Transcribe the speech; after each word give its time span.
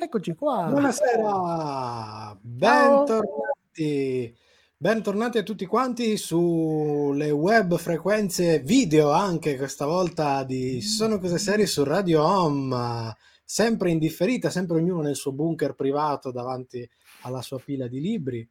Eccoci 0.00 0.34
qua. 0.34 0.66
Buonasera, 0.68 2.36
bentornati. 2.40 4.36
Bentornati 4.76 5.38
a 5.38 5.44
tutti 5.44 5.64
quanti 5.66 6.16
sulle 6.16 7.30
web 7.30 7.76
frequenze 7.76 8.58
video 8.58 9.12
anche 9.12 9.56
questa 9.56 9.86
volta 9.86 10.42
di 10.42 10.80
Sono 10.80 11.20
cose 11.20 11.38
serie 11.38 11.66
su 11.66 11.84
Radio 11.84 12.24
Home, 12.24 13.14
sempre 13.44 13.90
indifferita, 13.90 14.50
sempre 14.50 14.78
ognuno 14.78 15.02
nel 15.02 15.14
suo 15.14 15.30
bunker 15.30 15.74
privato 15.74 16.32
davanti 16.32 16.88
alla 17.20 17.42
sua 17.42 17.60
pila 17.60 17.86
di 17.86 18.00
libri. 18.00 18.50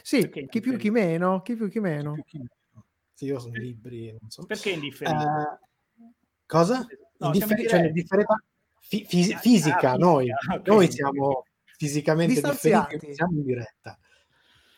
Sì, 0.00 0.28
chi 0.28 0.60
più 0.60 0.76
chi 0.76 0.90
meno, 0.90 1.42
chi 1.42 1.56
più 1.56 1.68
chi 1.68 1.80
meno. 1.80 2.14
Chi 2.14 2.22
più, 2.22 2.38
chi 2.38 2.38
meno. 2.38 2.86
Sì, 3.12 3.24
io 3.24 3.40
sono 3.40 3.54
libri, 3.54 4.16
non 4.20 4.30
so. 4.30 4.44
Perché 4.46 4.70
indifferita? 4.70 5.58
Eh, 5.58 6.14
cosa? 6.46 6.86
No, 7.18 7.26
Indiffer- 7.32 7.68
cioè, 7.68 7.86
indifferita 7.86 8.40
fi- 8.88 9.04
fisi- 9.08 9.32
Ah, 9.32 9.38
fisica, 9.38 9.90
ah, 9.92 9.96
noi. 9.96 10.26
fisica, 10.26 10.54
ok. 10.54 10.66
Noi 10.66 10.90
siamo 10.92 11.44
fisicamente 11.76 12.40
differenti, 12.40 13.14
siamo 13.14 13.32
in 13.38 13.44
diretta. 13.44 13.98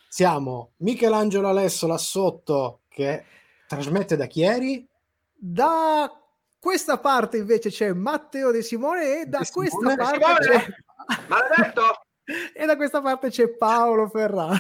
Siamo 0.09 0.73
Michelangelo 0.79 1.49
Alesso 1.49 1.87
là 1.87 1.99
sotto 1.99 2.81
che 2.89 3.25
trasmette 3.67 4.17
da 4.17 4.27
Chieri. 4.27 4.87
Da 5.35 6.11
questa 6.59 6.99
parte 6.99 7.37
invece 7.37 7.71
c'è 7.71 7.93
Matteo 7.93 8.51
De 8.51 8.63
Simone 8.63 9.21
e 9.21 9.27
da 9.27 9.39
De 9.41 9.49
questa 9.53 9.77
Simone. 9.79 9.97
parte 9.97 10.43
Simone! 10.43 10.59
c'è... 10.59 11.27
Maledetto! 11.29 11.83
e 12.55 12.67
da 12.67 12.77
questa 12.77 13.01
parte 13.01 13.29
c'è 13.31 13.49
Paolo 13.51 14.09
Ferraro. 14.09 14.57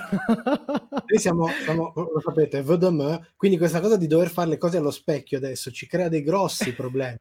Noi 1.06 1.18
siamo, 1.18 1.48
siamo, 1.48 1.92
lo 1.94 2.20
sapete, 2.20 2.62
VDM, 2.62 3.32
quindi 3.36 3.58
questa 3.58 3.80
cosa 3.80 3.96
di 3.96 4.06
dover 4.06 4.28
fare 4.30 4.50
le 4.50 4.58
cose 4.58 4.76
allo 4.76 4.90
specchio 4.90 5.38
adesso 5.38 5.70
ci 5.70 5.86
crea 5.86 6.08
dei 6.08 6.22
grossi 6.22 6.74
problemi. 6.74 7.16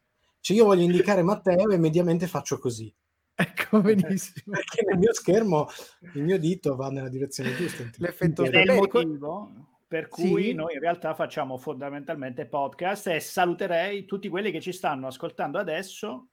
Cioè 0.48 0.56
io 0.56 0.64
voglio 0.64 0.84
indicare 0.84 1.24
Matteo 1.24 1.72
e 1.72 1.78
mediamente 1.78 2.26
faccio 2.26 2.58
così. 2.58 2.90
ecco, 3.36 3.82
benissimo. 3.84 4.56
Perché 4.56 4.86
nel 4.86 4.98
mio 4.98 5.14
schermo 5.14 5.68
il 6.14 6.24
mio 6.24 6.40
dito 6.40 6.78
va 6.78 6.90
nella 6.90 7.10
direzione 7.10 7.54
giusta. 7.54 7.84
L'effetto 7.98 8.46
Ed 8.46 8.54
è 8.56 8.62
il 8.62 8.74
motivo 8.74 9.52
per 9.86 10.08
cui 10.08 10.44
Sì. 10.44 10.54
noi 10.54 10.76
in 10.76 10.80
realtà 10.80 11.14
facciamo 11.16 11.58
fondamentalmente 11.58 12.46
podcast 12.46 13.08
e 13.08 13.20
saluterei 13.20 14.06
tutti 14.06 14.30
quelli 14.30 14.52
che 14.52 14.62
ci 14.62 14.72
stanno 14.72 15.08
ascoltando 15.08 15.58
adesso 15.58 16.30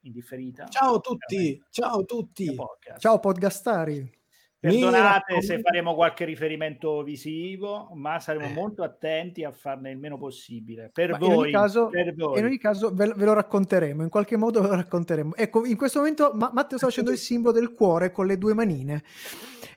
in 0.00 0.12
differita. 0.12 0.68
Ciao 0.68 0.96
a 0.96 1.00
tutti, 1.00 1.58
ciao 1.70 2.00
a 2.00 2.04
tutti. 2.04 2.54
podcast. 2.54 3.00
Ciao 3.00 3.18
podcastari. 3.18 4.24
Perdonate 4.58 5.42
se 5.42 5.60
faremo 5.60 5.94
qualche 5.94 6.24
riferimento 6.24 7.02
visivo, 7.02 7.90
ma 7.94 8.18
saremo 8.18 8.46
Eh. 8.46 8.52
molto 8.54 8.82
attenti 8.82 9.44
a 9.44 9.52
farne 9.52 9.90
il 9.90 9.98
meno 9.98 10.16
possibile. 10.16 10.90
Per 10.92 11.10
Ma 11.10 11.18
in 11.18 11.22
voi, 11.26 11.36
ogni 11.36 11.52
caso- 11.52 11.88
per 11.88 12.14
voi. 12.14 12.38
In 12.38 12.44
ogni 12.46 12.58
caso 12.58 12.90
ve, 12.92 13.12
ve 13.14 13.24
lo 13.24 13.34
racconteremo, 13.34 14.02
in 14.02 14.08
qualche 14.08 14.36
modo 14.36 14.60
ve 14.62 14.68
lo 14.68 14.74
racconteremo. 14.74 15.34
Ecco, 15.36 15.64
in 15.66 15.76
questo 15.76 15.98
momento 15.98 16.32
Ma- 16.34 16.50
Matteo 16.52 16.78
sta 16.78 16.86
facendo 16.86 17.10
il 17.10 17.18
simbolo 17.18 17.52
del 17.52 17.74
cuore 17.74 18.10
con 18.10 18.26
le 18.26 18.38
due 18.38 18.54
manine. 18.54 19.04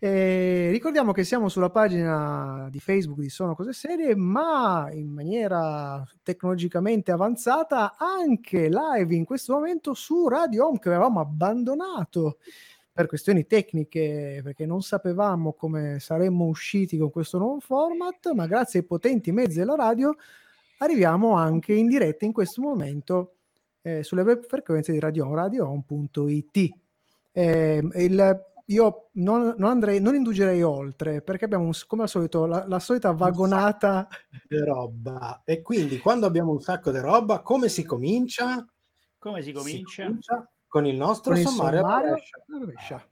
Eh, 0.02 0.70
ricordiamo 0.72 1.12
che 1.12 1.26
siamo 1.26 1.50
sulla 1.50 1.70
pagina 1.70 2.70
di 2.72 2.80
Facebook 2.80 3.20
di 3.20 3.28
Sono 3.30 3.54
Cose 3.54 3.74
Serie, 3.74 4.16
ma 4.16 4.88
in 4.94 5.10
maniera 5.12 6.02
tecnologicamente 6.24 7.12
avanzata 7.12 7.96
anche 7.98 8.70
live 8.70 9.14
in 9.14 9.26
questo 9.26 9.54
momento 9.54 9.94
su 9.94 10.30
Radio 10.30 10.68
Home 10.68 10.80
che 10.80 10.88
avevamo 10.88 11.20
abbandonato 11.20 12.38
per 13.00 13.08
questioni 13.08 13.48
tecniche, 13.48 14.42
perché 14.44 14.66
non 14.66 14.82
sapevamo 14.82 15.54
come 15.54 16.00
saremmo 16.02 16.44
usciti 16.48 16.98
con 16.98 17.10
questo 17.10 17.38
nuovo 17.38 17.62
format, 17.62 18.34
ma 18.34 18.46
grazie 18.46 18.82
ai 18.82 18.86
potenti 18.86 19.32
mezzi 19.32 19.58
della 19.60 19.76
radio 19.76 20.14
arriviamo 20.80 21.32
anche 21.32 21.72
in 21.72 21.88
diretta 21.88 22.26
in 22.26 22.34
questo 22.34 22.62
momento 22.62 23.36
eh, 23.84 24.04
sulle 24.04 24.24
web 24.24 24.44
frequenze 24.46 24.92
di 24.92 25.00
Radio 25.00 25.34
radiohome.it. 25.34 26.70
Eh, 27.32 27.88
il- 27.96 28.44
io 28.66 29.08
non, 29.14 29.56
non 29.58 29.70
andrei, 29.70 30.02
non 30.02 30.14
indugerei 30.16 30.62
oltre 30.62 31.22
perché 31.22 31.46
abbiamo 31.46 31.64
un- 31.64 31.72
come 31.88 32.02
al 32.04 32.10
solito 32.10 32.46
la, 32.46 32.68
la 32.68 32.80
solita 32.80 33.12
vagonata. 33.14 34.10
di 34.46 34.58
roba. 34.58 35.42
E 35.46 35.62
quindi 35.62 36.00
quando 36.00 36.26
abbiamo 36.26 36.52
un 36.52 36.60
sacco 36.60 36.92
di 36.92 37.00
roba, 37.00 37.40
come 37.40 37.70
si 37.70 37.86
comincia? 37.86 38.68
Come 39.18 39.42
si 39.42 39.54
comincia? 39.54 40.04
Con 40.70 40.86
il 40.86 40.96
nostro 40.96 41.34
con 41.34 41.42
il 41.42 41.48
sommario. 41.48 41.80
alla 41.80 41.90
sommario 41.90 42.10
rovescia. 42.10 42.38
alla 42.48 42.60
rovescia. 42.60 43.06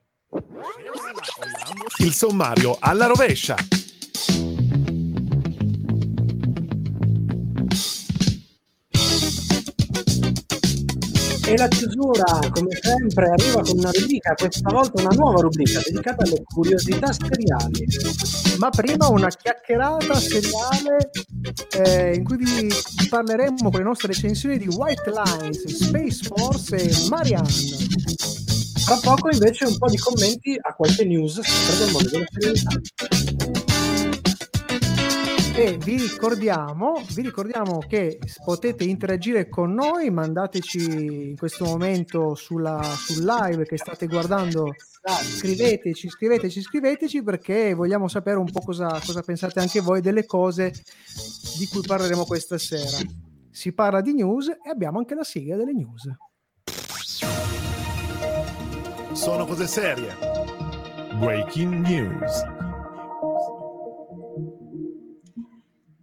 Il 1.98 2.14
sommario 2.14 2.78
alla 2.80 3.08
rovescia. 3.08 3.56
E 11.48 11.56
la 11.56 11.70
chiusura, 11.70 12.40
come 12.52 12.78
sempre, 12.82 13.30
arriva 13.30 13.62
con 13.62 13.78
una 13.78 13.90
rubrica, 13.90 14.34
questa 14.34 14.70
volta 14.70 15.02
una 15.02 15.16
nuova 15.16 15.40
rubrica 15.40 15.80
dedicata 15.82 16.26
alle 16.26 16.44
curiosità 16.44 17.14
seriali. 17.14 17.88
Ma 18.58 18.70
prima 18.70 19.08
una 19.08 19.30
chiacchierata 19.30 20.14
seriale 20.16 21.10
eh, 21.72 22.16
in 22.16 22.26
cui 22.26 22.36
vi, 22.36 22.68
parleremo 23.08 23.70
con 23.70 23.80
le 23.80 23.86
nostre 23.86 24.10
recensioni 24.10 24.58
di 24.58 24.68
White 24.68 25.10
Lines, 25.10 25.66
Space 25.68 26.24
Force 26.24 26.76
e 26.76 27.08
Marianne. 27.08 27.48
Tra 28.86 29.00
poco 29.02 29.30
invece 29.32 29.66
un 29.68 29.78
po' 29.78 29.90
di 29.90 29.98
commenti 29.98 30.58
a 30.60 30.74
qualche 30.74 31.06
news 31.06 31.40
del 31.80 31.92
mondo 31.92 32.10
della 32.10 32.26
serialità. 32.30 33.37
E 35.60 35.76
vi 35.78 35.98
ricordiamo, 35.98 37.02
vi 37.16 37.24
ricordiamo 37.24 37.80
che 37.80 38.20
potete 38.46 38.84
interagire 38.84 39.50
con 39.50 39.74
noi, 39.74 40.12
mandateci 40.12 41.30
in 41.30 41.36
questo 41.36 41.66
momento 41.66 42.36
sulla, 42.36 42.80
sul 42.84 43.26
live 43.26 43.66
che 43.66 43.76
state 43.76 44.06
guardando, 44.06 44.76
scriveteci, 45.04 46.10
scriveteci, 46.10 46.62
scriveteci 46.62 47.24
perché 47.24 47.74
vogliamo 47.74 48.08
sapere 48.08 48.38
un 48.38 48.52
po' 48.52 48.60
cosa, 48.60 49.02
cosa 49.04 49.24
pensate 49.24 49.60
anche 49.60 49.82
voi 49.82 50.00
delle 50.00 50.28
cose 50.28 50.72
di 51.58 51.66
cui 51.66 51.82
parleremo 51.82 52.24
questa 52.26 52.60
sera. 52.60 53.00
Si 53.50 53.74
parla 53.74 54.02
di 54.02 54.14
news 54.14 54.50
e 54.50 54.70
abbiamo 54.70 55.00
anche 55.00 55.16
la 55.16 55.24
sigla 55.24 55.56
delle 55.56 55.74
news. 55.74 56.08
Sono 59.14 59.48
cose 59.48 59.66
serie. 59.66 60.16
Breaking 61.18 61.84
news. 61.84 62.57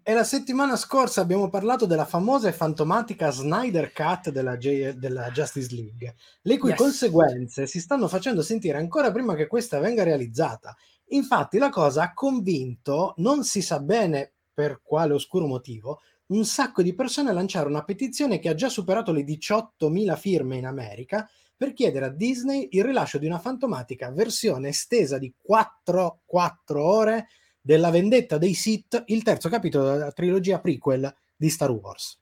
E 0.07 0.13
la 0.13 0.23
settimana 0.23 0.77
scorsa 0.77 1.23
abbiamo 1.23 1.49
parlato 1.49 1.87
della 1.87 2.05
famosa 2.05 2.47
e 2.47 2.53
fantomatica 2.53 3.31
Snyder 3.31 3.91
Cut 3.91 4.29
della, 4.29 4.59
J- 4.59 4.91
della 4.91 5.31
Justice 5.31 5.75
League, 5.75 6.17
le 6.43 6.59
cui 6.59 6.69
Yes. 6.71 6.79
conseguenze 6.79 7.67
si 7.67 7.81
stanno 7.81 8.07
facendo 8.07 8.43
sentire 8.43 8.77
ancora 8.77 9.11
prima 9.11 9.35
che 9.35 9.47
questa 9.47 9.79
venga 9.79 10.03
realizzata. 10.03 10.77
Infatti 11.09 11.57
la 11.57 11.71
cosa 11.71 12.03
ha 12.03 12.13
convinto, 12.13 13.15
non 13.17 13.45
si 13.45 13.63
sa 13.63 13.81
bene 13.81 14.33
per 14.53 14.83
quale 14.83 15.15
oscuro 15.15 15.47
motivo, 15.47 16.01
un 16.27 16.45
sacco 16.45 16.83
di 16.83 16.95
persone 16.95 17.31
a 17.31 17.33
lanciare 17.33 17.67
una 17.67 17.83
petizione 17.83 18.39
che 18.39 18.51
ha 18.51 18.55
già 18.55 18.69
superato 18.69 19.11
le 19.11 19.25
18.000 19.25 20.17
firme 20.17 20.57
in 20.57 20.67
America 20.67 21.27
per 21.57 21.73
chiedere 21.73 22.05
a 22.05 22.11
Disney 22.11 22.69
il 22.73 22.85
rilascio 22.85 23.17
di 23.17 23.25
una 23.25 23.39
fantomatica 23.39 24.11
versione 24.11 24.69
estesa 24.69 25.17
di 25.17 25.33
4, 25.41 26.21
4 26.27 26.85
ore 26.85 27.29
della 27.65 27.89
vendetta 27.89 28.37
dei 28.37 28.53
Sith, 28.53 29.05
il 29.07 29.23
terzo 29.23 29.49
capitolo 29.49 29.85
della 29.91 30.13
trilogia 30.13 30.61
prequel 30.61 31.11
di 31.35 31.49
Star 31.49 31.71
Wars. 31.71 32.21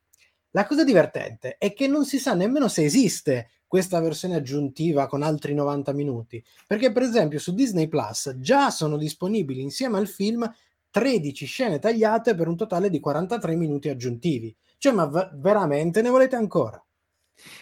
La 0.52 0.64
cosa 0.66 0.84
divertente 0.84 1.56
è 1.58 1.72
che 1.72 1.88
non 1.88 2.04
si 2.04 2.20
sa 2.20 2.34
nemmeno 2.34 2.68
se 2.68 2.84
esiste 2.84 3.50
questa 3.66 3.98
versione 3.98 4.36
aggiuntiva 4.36 5.08
con 5.08 5.22
altri 5.22 5.52
90 5.52 5.92
minuti, 5.94 6.44
perché 6.64 6.92
per 6.92 7.02
esempio 7.02 7.40
su 7.40 7.54
Disney 7.54 7.88
Plus 7.88 8.36
già 8.38 8.70
sono 8.70 8.96
disponibili 8.96 9.62
insieme 9.62 9.98
al 9.98 10.06
film 10.06 10.48
13 10.90 11.44
scene 11.46 11.80
tagliate 11.80 12.36
per 12.36 12.46
un 12.46 12.56
totale 12.56 12.88
di 12.88 13.00
43 13.00 13.56
minuti 13.56 13.88
aggiuntivi. 13.88 14.54
Cioè, 14.78 14.92
ma 14.92 15.06
v- 15.06 15.34
veramente 15.40 16.02
ne 16.02 16.10
volete 16.10 16.36
ancora? 16.36 16.80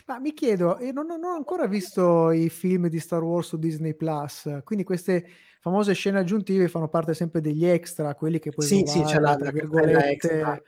Ma 0.07 0.19
mi 0.19 0.33
chiedo, 0.33 0.79
eh, 0.79 0.93
non, 0.93 1.07
non 1.07 1.25
ho 1.25 1.35
ancora 1.35 1.67
visto 1.67 2.31
i 2.31 2.49
film 2.49 2.89
di 2.89 2.99
Star 2.99 3.23
Wars 3.23 3.49
su 3.49 3.59
Disney 3.59 3.95
Plus, 3.95 4.61
quindi 4.65 4.85
queste 4.85 5.27
famose 5.61 5.93
scene 5.93 6.19
aggiuntive 6.19 6.69
fanno 6.69 6.89
parte 6.89 7.15
sempre 7.15 7.41
degli 7.41 7.65
extra, 7.67 8.15
quelli 8.15 8.39
che 8.39 8.51
puoi 8.51 8.67
Sì, 8.67 8.79
sì, 8.87 9.01
trovare, 9.01 9.05
c'è 9.13 9.21
la- 9.21 9.37
la 9.39 9.51
virgolette. 9.51 10.09
extra. 10.13 10.63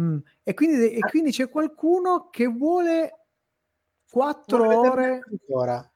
Mm. 0.00 0.18
E, 0.42 0.54
quindi, 0.54 0.90
e 0.92 1.00
quindi 1.00 1.30
c'è 1.30 1.48
qualcuno 1.48 2.28
che 2.30 2.46
vuole 2.46 3.26
quattro 4.08 4.58
Non 4.58 4.68
vedete 4.68 4.88
ore, 4.88 5.20
ancora. 5.30 5.89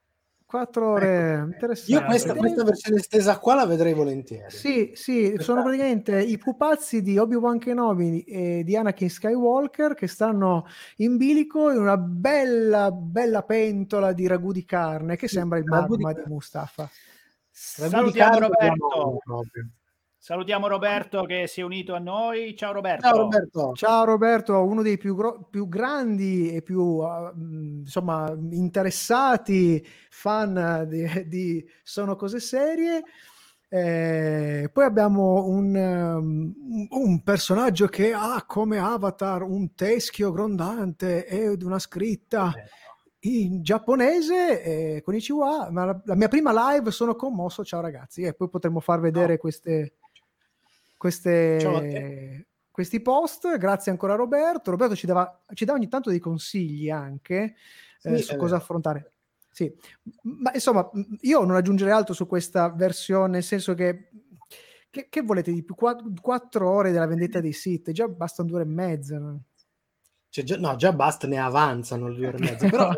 Quattro 0.54 0.92
ore 0.92 1.42
interessanti. 1.46 1.90
Io 1.90 2.04
questa, 2.04 2.32
questa 2.32 2.62
versione 2.62 3.00
estesa 3.00 3.38
qua 3.40 3.56
la 3.56 3.66
vedrei 3.66 3.92
volentieri. 3.92 4.54
Sì, 4.54 4.92
sì, 4.94 5.34
sono 5.38 5.62
praticamente 5.62 6.22
i 6.22 6.38
pupazzi 6.38 7.02
di 7.02 7.18
Obi-Wan 7.18 7.58
Kenobi 7.58 8.22
e 8.22 8.62
di 8.62 8.76
Anakin 8.76 9.10
Skywalker 9.10 9.94
che 9.94 10.06
stanno 10.06 10.66
in 10.98 11.16
bilico 11.16 11.72
in 11.72 11.78
una 11.80 11.96
bella, 11.96 12.92
bella 12.92 13.42
pentola 13.42 14.12
di 14.12 14.28
ragù 14.28 14.52
di 14.52 14.64
carne 14.64 15.16
che 15.16 15.26
sembra 15.26 15.58
il 15.58 15.64
ragù 15.66 15.96
di 15.96 16.04
magma 16.04 16.14
di, 16.14 16.20
carne. 16.20 16.34
Mustafa. 16.34 16.82
Ragù 16.82 16.90
di 17.84 17.90
Salutiamo 17.90 18.30
carne 18.30 18.46
Roberto. 18.46 19.18
proprio. 19.24 19.68
Salutiamo 20.25 20.69
Roberto 20.69 21.25
che 21.25 21.47
si 21.47 21.61
è 21.61 21.65
unito 21.65 21.93
a 21.93 21.99
noi. 21.99 22.56
Ciao 22.56 22.73
Roberto. 22.73 23.06
Ciao 23.06 23.17
Roberto. 23.19 23.73
Ciao 23.75 24.05
Roberto, 24.06 24.65
uno 24.65 24.81
dei 24.81 24.97
più, 24.97 25.15
gro- 25.15 25.47
più 25.50 25.69
grandi 25.69 26.50
e 26.50 26.62
più 26.62 26.81
uh, 26.81 27.31
insomma 27.37 28.35
interessati 28.53 29.87
fan 30.09 30.87
di, 30.88 31.26
di 31.26 31.71
Sono 31.82 32.17
cose 32.17 32.41
serie. 32.41 33.03
Eh, 33.69 34.71
poi 34.73 34.85
abbiamo 34.85 35.44
un, 35.44 35.75
um, 35.76 36.87
un, 36.88 37.23
personaggio 37.23 37.88
che 37.88 38.15
ha 38.15 38.43
come 38.47 38.79
avatar 38.79 39.43
un 39.43 39.75
teschio 39.75 40.32
grondante 40.32 41.26
ed 41.26 41.61
una 41.62 41.79
scritta 41.79 42.50
in 43.25 43.62
giapponese 43.62 44.62
eh, 44.62 45.03
con 45.03 45.15
Ichiwa, 45.15 45.69
ma 45.71 45.85
la, 45.85 46.00
la, 46.03 46.15
mia 46.15 46.29
prima 46.29 46.73
live 46.73 46.91
sono 46.91 47.15
commosso, 47.15 47.62
ciao 47.62 47.82
ragazzi, 47.82 48.23
e 48.23 48.32
poi 48.32 48.49
potremo 48.49 48.81
far 48.81 49.00
vedere 49.00 49.35
no. 49.35 49.38
queste 49.38 49.97
queste, 51.04 52.46
questi 52.70 53.00
post. 53.00 53.58
Grazie 53.58 53.90
ancora 53.90 54.14
a 54.14 54.16
Roberto. 54.16 54.70
Roberto 54.70 54.96
ci 54.96 55.04
dava, 55.04 55.42
ci 55.52 55.66
dà 55.66 55.74
ogni 55.74 55.88
tanto 55.88 56.08
dei 56.08 56.18
consigli 56.18 56.88
anche 56.88 57.56
eh, 58.02 58.18
su 58.18 58.36
cosa 58.36 58.56
affrontare. 58.56 59.12
Sì, 59.50 59.72
ma 60.22 60.50
insomma, 60.54 60.90
io 61.20 61.44
non 61.44 61.56
aggiungerei 61.56 61.92
altro 61.92 62.14
su 62.14 62.26
questa 62.26 62.70
versione, 62.70 63.32
nel 63.32 63.42
senso 63.42 63.74
che 63.74 64.08
che, 64.88 65.08
che 65.10 65.22
volete 65.22 65.52
di 65.52 65.62
più? 65.62 65.74
Quattro, 65.74 66.70
ore 66.70 66.90
della 66.90 67.06
vendetta 67.06 67.40
dei 67.40 67.52
siti, 67.52 67.92
già 67.92 68.08
bastano 68.08 68.48
due 68.48 68.60
ore 68.60 68.68
e 68.68 68.72
mezza. 68.72 69.18
No, 69.18 69.42
cioè, 70.30 70.44
già, 70.44 70.56
no, 70.56 70.74
già 70.76 70.92
basta, 70.92 71.26
ne 71.26 71.38
avanzano 71.38 72.08
le 72.08 72.16
due 72.16 72.26
ore 72.28 72.36
e 72.38 72.40
mezza. 72.40 72.68
Però, 72.70 72.92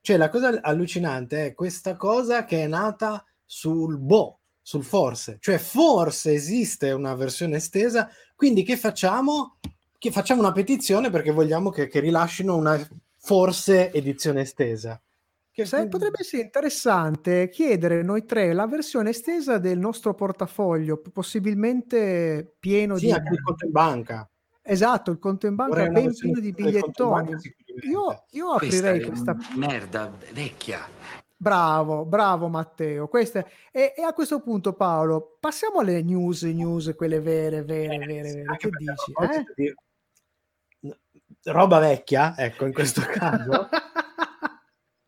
cioè, 0.00 0.16
la 0.16 0.28
cosa 0.30 0.60
allucinante 0.62 1.46
è 1.46 1.54
questa 1.54 1.96
cosa 1.96 2.44
che 2.44 2.62
è 2.62 2.66
nata 2.66 3.24
sul 3.44 3.98
boh, 3.98 4.40
sul 4.62 4.84
forse, 4.84 5.38
cioè 5.40 5.58
forse 5.58 6.32
esiste 6.32 6.92
una 6.92 7.14
versione 7.14 7.56
estesa, 7.56 8.08
quindi 8.36 8.62
che 8.62 8.76
facciamo? 8.76 9.56
Che 9.98 10.10
facciamo 10.10 10.40
una 10.40 10.52
petizione 10.52 11.10
perché 11.10 11.30
vogliamo 11.30 11.70
che, 11.70 11.88
che 11.88 12.00
rilascino 12.00 12.56
una 12.56 12.80
forse 13.18 13.92
edizione 13.92 14.42
estesa. 14.42 15.00
Che 15.50 15.66
Se, 15.66 15.86
potrebbe 15.86 16.18
essere 16.20 16.42
interessante 16.42 17.50
chiedere 17.50 18.02
noi 18.02 18.24
tre 18.24 18.52
la 18.54 18.66
versione 18.66 19.10
estesa 19.10 19.58
del 19.58 19.78
nostro 19.78 20.14
portafoglio, 20.14 21.02
possibilmente 21.12 22.56
pieno 22.58 22.96
sì, 22.96 23.06
di... 23.06 23.12
anche 23.12 23.34
il 23.34 23.42
conto 23.42 23.66
in 23.66 23.70
banca. 23.70 24.30
Esatto, 24.62 25.10
il 25.10 25.18
conto 25.18 25.46
in 25.46 25.54
banca 25.56 25.86
ben 25.88 26.14
pieno 26.14 26.40
di 26.40 26.52
bigliettoni. 26.52 27.36
Io, 27.82 28.24
io 28.30 28.50
aprirei 28.52 29.02
questa, 29.02 29.34
questa 29.34 29.56
merda 29.56 30.10
vecchia 30.32 30.88
Bravo, 31.42 32.04
bravo 32.04 32.46
Matteo. 32.46 33.08
Queste... 33.08 33.44
E, 33.72 33.94
e, 33.96 34.02
a 34.02 34.12
questo 34.12 34.40
punto, 34.40 34.74
Paolo, 34.74 35.38
passiamo 35.40 35.80
alle 35.80 36.00
news, 36.00 36.42
news, 36.42 36.94
quelle 36.94 37.18
vere, 37.18 37.64
vere, 37.64 37.96
eh, 37.96 37.98
vere, 37.98 38.32
vere. 38.32 38.56
Che 38.56 38.70
dici? 38.70 39.12
Eh? 39.58 40.96
Roba 41.50 41.80
vecchia, 41.80 42.36
ecco, 42.36 42.64
in 42.64 42.72
questo 42.72 43.00
caso. 43.10 43.68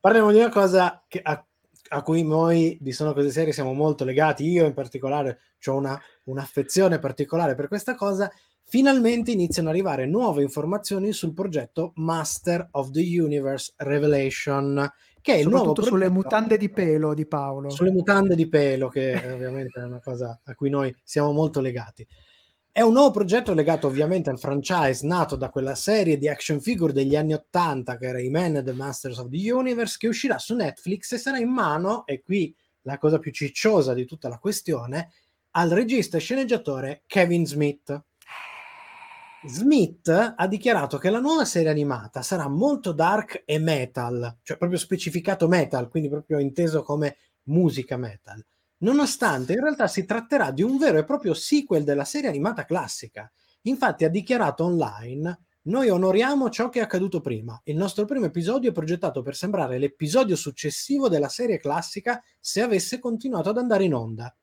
Parliamo 0.01 0.33
di 0.33 0.39
una 0.39 0.49
cosa 0.49 1.05
che, 1.07 1.21
a, 1.23 1.47
a, 1.91 2.03
cui 2.03 2.25
noi 2.25 2.79
di 2.81 2.91
Sono 2.91 3.13
Cose 3.13 3.31
Serie 3.31 3.53
siamo 3.53 3.73
molto 3.73 4.05
legati. 4.05 4.45
Io 4.45 4.67
in 4.67 4.75
particolare 4.75 5.39
ho 5.67 5.77
una, 5.77 5.97
un'affezione 6.25 6.99
particolare 6.99 7.55
per 7.55 7.69
questa 7.69 7.95
cosa. 7.95 8.29
Finalmente 8.65 9.31
iniziano 9.31 9.69
ad 9.69 9.75
arrivare 9.77 10.05
nuove 10.07 10.43
informazioni 10.43 11.13
sul 11.13 11.33
progetto 11.33 11.93
Master 11.95 12.67
of 12.73 12.91
the 12.91 13.21
Universe 13.21 13.73
Revelation, 13.77 14.91
che 15.25 15.37
è 15.37 15.39
il 15.39 15.49
nuovo 15.49 15.73
progetto... 15.73 15.97
sulle 15.97 16.11
mutande 16.11 16.59
di 16.59 16.69
pelo 16.69 17.15
di 17.15 17.25
Paolo. 17.25 17.71
Sulle 17.71 17.91
mutande 17.91 18.35
di 18.35 18.47
pelo, 18.47 18.91
che 18.91 19.15
ovviamente 19.33 19.81
è 19.81 19.85
una 19.85 19.99
cosa 19.99 20.39
a 20.45 20.55
cui 20.55 20.69
noi 20.69 20.95
siamo 21.03 21.33
molto 21.33 21.63
legati. 21.63 22.07
È 22.71 22.83
un 22.83 22.93
nuovo 22.93 23.11
progetto 23.11 23.55
legato 23.55 23.87
ovviamente 23.87 24.29
al 24.29 24.39
franchise 24.39 25.07
nato 25.07 25.37
da 25.37 25.49
quella 25.49 25.75
serie 25.75 26.19
di 26.19 26.29
action 26.29 26.61
figure 26.61 26.93
degli 26.93 27.17
anni 27.17 27.33
80 27.33 27.97
che 27.97 28.05
era 28.05 28.21
i 28.21 28.29
Men 28.29 28.57
and 28.57 28.67
the 28.67 28.75
Masters 28.75 29.17
of 29.17 29.31
the 29.31 29.51
Universe, 29.51 29.97
che 29.99 30.09
uscirà 30.09 30.37
su 30.37 30.55
Netflix 30.55 31.13
e 31.13 31.17
sarà 31.17 31.39
in 31.39 31.49
mano, 31.49 32.05
e 32.05 32.21
qui 32.21 32.55
la 32.83 32.99
cosa 32.99 33.19
più 33.19 33.33
cicciosa 33.33 33.95
di 33.95 34.05
tutta 34.05 34.29
la 34.29 34.37
questione, 34.37 35.11
al 35.53 35.71
regista 35.71 36.19
e 36.19 36.21
sceneggiatore 36.21 37.03
Kevin 37.07 37.47
Smith 37.47 37.99
Smith 39.47 40.09
ha 40.09 40.47
dichiarato 40.47 40.97
che 40.97 41.11
la 41.11 41.21
nuova 41.21 41.45
serie 41.45 41.69
animata 41.69 42.23
sarà 42.23 42.49
molto 42.49 42.93
dark 42.93 43.43
e 43.45 43.59
metal, 43.59 44.39
cioè 44.43 44.57
proprio 44.57 44.79
specificato 44.79 45.49
metal, 45.49 45.89
quindi 45.89 46.09
proprio 46.09 46.39
inteso 46.39 46.83
come 46.83 47.17
musica 47.45 47.99
metal, 47.99 48.43
nonostante 48.79 49.53
in 49.53 49.61
realtà 49.61 49.87
si 49.87 50.07
tratterà 50.07 50.51
di 50.51 50.63
un 50.63 50.79
vero 50.79 50.99
e 50.99 51.05
proprio 51.05 51.35
sequel 51.35 51.85
della 51.85 52.05
serie 52.05 52.31
animata 52.31 52.65
classica. 52.65 53.31
Infatti 53.63 54.05
ha 54.05 54.09
dichiarato 54.09 54.65
online 54.65 55.39
noi 55.67 55.89
onoriamo 55.89 56.51
ciò 56.51 56.69
che 56.69 56.81
è 56.81 56.83
accaduto 56.83 57.21
prima. 57.23 57.59
Il 57.65 57.77
nostro 57.77 58.05
primo 58.05 58.27
episodio 58.27 58.69
è 58.71 58.75
progettato 58.75 59.23
per 59.23 59.35
sembrare 59.35 59.79
l'episodio 59.79 60.37
successivo 60.37 61.09
della 61.09 61.31
serie 61.31 61.59
classica 61.59 62.23
se 62.39 62.61
avesse 62.61 62.99
continuato 62.99 63.49
ad 63.49 63.57
andare 63.57 63.85
in 63.85 63.95
onda. 63.95 64.35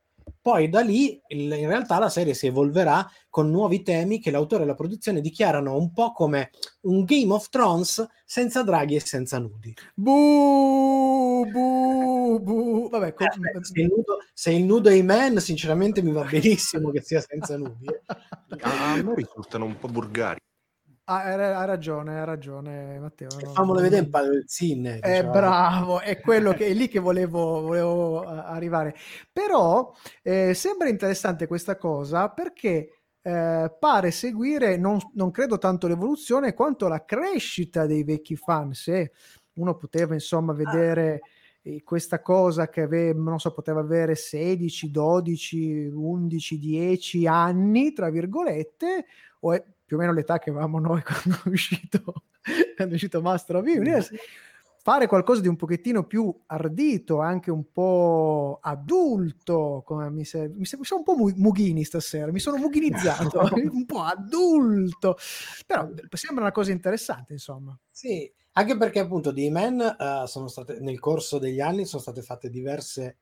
Poi 0.41 0.69
da 0.69 0.81
lì 0.81 1.21
il, 1.27 1.51
in 1.51 1.67
realtà 1.67 1.99
la 1.99 2.09
serie 2.09 2.33
si 2.33 2.47
evolverà 2.47 3.07
con 3.29 3.51
nuovi 3.51 3.83
temi 3.83 4.19
che 4.19 4.31
l'autore 4.31 4.63
e 4.63 4.65
la 4.65 4.73
produzione 4.73 5.21
dichiarano 5.21 5.77
un 5.77 5.93
po' 5.93 6.11
come 6.13 6.49
un 6.81 7.03
Game 7.03 7.31
of 7.31 7.49
Thrones 7.49 8.05
senza 8.25 8.63
draghi 8.63 8.95
e 8.95 9.01
senza 9.01 9.37
nudi. 9.37 9.71
Buh, 9.93 11.45
buh, 11.45 12.39
buh. 12.39 12.89
Vabbè, 12.89 13.13
eh, 13.17 13.63
se, 13.63 13.81
il 13.81 13.87
nudo, 13.87 14.17
se 14.33 14.51
il 14.51 14.63
nudo 14.63 14.89
è 14.89 14.93
i 14.93 15.03
man, 15.03 15.37
sinceramente 15.39 16.01
mi 16.01 16.11
va 16.11 16.23
benissimo 16.23 16.89
che 16.89 17.01
sia 17.01 17.21
senza 17.21 17.55
nudi. 17.57 17.85
Eh. 17.85 18.01
A 18.61 19.01
me 19.01 19.13
risultano 19.13 19.65
un 19.65 19.77
po' 19.77 19.87
burgari. 19.89 20.39
Ha, 21.11 21.23
ha, 21.23 21.65
ragione, 21.65 22.21
ha 22.21 22.23
ragione 22.23 22.97
Matteo. 22.97 23.27
No, 23.43 23.51
Fammelo 23.51 23.81
vedere 23.81 24.03
un 24.03 24.09
po' 24.09 24.21
del 24.21 24.47
cine. 24.47 24.99
È 24.99 25.09
diciamo. 25.09 25.31
bravo, 25.31 25.99
è 25.99 26.21
quello 26.21 26.53
che 26.55 26.67
è 26.67 26.73
lì 26.73 26.87
che 26.87 26.99
volevo, 26.99 27.59
volevo 27.59 28.21
arrivare. 28.23 28.95
Però 29.29 29.93
eh, 30.21 30.53
sembra 30.53 30.87
interessante 30.87 31.47
questa 31.47 31.75
cosa 31.75 32.29
perché 32.29 33.01
eh, 33.21 33.75
pare 33.77 34.11
seguire, 34.11 34.77
non, 34.77 34.99
non, 35.15 35.31
credo 35.31 35.57
tanto 35.57 35.87
l'evoluzione 35.87 36.53
quanto 36.53 36.87
la 36.87 37.03
crescita 37.03 37.85
dei 37.85 38.05
vecchi 38.05 38.37
fan. 38.37 38.71
Se 38.73 39.11
uno 39.55 39.75
poteva 39.75 40.13
insomma 40.13 40.53
vedere... 40.53 41.15
Ah 41.15 41.27
questa 41.83 42.23
cosa 42.23 42.69
che 42.69 42.81
aveva, 42.81 43.21
non 43.21 43.37
so, 43.37 43.53
poteva 43.53 43.81
avere 43.81 44.15
16, 44.15 44.89
12, 44.89 45.91
11, 45.93 46.57
10 46.57 47.27
anni, 47.27 47.93
tra 47.93 48.09
virgolette, 48.09 49.05
o 49.41 49.53
è 49.53 49.63
più 49.91 49.99
o 49.99 50.03
meno 50.03 50.15
l'età 50.15 50.39
che 50.39 50.51
avevamo 50.51 50.79
noi 50.79 51.03
quando 51.03 51.37
è 51.43 51.49
uscito, 51.49 52.01
quando 52.77 52.93
è 52.93 52.95
uscito 52.95 53.21
Master 53.21 53.57
of 53.57 53.65
Universe, 53.65 54.15
fare 54.81 55.05
qualcosa 55.05 55.41
di 55.41 55.49
un 55.49 55.57
pochettino 55.57 56.05
più 56.05 56.33
ardito, 56.45 57.19
anche 57.19 57.51
un 57.51 57.73
po' 57.73 58.59
adulto, 58.61 59.83
come 59.85 60.09
mi 60.09 60.23
serve. 60.23 60.53
Mi, 60.53 60.59
mi 60.59 60.85
sono 60.85 60.99
un 60.99 61.03
po' 61.03 61.15
mughini 61.35 61.83
stasera, 61.83 62.31
mi 62.31 62.39
sono 62.39 62.55
mughinizzato, 62.55 63.41
un 63.69 63.85
po' 63.85 63.99
adulto, 63.99 65.17
però 65.67 65.89
sembra 66.11 66.45
una 66.45 66.53
cosa 66.53 66.71
interessante, 66.71 67.33
insomma. 67.33 67.77
Sì, 67.89 68.31
anche 68.53 68.77
perché 68.77 68.99
appunto 68.99 69.31
di 69.31 69.49
Men 69.49 69.77
uh, 69.77 70.25
sono 70.25 70.47
state, 70.47 70.79
nel 70.79 70.99
corso 70.99 71.37
degli 71.37 71.59
anni 71.59 71.83
sono 71.83 72.01
state 72.01 72.21
fatte 72.21 72.49
diverse 72.49 73.17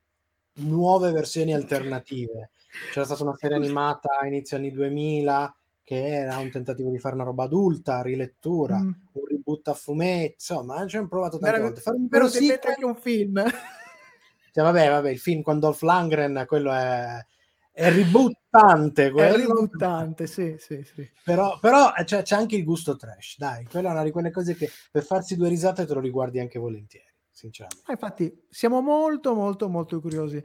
nuove 0.58 1.12
versioni 1.12 1.52
alternative. 1.52 2.52
C'era 2.92 3.06
stata 3.06 3.24
una 3.24 3.36
serie 3.36 3.58
animata 3.58 4.20
a 4.22 4.28
inizio 4.28 4.56
anni 4.56 4.72
2000 4.72 5.59
che 5.89 6.05
era 6.05 6.38
un 6.38 6.51
tentativo 6.51 6.91
di 6.91 7.00
fare 7.00 7.15
una 7.15 7.24
roba 7.24 7.46
adulta, 7.46 8.03
rilettura, 8.03 8.77
mm. 8.77 8.91
un 9.13 9.25
reboot 9.27 9.69
a 9.69 9.74
fumetti, 9.74 10.34
insomma, 10.34 10.86
ci 10.86 10.98
hanno 10.98 11.08
provato 11.08 11.39
tante 11.39 11.60
volte. 11.60 11.81
Fare 11.81 11.98
un 11.98 12.08
però 12.08 12.27
si 12.27 12.46
mette 12.46 12.67
anche 12.67 12.86
un 12.86 12.96
film. 12.96 13.43
Cioè, 14.51 14.63
vabbè, 14.63 14.89
vabbè, 14.89 15.10
il 15.12 15.19
film 15.19 15.43
con 15.43 15.60
Dolph 15.60 15.81
Langren, 15.81 16.43
quello 16.48 16.72
è, 16.72 17.24
è 17.72 17.89
ributtante. 17.93 19.12
Quello. 19.12 19.34
È 19.34 19.38
ributtante, 19.38 20.25
sì, 20.27 20.55
sì, 20.58 20.84
sì. 20.84 21.08
Però, 21.24 21.58
però 21.60 21.93
eh, 21.96 22.03
c'è, 22.03 22.24
c'è, 22.24 22.36
anche 22.36 22.55
il 22.55 22.63
gusto 22.63 22.96
trash, 22.96 23.38
dai, 23.38 23.65
quella 23.65 23.89
è 23.89 23.91
una 23.91 24.03
di 24.03 24.12
quelle 24.12 24.31
cose 24.31 24.55
che 24.55 24.69
per 24.91 25.03
farsi 25.03 25.38
due 25.38 25.50
risate 25.50 25.86
te 25.86 25.93
lo 25.93 26.00
riguardi 26.00 26.39
anche 26.39 26.58
volentieri, 26.58 27.13
sinceramente. 27.31 27.84
Ah, 27.86 27.93
infatti, 27.93 28.46
siamo 28.50 28.81
molto, 28.81 29.36
molto, 29.36 29.69
molto 29.69 30.01
curiosi. 30.01 30.38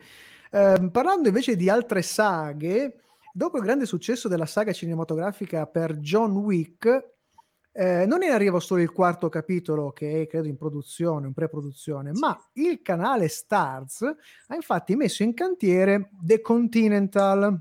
Eh, 0.50 0.88
parlando 0.90 1.28
invece 1.28 1.56
di 1.56 1.70
altre 1.70 2.02
saghe, 2.02 3.03
Dopo 3.36 3.58
il 3.58 3.64
grande 3.64 3.84
successo 3.84 4.28
della 4.28 4.46
saga 4.46 4.72
cinematografica 4.72 5.66
per 5.66 5.96
John 5.96 6.36
Wick, 6.36 7.14
eh, 7.72 8.06
non 8.06 8.22
è 8.22 8.26
in 8.26 8.32
arrivo 8.32 8.60
solo 8.60 8.80
il 8.80 8.92
quarto 8.92 9.28
capitolo 9.28 9.90
che 9.90 10.22
è 10.22 10.26
credo 10.28 10.46
in 10.46 10.56
produzione, 10.56 11.26
in 11.26 11.32
pre-produzione, 11.32 12.12
ma 12.12 12.38
il 12.52 12.80
canale 12.80 13.26
Stars 13.26 14.02
ha 14.02 14.54
infatti 14.54 14.94
messo 14.94 15.24
in 15.24 15.34
cantiere 15.34 16.10
The 16.22 16.40
Continental. 16.40 17.60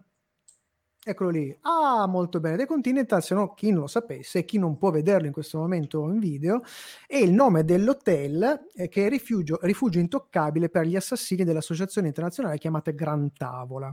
Eccolo 1.05 1.31
lì. 1.31 1.57
Ah, 1.61 2.05
molto 2.05 2.39
bene. 2.39 2.55
The 2.55 2.67
Continental, 2.67 3.23
se 3.23 3.33
no 3.33 3.55
chi 3.55 3.71
non 3.71 3.81
lo 3.81 3.87
sapesse, 3.87 4.45
chi 4.45 4.59
non 4.59 4.77
può 4.77 4.91
vederlo 4.91 5.25
in 5.25 5.33
questo 5.33 5.57
momento 5.57 6.07
in 6.07 6.19
video, 6.19 6.61
è 7.07 7.17
il 7.17 7.31
nome 7.31 7.65
dell'hotel 7.65 8.69
eh, 8.75 8.87
che 8.89 9.07
è 9.07 9.09
rifugio, 9.09 9.57
rifugio 9.63 9.97
intoccabile 9.97 10.69
per 10.69 10.85
gli 10.85 10.95
assassini 10.95 11.43
dell'associazione 11.43 12.09
internazionale 12.09 12.59
chiamata 12.59 12.91
Gran 12.91 13.33
Tavola. 13.33 13.91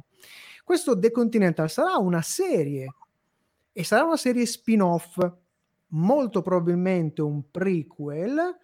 Questo 0.64 0.99
The 0.99 1.11
Continental 1.11 1.71
sarà 1.71 1.97
una 1.97 2.23
serie 2.23 2.87
e 3.73 3.85
sarà 3.85 4.05
una 4.05 4.17
serie 4.17 4.47
spin-off, 4.47 5.19
molto 5.88 6.43
probabilmente 6.43 7.23
un 7.23 7.50
prequel 7.50 8.59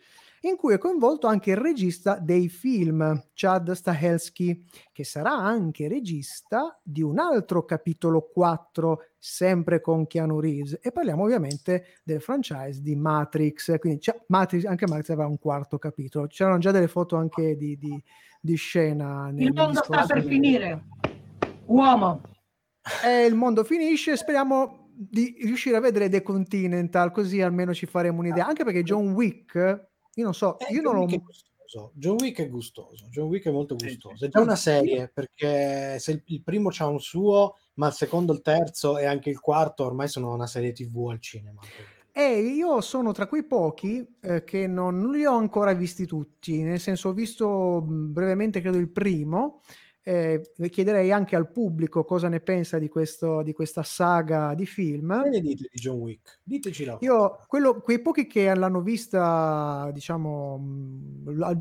in 0.49 0.57
cui 0.57 0.75
è 0.75 0.79
coinvolto 0.79 1.27
anche 1.27 1.51
il 1.51 1.57
regista 1.57 2.19
dei 2.19 2.49
film, 2.49 3.25
Chad 3.35 3.73
Stahelski, 3.73 4.65
che 4.93 5.05
sarà 5.05 5.33
anche 5.33 5.89
regista 5.89 6.79
di 6.83 7.03
un 7.03 7.19
altro 7.19 7.65
capitolo 7.65 8.29
4, 8.33 9.07
sempre 9.19 9.81
con 9.81 10.07
Keanu 10.07 10.39
Reeves. 10.39 10.79
E 10.83 10.93
parliamo 10.93 11.25
ovviamente 11.25 11.99
del 12.05 12.21
franchise 12.21 12.81
di 12.81 12.95
Matrix, 12.95 13.77
quindi 13.79 14.01
Matrix, 14.29 14.65
anche 14.65 14.87
Matrix 14.87 15.11
aveva 15.11 15.29
un 15.29 15.39
quarto 15.39 15.79
capitolo. 15.79 16.27
C'erano 16.27 16.59
già 16.59 16.71
delle 16.71 16.89
foto 16.89 17.17
anche 17.17 17.57
di, 17.57 17.77
di, 17.77 18.01
di 18.41 18.55
scena. 18.55 19.33
Il 19.35 19.53
mondo 19.53 19.83
sta 19.83 20.07
per 20.07 20.23
finire, 20.23 20.85
uomo. 21.67 22.21
E 23.05 23.25
il 23.25 23.35
mondo 23.35 23.65
finisce, 23.65 24.17
speriamo 24.17 24.91
di 24.93 25.37
riuscire 25.43 25.77
a 25.77 25.81
vedere 25.81 26.09
The 26.09 26.23
Continental, 26.23 27.11
così 27.11 27.43
almeno 27.43 27.75
ci 27.75 27.87
faremo 27.87 28.21
un'idea. 28.21 28.47
Anche 28.47 28.65
perché 28.65 28.83
John 28.83 29.13
Wick 29.13 29.89
io 30.15 30.25
non 30.25 30.35
so, 30.35 30.59
eh, 30.59 30.73
io 30.73 30.83
non 30.83 30.95
l'ho... 30.95 31.07
John 31.95 32.17
Wick 32.21 32.41
è 32.41 32.49
gustoso, 32.49 33.07
John 33.11 33.27
Wick 33.27 33.47
è 33.47 33.51
molto 33.51 33.75
gustoso. 33.75 34.25
È 34.25 34.29
già 34.29 34.41
una 34.41 34.57
serie 34.57 35.11
perché 35.13 35.99
se 35.99 36.13
il, 36.13 36.23
il 36.27 36.43
primo 36.43 36.71
c'ha 36.71 36.87
un 36.87 37.01
suo, 37.01 37.57
ma 37.75 37.89
il 37.89 37.93
secondo, 37.93 38.33
il 38.33 38.41
terzo 38.41 38.97
e 38.97 39.05
anche 39.05 39.31
il 39.31 39.41
quarto 39.41 39.85
ormai 39.85 40.09
sono 40.09 40.33
una 40.33 40.47
serie 40.47 40.73
TV 40.73 41.09
al 41.11 41.21
cinema. 41.21 41.61
E 42.13 42.39
io 42.39 42.81
sono 42.81 43.13
tra 43.13 43.27
quei 43.27 43.45
pochi 43.45 44.07
eh, 44.23 44.45
che 44.45 44.67
non, 44.67 44.97
non, 44.97 45.11
li 45.11 45.27
ho 45.27 45.37
ancora 45.37 45.75
visti 45.75 46.07
tutti, 46.07 46.63
nel 46.63 46.81
senso 46.81 47.11
ho 47.11 47.13
visto 47.13 47.83
brevemente 47.85 48.63
credo 48.63 48.79
il 48.79 48.89
primo 48.89 49.61
eh, 50.09 50.53
chiederei 50.71 51.11
anche 51.11 51.35
al 51.35 51.51
pubblico 51.51 52.05
cosa 52.05 52.29
ne 52.29 52.39
pensa 52.39 52.79
di, 52.79 52.89
questo, 52.89 53.43
di 53.43 53.53
questa 53.53 53.83
saga 53.83 54.55
di 54.55 54.65
film. 54.65 55.21
Che 55.25 55.29
ne 55.31 55.41
dite 55.41 55.69
di 55.69 55.81
John 55.81 55.99
Wick? 55.99 56.39
Diteci 56.45 56.85
la 56.85 56.97
Io, 57.01 57.41
quello, 57.49 57.81
quei 57.81 58.01
pochi 58.01 58.29
che 58.29 58.55
l'hanno 58.55 58.83
vista, 58.83 59.91
diciamo, 59.93 60.65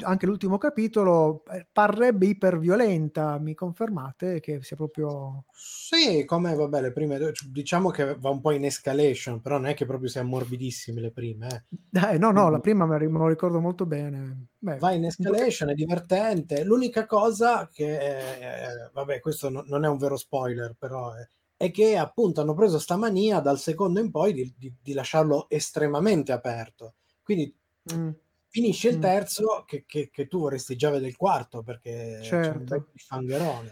anche 0.01 0.27
l'ultimo 0.27 0.59
capitolo, 0.59 1.43
eh, 1.51 1.65
parrebbe 1.71 2.27
iperviolenta. 2.27 3.39
Mi 3.39 3.55
confermate 3.55 4.39
che 4.41 4.59
sia 4.61 4.75
proprio... 4.75 5.45
Sì, 5.51 6.23
come, 6.25 6.53
vabbè, 6.53 6.81
le 6.81 6.91
prime 6.91 7.17
due, 7.17 7.31
diciamo 7.49 7.89
che 7.89 8.15
va 8.15 8.29
un 8.29 8.41
po' 8.41 8.51
in 8.51 8.65
escalation, 8.65 9.41
però 9.41 9.57
non 9.57 9.69
è 9.69 9.73
che 9.73 9.87
proprio 9.87 10.07
siano 10.07 10.29
morbidissime 10.29 11.01
le 11.01 11.11
prime. 11.11 11.65
Eh. 11.91 12.13
Eh, 12.13 12.17
no, 12.19 12.29
no, 12.29 12.51
la 12.51 12.59
prima 12.59 12.85
me 12.85 12.99
lo 12.99 13.27
ricordo 13.27 13.59
molto 13.59 13.87
bene. 13.87 14.49
Beh, 14.65 14.77
va 14.79 14.93
in 14.93 15.05
escalation, 15.05 15.69
è 15.69 15.75
divertente. 15.75 16.63
L'unica 16.63 17.05
cosa 17.05 17.69
che 17.71 17.99
eh, 17.99 18.89
vabbè, 18.91 19.19
questo 19.19 19.49
no, 19.49 19.63
non 19.67 19.85
è 19.85 19.87
un 19.87 19.99
vero 19.99 20.17
spoiler, 20.17 20.75
però 20.75 21.13
è, 21.13 21.29
è, 21.55 21.69
che 21.69 21.95
appunto 21.95 22.41
hanno 22.41 22.55
preso 22.55 22.79
sta 22.79 22.95
mania 22.95 23.41
dal 23.41 23.59
secondo 23.59 23.99
in 23.99 24.09
poi 24.09 24.33
di, 24.33 24.51
di, 24.57 24.73
di 24.81 24.93
lasciarlo 24.93 25.47
estremamente 25.49 26.31
aperto. 26.31 26.95
Quindi 27.21 27.55
mm. 27.93 28.09
finisce 28.47 28.89
il 28.89 28.97
mm. 28.97 29.01
terzo 29.01 29.63
che, 29.67 29.83
che, 29.85 30.09
che, 30.11 30.27
tu 30.27 30.39
vorresti 30.39 30.75
già 30.75 30.89
vedere 30.89 31.09
il 31.09 31.15
quarto 31.15 31.61
perché 31.61 32.23
certo. 32.23 32.29
c'è 32.29 32.35
un 32.37 32.43
certo. 32.43 32.63
bel 32.63 32.85
fangherone. 32.95 33.71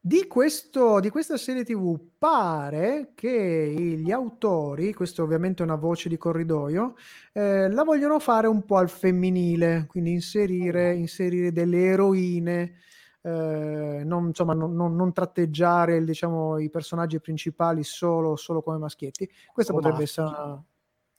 Di, 0.00 0.26
questo, 0.26 1.00
di 1.00 1.10
questa 1.10 1.36
serie 1.36 1.64
TV 1.64 1.98
pare 2.16 3.12
che 3.14 3.96
gli 3.98 4.10
autori, 4.10 4.94
questo 4.94 5.22
ovviamente 5.22 5.62
è 5.62 5.66
una 5.66 5.74
voce 5.74 6.08
di 6.08 6.16
corridoio, 6.16 6.94
eh, 7.32 7.68
la 7.68 7.82
vogliono 7.82 8.18
fare 8.18 8.46
un 8.46 8.64
po' 8.64 8.76
al 8.76 8.88
femminile, 8.88 9.86
quindi 9.88 10.12
inserire, 10.12 10.94
inserire 10.94 11.52
delle 11.52 11.84
eroine 11.84 12.74
eh, 13.22 14.02
non, 14.04 14.26
insomma, 14.28 14.54
non, 14.54 14.74
non, 14.74 14.94
non 14.94 15.12
tratteggiare 15.12 16.02
diciamo, 16.04 16.58
i 16.58 16.70
personaggi 16.70 17.20
principali 17.20 17.82
solo, 17.82 18.36
solo 18.36 18.62
come 18.62 18.78
maschietti. 18.78 19.28
Questa 19.52 19.72
oh, 19.72 19.76
potrebbe 19.76 20.02
essere 20.02 20.28
una, 20.28 20.64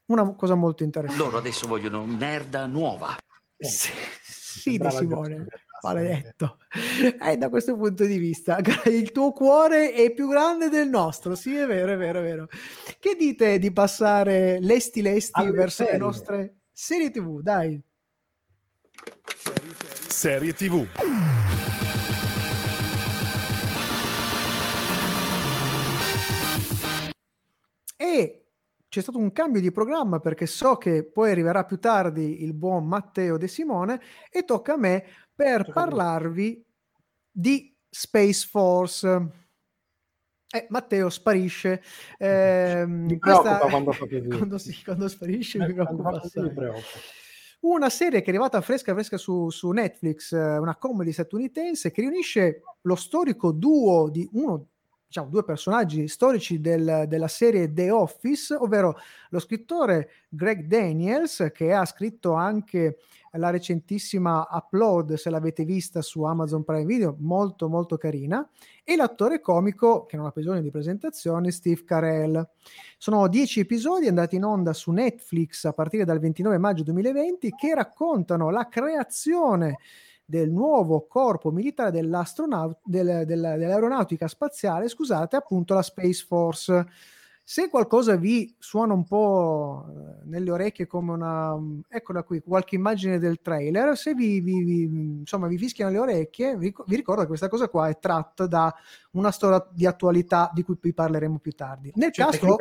una, 0.06 0.36
cosa 0.36 0.56
molto 0.56 0.84
interessante. 0.84 1.24
Loro 1.24 1.38
adesso 1.38 1.68
vogliono 1.68 2.06
merda 2.06 2.66
nuova. 2.66 3.18
Eh, 3.58 3.68
sì, 3.68 3.92
sì 4.24 4.78
di 4.78 4.90
Simone, 4.90 5.46
maledetto. 5.82 6.58
E 6.96 7.32
eh, 7.32 7.38
da 7.38 7.50
questo 7.50 7.76
punto 7.76 8.06
di 8.06 8.18
vista, 8.18 8.60
il 8.86 9.12
tuo 9.12 9.32
cuore 9.32 9.94
è 9.94 10.12
più 10.14 10.28
grande 10.30 10.70
del 10.70 10.90
nostro. 10.90 11.36
Sì, 11.36 11.56
è 11.56 11.66
vero, 11.66 11.94
è 11.94 11.98
vero, 11.98 12.20
è 12.20 12.24
vero. 12.24 12.48
Che 13.00 13.16
dite 13.16 13.60
di 13.60 13.72
passare 13.72 14.60
lesti 14.60 15.02
lesti 15.02 15.40
Alle 15.40 15.52
verso 15.52 15.84
serie. 15.84 15.92
le 15.94 15.98
nostre 16.00 16.56
serie 16.72 17.12
TV? 17.12 17.42
Dai. 17.42 17.82
Serie 20.08 20.54
TV. 20.54 20.88
e 28.02 28.46
c'è 28.88 29.02
stato 29.02 29.18
un 29.18 29.34
cambio 29.34 29.60
di 29.60 29.72
programma 29.72 30.20
perché 30.20 30.48
so 30.48 30.78
che 30.78 31.04
poi 31.04 31.32
arriverà 31.32 31.66
più 31.66 31.80
tardi 31.80 32.44
il 32.44 32.54
buon 32.54 32.88
Matteo 32.88 33.38
De 33.38 33.48
Simone 33.48 34.00
e 34.32 34.46
tocca 34.46 34.74
a 34.74 34.78
me 34.78 35.06
per 35.40 35.72
parlarvi 35.72 36.66
di 37.32 37.74
Space 37.90 38.46
Force. 38.46 39.08
Eh, 40.52 40.68
Matteo 40.68 41.10
sparisce. 41.10 41.82
Eh, 42.18 42.84
mi 42.86 43.18
preoccupa 43.18 43.58
questa... 43.60 43.70
quando 43.70 43.92
fa 43.94 44.06
così. 44.06 44.28
quando, 44.36 44.58
sì, 44.58 44.84
quando 44.84 45.08
sparisce 45.08 45.60
mi 45.60 45.74
preoccupa. 45.74 46.22
Mi 46.34 46.54
preoccupa. 46.54 46.84
Una 47.62 47.90
serie 47.90 48.20
che 48.20 48.26
è 48.26 48.30
arrivata 48.30 48.60
fresca 48.60 48.94
fresca 48.94 49.16
su, 49.18 49.50
su 49.50 49.70
Netflix, 49.72 50.34
eh, 50.34 50.58
una 50.58 50.76
comedy 50.76 51.14
statunitense 51.14 51.92
che 51.92 52.02
riunisce 52.02 52.62
lo 52.82 52.96
storico 52.96 53.54
duo 53.54 54.10
di 54.10 54.28
uno 54.34 54.68
diciamo, 55.08 55.30
due 55.30 55.46
personaggi 55.46 56.08
storici 56.10 56.60
del, 56.60 57.06
della 57.08 57.28
serie 57.30 57.72
The 57.72 57.92
Office, 57.92 58.54
ovvero 58.54 58.98
lo 59.30 59.40
scrittore 59.40 60.10
Greg 60.28 60.66
Daniels, 60.66 61.50
che 61.54 61.74
ha 61.74 61.86
scritto 61.86 62.34
anche 62.34 62.98
la 63.34 63.50
recentissima 63.50 64.48
Upload, 64.52 65.14
se 65.14 65.30
l'avete 65.30 65.64
vista 65.66 66.02
su 66.02 66.24
Amazon 66.24 66.64
Prime 66.64 66.86
Video, 66.86 67.16
molto 67.20 67.68
molto 67.68 67.98
carina, 67.98 68.48
e 68.84 68.96
l'attore 68.96 69.40
comico, 69.40 70.06
che 70.06 70.18
non 70.18 70.26
ha 70.26 70.32
bisogno 70.34 70.62
di 70.62 70.72
presentazioni, 70.72 71.52
Steve 71.52 71.84
Carell. 71.84 72.48
Sono 72.98 73.28
dieci 73.28 73.60
episodi 73.60 74.08
andati 74.08 74.36
in 74.36 74.44
onda 74.44 74.74
su 74.74 74.92
Netflix 74.92 75.66
a 75.66 75.74
partire 75.74 76.06
dal 76.06 76.20
29 76.20 76.58
maggio 76.58 76.84
2020 76.84 77.52
che 77.52 77.76
raccontano 77.76 78.50
la 78.50 78.68
creazione 78.68 79.78
del 80.26 80.52
nuovo 80.52 81.08
corpo 81.08 81.50
militare 81.52 81.90
del, 81.92 82.06
dell'aeronautica 82.84 84.28
spaziale, 84.28 84.88
scusate, 84.88 85.36
appunto 85.36 85.74
la 85.74 85.82
Space 85.82 86.24
Force. 86.24 86.88
Se 87.52 87.68
qualcosa 87.68 88.16
vi 88.16 88.56
suona 88.60 88.94
un 88.94 89.06
po' 89.06 89.88
eh, 89.90 90.22
nelle 90.26 90.52
orecchie 90.52 90.86
come 90.86 91.14
una, 91.14 91.58
eccola 91.88 92.22
qui, 92.22 92.42
qualche 92.42 92.76
immagine 92.76 93.18
del 93.18 93.42
trailer, 93.42 93.98
se 93.98 94.14
vi, 94.14 94.40
vi, 94.40 94.64
vi 94.64 94.84
insomma, 94.84 95.48
vi 95.48 95.58
fischiano 95.58 95.90
le 95.90 95.98
orecchie, 95.98 96.56
vi, 96.58 96.72
vi, 96.86 96.96
ricordo 96.96 97.22
che 97.22 97.28
questa 97.28 97.48
cosa 97.48 97.68
qua 97.68 97.90
è 97.90 97.98
tratta 97.98 98.46
da 98.46 98.72
una 99.14 99.32
storia 99.32 99.68
di 99.72 99.88
attualità 99.88 100.52
di 100.54 100.62
cui 100.62 100.78
vi 100.80 100.94
parleremo 100.94 101.40
più 101.40 101.54
tardi. 101.54 101.92
Nel 101.96 102.12
cioè, 102.12 102.28
caso 102.28 102.56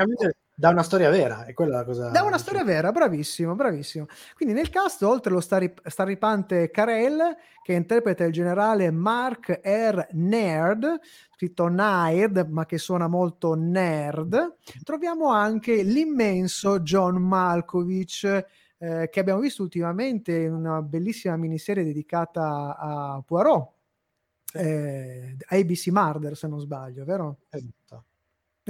da 0.59 0.71
una 0.71 0.83
storia 0.83 1.09
vera, 1.09 1.45
è 1.45 1.55
quella 1.55 1.77
la 1.77 1.85
cosa. 1.85 2.09
Da 2.09 2.23
una 2.25 2.37
storia 2.37 2.65
vera, 2.65 2.91
bravissimo, 2.91 3.55
bravissimo. 3.55 4.07
Quindi 4.35 4.55
nel 4.55 4.71
cast, 4.71 5.03
oltre 5.03 5.31
allo 5.31 5.41
starip- 5.41 5.87
starripante 5.87 6.73
Carell, 6.73 7.37
che 7.63 7.75
interpreta 7.75 8.25
il 8.25 8.33
generale 8.33 8.91
Mark 8.91 9.61
R. 9.63 10.09
Nerd, 10.15 10.99
scritto 11.37 11.69
Nerd, 11.69 12.49
ma 12.51 12.67
che 12.67 12.77
suona 12.77 13.07
molto 13.07 13.55
nerd, 13.55 14.57
troviamo 14.83 15.29
anche 15.29 15.85
l'immenso 15.85 16.81
John 16.81 17.19
Malkovich, 17.19 18.25
eh, 18.79 19.09
che 19.09 19.21
abbiamo 19.21 19.39
visto 19.39 19.63
ultimamente 19.63 20.35
in 20.35 20.55
una 20.55 20.83
bellissima 20.83 21.37
miniserie 21.37 21.85
dedicata 21.85 22.77
a 22.77 23.23
Poirot, 23.25 23.71
eh, 24.55 25.37
ABC 25.51 25.87
Murder, 25.93 26.37
se 26.37 26.49
non 26.49 26.59
sbaglio, 26.59 27.05
vero? 27.05 27.39
Esatto. 27.49 28.07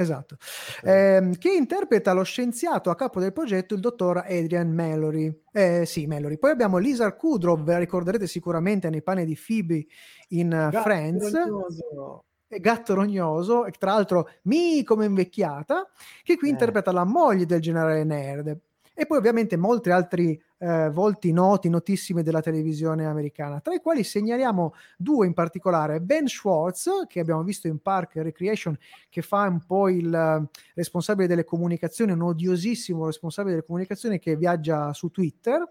Esatto, 0.01 0.37
eh, 0.85 1.35
che 1.41 1.53
interpreta 1.53 2.13
lo 2.13 2.23
scienziato 2.23 2.91
a 2.91 2.95
capo 2.95 3.19
del 3.19 3.33
progetto, 3.33 3.75
il 3.75 3.81
dottor 3.81 4.19
Adrian 4.19 4.73
Mallory. 4.73 5.43
Eh, 5.51 5.87
sì, 5.87 6.07
Mallory. 6.07 6.39
Poi 6.39 6.53
abbiamo 6.53 6.79
Lisa 6.79 7.13
Kudrow, 7.17 7.61
ve 7.61 7.73
la 7.73 7.79
ricorderete 7.79 8.29
sicuramente 8.29 8.91
nei 8.91 9.03
panni 9.03 9.25
di 9.25 9.37
Phoebe 9.37 9.87
in 10.29 10.47
uh, 10.47 10.71
Gatto 10.71 10.81
Friends. 10.83 11.33
Rognoso. 11.33 12.25
Gatto 12.47 12.95
rognoso, 12.95 13.67
tra 13.77 13.93
l'altro 13.93 14.31
mi 14.43 14.83
come 14.85 15.05
invecchiata, 15.05 15.91
che 16.23 16.37
qui 16.37 16.47
eh. 16.47 16.53
interpreta 16.53 16.93
la 16.93 17.05
moglie 17.05 17.45
del 17.45 17.61
generale 17.61 18.05
Nerd. 18.05 18.57
E 19.01 19.07
poi 19.07 19.19
ovviamente 19.19 19.57
molti 19.57 19.91
altri 19.91 20.43
eh, 20.59 20.91
volti 20.91 21.31
noti, 21.31 21.69
notissimi 21.69 22.25
della 22.25 22.41
televisione 22.41 23.07
americana, 23.07 23.61
tra 23.61 23.73
i 23.73 23.81
quali 23.81 24.03
segnaliamo 24.03 24.75
due 24.97 25.25
in 25.25 25.35
particolare, 25.35 26.01
Ben 26.01 26.27
Schwartz, 26.27 27.05
che 27.07 27.21
abbiamo 27.21 27.45
visto 27.45 27.69
in 27.69 27.79
Park 27.79 28.17
Recreation, 28.17 28.77
che 29.09 29.23
fa 29.23 29.43
un 29.43 29.65
po' 29.65 29.89
il 29.89 30.13
eh, 30.13 30.49
responsabile 30.75 31.29
delle 31.29 31.45
comunicazioni, 31.45 32.11
un 32.11 32.23
odiosissimo 32.23 33.07
responsabile 33.07 33.55
delle 33.55 33.67
comunicazioni 33.67 34.19
che 34.19 34.35
viaggia 34.35 34.93
su 34.93 35.13
Twitter, 35.13 35.63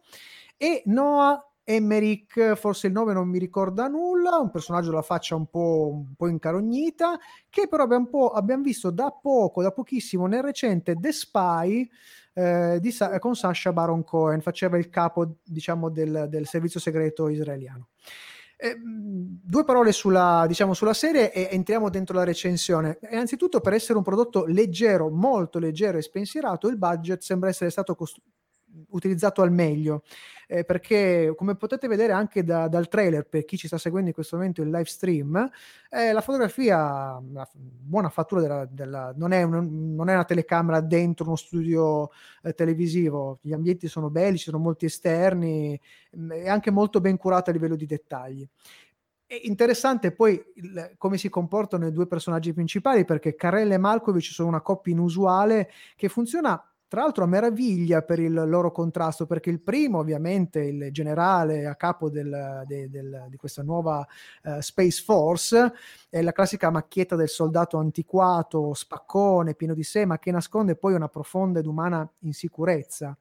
e 0.55 0.84
Noah 0.86 1.46
Emmerich, 1.69 2.55
forse 2.55 2.88
il 2.88 2.93
nome 2.93 3.12
non 3.12 3.27
mi 3.27 3.39
ricorda 3.39 3.89
nulla, 3.89 4.38
un 4.38 4.50
personaggio 4.50 4.89
dalla 4.89 5.01
faccia 5.01 5.36
un 5.36 5.47
po', 5.47 5.89
un 5.91 6.15
po 6.15 6.27
incarognita, 6.27 7.19
che 7.50 7.67
però 7.67 7.83
abbiamo, 7.83 8.29
abbiamo, 8.29 8.63
visto 8.63 8.89
da 8.89 9.12
poco, 9.12 9.62
da 9.62 9.71
pochissimo, 9.71 10.27
nel 10.27 10.43
recente 10.43 10.95
The 10.95 11.12
Spy, 11.12 11.89
eh, 12.33 12.77
di, 12.79 12.95
con 13.19 13.36
Sasha 13.36 13.74
Baron 13.74 14.05
Cohen, 14.05 14.39
faceva 14.39 14.77
il 14.77 14.88
capo, 14.88 15.39
diciamo, 15.43 15.89
del, 15.89 16.27
del 16.29 16.47
servizio 16.47 16.79
segreto 16.79 17.27
israeliano. 17.27 17.89
Eh, 18.55 18.77
due 18.81 19.65
parole 19.65 19.91
sulla, 19.91 20.45
diciamo, 20.47 20.74
sulla 20.74 20.93
serie 20.93 21.33
e 21.33 21.50
entriamo 21.51 21.89
dentro 21.89 22.15
la 22.15 22.24
recensione. 22.24 22.97
Innanzitutto, 23.12 23.59
per 23.59 23.74
essere 23.74 23.97
un 23.97 24.05
prodotto 24.05 24.45
leggero, 24.45 25.09
molto 25.09 25.59
leggero 25.59 25.97
e 25.97 26.01
spensierato, 26.01 26.69
il 26.69 26.77
budget 26.77 27.21
sembra 27.21 27.50
essere 27.50 27.69
stato 27.71 27.93
costruito 27.93 28.36
utilizzato 28.89 29.41
al 29.41 29.51
meglio 29.51 30.03
eh, 30.47 30.63
perché 30.63 31.33
come 31.35 31.55
potete 31.55 31.87
vedere 31.87 32.13
anche 32.13 32.43
da, 32.43 32.67
dal 32.67 32.87
trailer 32.87 33.27
per 33.27 33.45
chi 33.45 33.57
ci 33.57 33.67
sta 33.67 33.77
seguendo 33.77 34.07
in 34.07 34.13
questo 34.13 34.37
momento 34.37 34.61
il 34.61 34.69
live 34.69 34.85
stream 34.85 35.49
eh, 35.89 36.13
la 36.13 36.21
fotografia 36.21 37.17
una 37.17 37.47
buona 37.51 38.09
fattura 38.09 38.41
della, 38.41 38.65
della 38.65 39.13
non, 39.15 39.33
è 39.33 39.43
un, 39.43 39.93
non, 39.93 40.09
è 40.09 40.13
una 40.13 40.23
telecamera 40.23 40.79
dentro 40.79 41.25
uno 41.25 41.35
studio 41.35 42.09
eh, 42.43 42.53
televisivo. 42.53 43.39
Gli 43.41 43.53
ambienti 43.53 43.87
sono 43.87 44.09
belli 44.09 44.37
ci 44.37 44.45
sono 44.45 44.57
molti 44.57 44.85
esterni 44.85 45.79
mm, 46.17 46.31
è 46.31 46.49
anche 46.49 46.71
molto 46.71 47.01
ben 47.01 47.17
curato 47.17 47.49
a 47.49 47.53
livello 47.53 47.75
di 47.75 47.85
dettagli. 47.85 48.47
È 49.25 49.39
interessante 49.43 50.13
poi 50.13 50.41
il, 50.55 50.93
come 50.97 51.17
si 51.17 51.29
comportano 51.29 51.85
i 51.87 51.91
due 51.91 52.07
personaggi 52.07 52.53
principali 52.53 53.03
perché 53.03 53.35
Carella 53.35 53.73
e 53.73 53.77
Malkovich 53.77 54.31
sono 54.31 54.47
una 54.47 54.61
coppia 54.61 54.93
inusuale 54.93 55.69
che 55.97 56.07
funziona 56.07 56.61
tra 56.88 57.01
l'altro 57.01 57.25
a 57.25 57.27
meraviglia 57.27 58.01
per 58.01 58.20
il 58.20 58.34
loro 58.34 58.72
contrasto, 58.72 59.25
perché 59.25 59.50
il 59.50 59.62
primo 59.62 60.00
ovviamente, 60.00 60.62
il 60.62 60.91
generale 60.91 61.65
a 61.65 61.75
capo 61.75 62.10
del, 62.10 62.63
de, 62.65 62.89
del, 62.89 63.25
di 63.29 63.36
questa 63.36 63.62
nuova 63.62 64.06
uh, 64.44 64.60
Space 64.60 65.03
Force, 65.03 65.74
è 66.10 66.22
la 66.22 66.32
classica 66.32 66.70
macchietta 66.70 67.15
del 67.15 67.29
soldato 67.29 67.77
antiquato, 67.77 68.74
spaccone, 68.74 69.56
pieno 69.56 69.74
di 69.74 69.84
sé, 69.84 70.06
ma 70.06 70.17
che 70.17 70.32
nasconde 70.32 70.75
poi 70.75 70.94
una 70.94 71.10
profonda 71.10 71.60
ed 71.60 71.65
umana 71.65 72.10
insicurezza. 72.20 73.17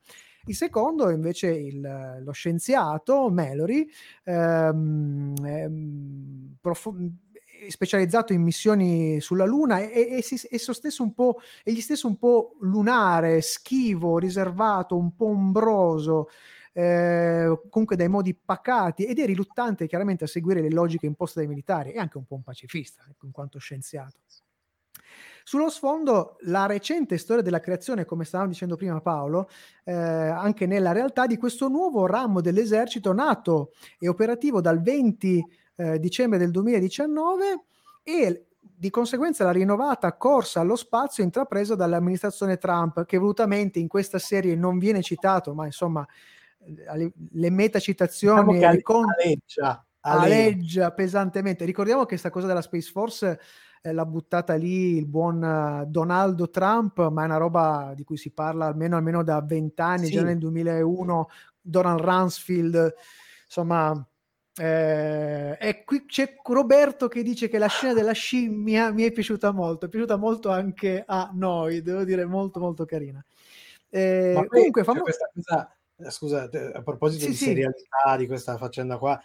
Il 0.48 0.54
secondo 0.54 1.10
invece 1.10 1.48
il, 1.48 2.20
lo 2.22 2.30
scienziato 2.30 3.28
Mallory, 3.30 3.84
ehm, 4.22 5.34
ehm, 5.44 6.56
specializzato 7.68 8.32
in 8.32 8.42
missioni 8.42 9.20
sulla 9.20 9.44
Luna 9.44 9.80
e, 9.80 10.16
e, 10.16 10.22
si, 10.22 10.34
e 10.46 10.58
stesso 10.58 11.02
un 11.02 11.14
po', 11.14 11.40
egli 11.62 11.80
stesso 11.80 12.06
un 12.06 12.16
po' 12.16 12.56
lunare, 12.60 13.40
schivo, 13.40 14.18
riservato, 14.18 14.96
un 14.96 15.14
po' 15.14 15.26
ombroso, 15.26 16.28
eh, 16.72 17.58
comunque 17.70 17.96
dai 17.96 18.08
modi 18.08 18.34
pacati 18.34 19.04
ed 19.04 19.18
è 19.18 19.24
riluttante 19.24 19.86
chiaramente 19.86 20.24
a 20.24 20.28
seguire 20.28 20.60
le 20.60 20.70
logiche 20.70 21.06
imposte 21.06 21.40
dai 21.40 21.48
militari 21.48 21.92
e 21.92 21.98
anche 21.98 22.18
un 22.18 22.26
po' 22.26 22.34
un 22.34 22.42
pacifista 22.42 23.04
ecco, 23.08 23.26
in 23.26 23.32
quanto 23.32 23.58
scienziato. 23.58 24.18
Sullo 25.48 25.70
sfondo, 25.70 26.38
la 26.40 26.66
recente 26.66 27.18
storia 27.18 27.40
della 27.40 27.60
creazione, 27.60 28.04
come 28.04 28.24
stavamo 28.24 28.50
dicendo 28.50 28.74
prima 28.74 29.00
Paolo, 29.00 29.48
eh, 29.84 29.92
anche 29.92 30.66
nella 30.66 30.90
realtà 30.90 31.26
di 31.26 31.36
questo 31.36 31.68
nuovo 31.68 32.04
ramo 32.04 32.40
dell'esercito 32.40 33.12
nato 33.12 33.70
e 33.96 34.08
operativo 34.08 34.60
dal 34.60 34.82
20 34.82 35.44
eh, 35.76 35.98
dicembre 35.98 36.38
del 36.38 36.50
2019 36.50 37.60
e 38.02 38.46
di 38.78 38.90
conseguenza 38.90 39.44
la 39.44 39.52
rinnovata 39.52 40.16
corsa 40.16 40.60
allo 40.60 40.76
spazio 40.76 41.22
intrapresa 41.22 41.74
dall'amministrazione 41.74 42.58
Trump, 42.58 43.04
che 43.04 43.16
volutamente 43.18 43.78
in 43.78 43.88
questa 43.88 44.18
serie 44.18 44.54
non 44.54 44.78
viene 44.78 45.02
citato, 45.02 45.54
ma 45.54 45.66
insomma 45.66 46.06
le, 46.94 47.12
le 47.32 47.50
metacitazioni 47.50 48.54
diciamo 48.54 48.72
le 48.72 48.82
con... 48.82 49.04
aleggia, 49.08 49.86
aleggia 50.00 50.92
pesantemente. 50.92 51.64
Ricordiamo 51.64 52.02
che 52.02 52.08
questa 52.08 52.30
cosa 52.30 52.46
della 52.46 52.62
Space 52.62 52.90
Force 52.90 53.40
eh, 53.82 53.92
l'ha 53.92 54.04
buttata 54.04 54.54
lì 54.54 54.96
il 54.96 55.06
buon 55.06 55.42
uh, 55.42 55.86
Donaldo 55.86 56.50
Trump, 56.50 57.08
ma 57.08 57.22
è 57.22 57.26
una 57.26 57.36
roba 57.36 57.92
di 57.94 58.04
cui 58.04 58.16
si 58.16 58.32
parla 58.32 58.66
almeno, 58.66 58.96
almeno 58.96 59.22
da 59.22 59.40
vent'anni, 59.40 60.06
sì. 60.06 60.12
già 60.12 60.22
nel 60.22 60.38
2001, 60.38 61.28
Donald 61.60 62.00
Rumsfeld, 62.00 62.94
insomma 63.44 64.06
eh, 64.58 65.56
e 65.60 65.84
qui 65.84 66.06
c'è 66.06 66.36
Roberto 66.42 67.08
che 67.08 67.22
dice 67.22 67.48
che 67.48 67.58
la 67.58 67.66
scena 67.66 67.92
della 67.92 68.12
scimmia 68.12 68.90
mi 68.90 69.02
è 69.02 69.12
piaciuta 69.12 69.52
molto, 69.52 69.86
è 69.86 69.88
piaciuta 69.88 70.16
molto 70.16 70.50
anche 70.50 71.04
a 71.06 71.30
noi, 71.34 71.82
devo 71.82 72.04
dire 72.04 72.24
molto 72.24 72.58
molto 72.58 72.84
carina. 72.86 73.22
Eh, 73.90 74.32
Ma 74.34 74.46
comunque 74.46 74.82
famo... 74.82 75.02
questa 75.02 75.30
cosa, 75.34 75.76
eh, 75.98 76.10
scusate, 76.10 76.72
a 76.74 76.82
proposito 76.82 77.24
sì, 77.24 77.30
di 77.30 77.36
sì. 77.36 77.44
serialità 77.44 78.16
di 78.16 78.26
questa 78.26 78.56
faccenda 78.56 78.96
qua, 78.96 79.20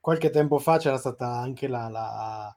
qualche 0.00 0.30
tempo 0.30 0.58
fa 0.58 0.78
c'era 0.78 0.98
stata 0.98 1.26
anche 1.26 1.66
la, 1.66 1.88
la, 1.88 2.56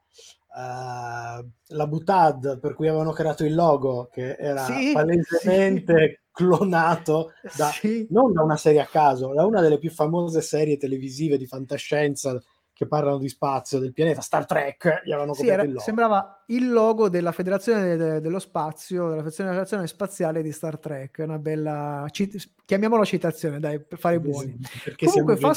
uh, 0.54 1.46
la 1.74 1.86
Butad 1.86 2.58
per 2.58 2.74
cui 2.74 2.88
avevano 2.88 3.12
creato 3.12 3.44
il 3.44 3.54
logo 3.54 4.08
che 4.10 4.34
era 4.34 4.64
sì, 4.64 4.92
palesemente 4.92 6.22
clonato 6.32 7.32
da, 7.56 7.66
sì. 7.66 8.06
non 8.10 8.32
da 8.32 8.42
una 8.42 8.56
serie 8.56 8.80
a 8.80 8.86
caso, 8.86 9.32
da 9.34 9.44
una 9.44 9.60
delle 9.60 9.78
più 9.78 9.90
famose 9.90 10.40
serie 10.40 10.76
televisive 10.76 11.36
di 11.36 11.46
fantascienza 11.46 12.40
che 12.80 12.86
parlano 12.86 13.18
di 13.18 13.28
spazio 13.28 13.78
del 13.78 13.92
pianeta, 13.92 14.22
Star 14.22 14.46
Trek, 14.46 15.02
gli 15.04 15.12
avevano 15.12 15.34
sì, 15.34 15.46
era, 15.46 15.64
il 15.64 15.78
sembrava 15.78 16.44
il 16.46 16.72
logo 16.72 17.10
della 17.10 17.30
Federazione 17.30 17.84
de, 17.84 17.96
de, 17.96 18.20
dello 18.22 18.38
Spazio, 18.38 19.10
della 19.10 19.30
Federazione 19.30 19.86
Spaziale 19.86 20.40
di 20.40 20.50
Star 20.50 20.78
Trek, 20.78 21.18
una 21.18 21.38
bella, 21.38 22.06
cit- 22.10 22.52
chiamiamola 22.64 23.04
citazione, 23.04 23.60
dai, 23.60 23.84
per 23.84 23.98
fare 23.98 24.18
buoni. 24.18 24.58
Perché 24.82 25.04
Comunque 25.04 25.36
fa, 25.36 25.52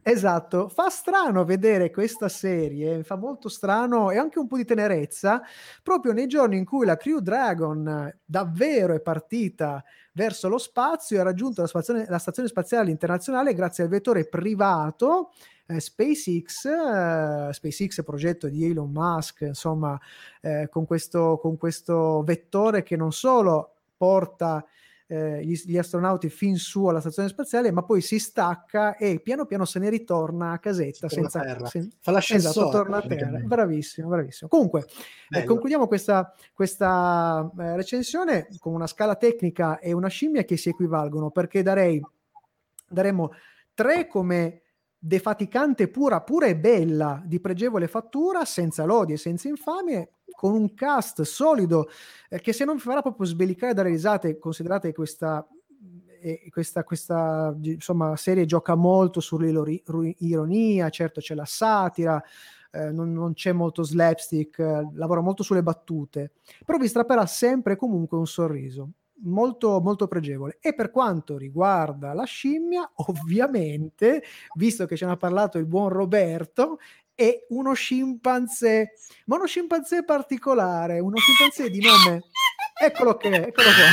Esatto, 0.00 0.68
fa 0.68 0.88
strano 0.88 1.44
vedere 1.44 1.90
questa 1.90 2.28
serie, 2.28 3.04
fa 3.04 3.16
molto 3.16 3.48
strano 3.48 4.10
e 4.10 4.16
anche 4.16 4.38
un 4.38 4.46
po' 4.46 4.56
di 4.56 4.64
tenerezza, 4.64 5.42
proprio 5.82 6.12
nei 6.12 6.26
giorni 6.26 6.56
in 6.56 6.64
cui 6.64 6.86
la 6.86 6.96
Crew 6.96 7.18
Dragon 7.20 8.10
davvero 8.24 8.94
è 8.94 9.00
partita 9.00 9.84
verso 10.12 10.48
lo 10.48 10.58
spazio 10.58 11.16
e 11.16 11.20
ha 11.20 11.24
raggiunto 11.24 11.60
la, 11.60 11.68
spazione, 11.68 12.06
la 12.08 12.18
stazione 12.18 12.48
spaziale 12.48 12.90
internazionale 12.90 13.54
grazie 13.54 13.84
al 13.84 13.90
vettore 13.90 14.26
privato 14.26 15.30
eh, 15.66 15.78
SpaceX, 15.78 16.64
eh, 16.64 17.52
SpaceX 17.52 18.02
progetto 18.02 18.48
di 18.48 18.64
Elon 18.64 18.90
Musk, 18.90 19.42
insomma, 19.42 19.98
eh, 20.40 20.68
con, 20.70 20.86
questo, 20.86 21.38
con 21.40 21.56
questo 21.56 22.22
vettore 22.24 22.82
che 22.82 22.96
non 22.96 23.12
solo 23.12 23.74
porta 23.96 24.64
eh, 25.12 25.44
gli, 25.44 25.54
gli, 25.66 25.76
astronauti 25.76 26.30
fin 26.30 26.56
su 26.56 26.86
alla 26.86 27.00
stazione 27.00 27.28
spaziale, 27.28 27.70
ma 27.70 27.82
poi 27.82 28.00
si 28.00 28.18
stacca 28.18 28.96
e 28.96 29.20
piano 29.20 29.44
piano 29.44 29.66
se 29.66 29.78
ne 29.78 29.90
ritorna 29.90 30.52
a 30.52 30.58
casetta 30.58 31.06
senza 31.10 31.40
terra. 31.40 31.66
Sen- 31.66 31.90
fa 32.00 32.12
l'ascensore. 32.12 32.66
Esatto, 32.66 32.70
torna 32.70 32.96
a 32.96 33.02
terra. 33.02 33.38
Bravissimo, 33.40 34.08
bravissimo. 34.08 34.48
Comunque, 34.48 34.86
eh, 35.28 35.44
concludiamo 35.44 35.86
questa, 35.86 36.32
questa 36.54 37.50
eh, 37.58 37.76
recensione 37.76 38.48
con 38.58 38.72
una 38.72 38.86
scala 38.86 39.16
tecnica 39.16 39.80
e 39.80 39.92
una 39.92 40.08
scimmia 40.08 40.44
che 40.44 40.56
si 40.56 40.70
equivalgono, 40.70 41.30
perché 41.30 41.62
darei, 41.62 42.00
daremo 42.88 43.32
tre 43.74 44.06
come 44.06 44.62
defaticante 44.96 45.88
pura, 45.88 46.22
pura 46.22 46.46
e 46.46 46.56
bella, 46.56 47.20
di 47.22 47.38
pregevole 47.38 47.86
fattura, 47.86 48.46
senza 48.46 48.84
lodi 48.84 49.12
e 49.12 49.18
senza 49.18 49.48
infamie, 49.48 50.12
con 50.34 50.52
un 50.52 50.74
cast 50.74 51.22
solido 51.22 51.88
eh, 52.28 52.40
che 52.40 52.52
se 52.52 52.64
non 52.64 52.78
farà 52.78 53.02
proprio 53.02 53.26
sbelicare 53.26 53.74
dalle 53.74 53.90
risate, 53.90 54.38
considerate 54.38 54.92
questa, 54.92 55.46
eh, 56.20 56.48
questa, 56.50 56.84
questa 56.84 57.56
insomma, 57.62 58.16
serie 58.16 58.44
gioca 58.44 58.74
molto 58.74 59.20
sull'ironia, 59.20 60.88
certo 60.90 61.20
c'è 61.20 61.34
la 61.34 61.44
satira, 61.44 62.22
eh, 62.70 62.90
non, 62.90 63.12
non, 63.12 63.34
c'è 63.34 63.52
molto 63.52 63.82
slapstick, 63.82 64.58
eh, 64.58 64.88
lavora 64.94 65.20
molto 65.20 65.42
sulle 65.42 65.62
battute, 65.62 66.32
però 66.64 66.78
vi 66.78 66.88
strapperà 66.88 67.26
sempre 67.26 67.76
comunque 67.76 68.16
un 68.18 68.26
sorriso 68.26 68.90
molto, 69.24 69.80
molto 69.80 70.06
pregevole. 70.08 70.58
E 70.60 70.74
per 70.74 70.90
quanto 70.90 71.36
riguarda 71.36 72.12
la 72.12 72.24
scimmia, 72.24 72.88
ovviamente, 73.08 74.22
visto 74.54 74.86
che 74.86 74.96
ce 74.96 75.06
n'ha 75.06 75.16
parlato 75.16 75.58
il 75.58 75.66
buon 75.66 75.88
Roberto, 75.88 76.78
è 77.22 77.46
uno 77.50 77.72
scimpanzé, 77.72 78.94
ma 79.26 79.36
uno 79.36 79.46
scimpanzé 79.46 80.04
particolare, 80.04 80.98
uno 80.98 81.16
scimpanzé 81.16 81.70
di 81.70 81.80
nome, 81.80 82.22
eccolo 82.80 83.16
che, 83.16 83.28
eccolo 83.28 83.68
qua, 83.68 83.86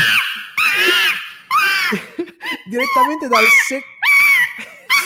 direttamente 2.68 3.28
dal 3.28 3.46
se... 3.68 3.82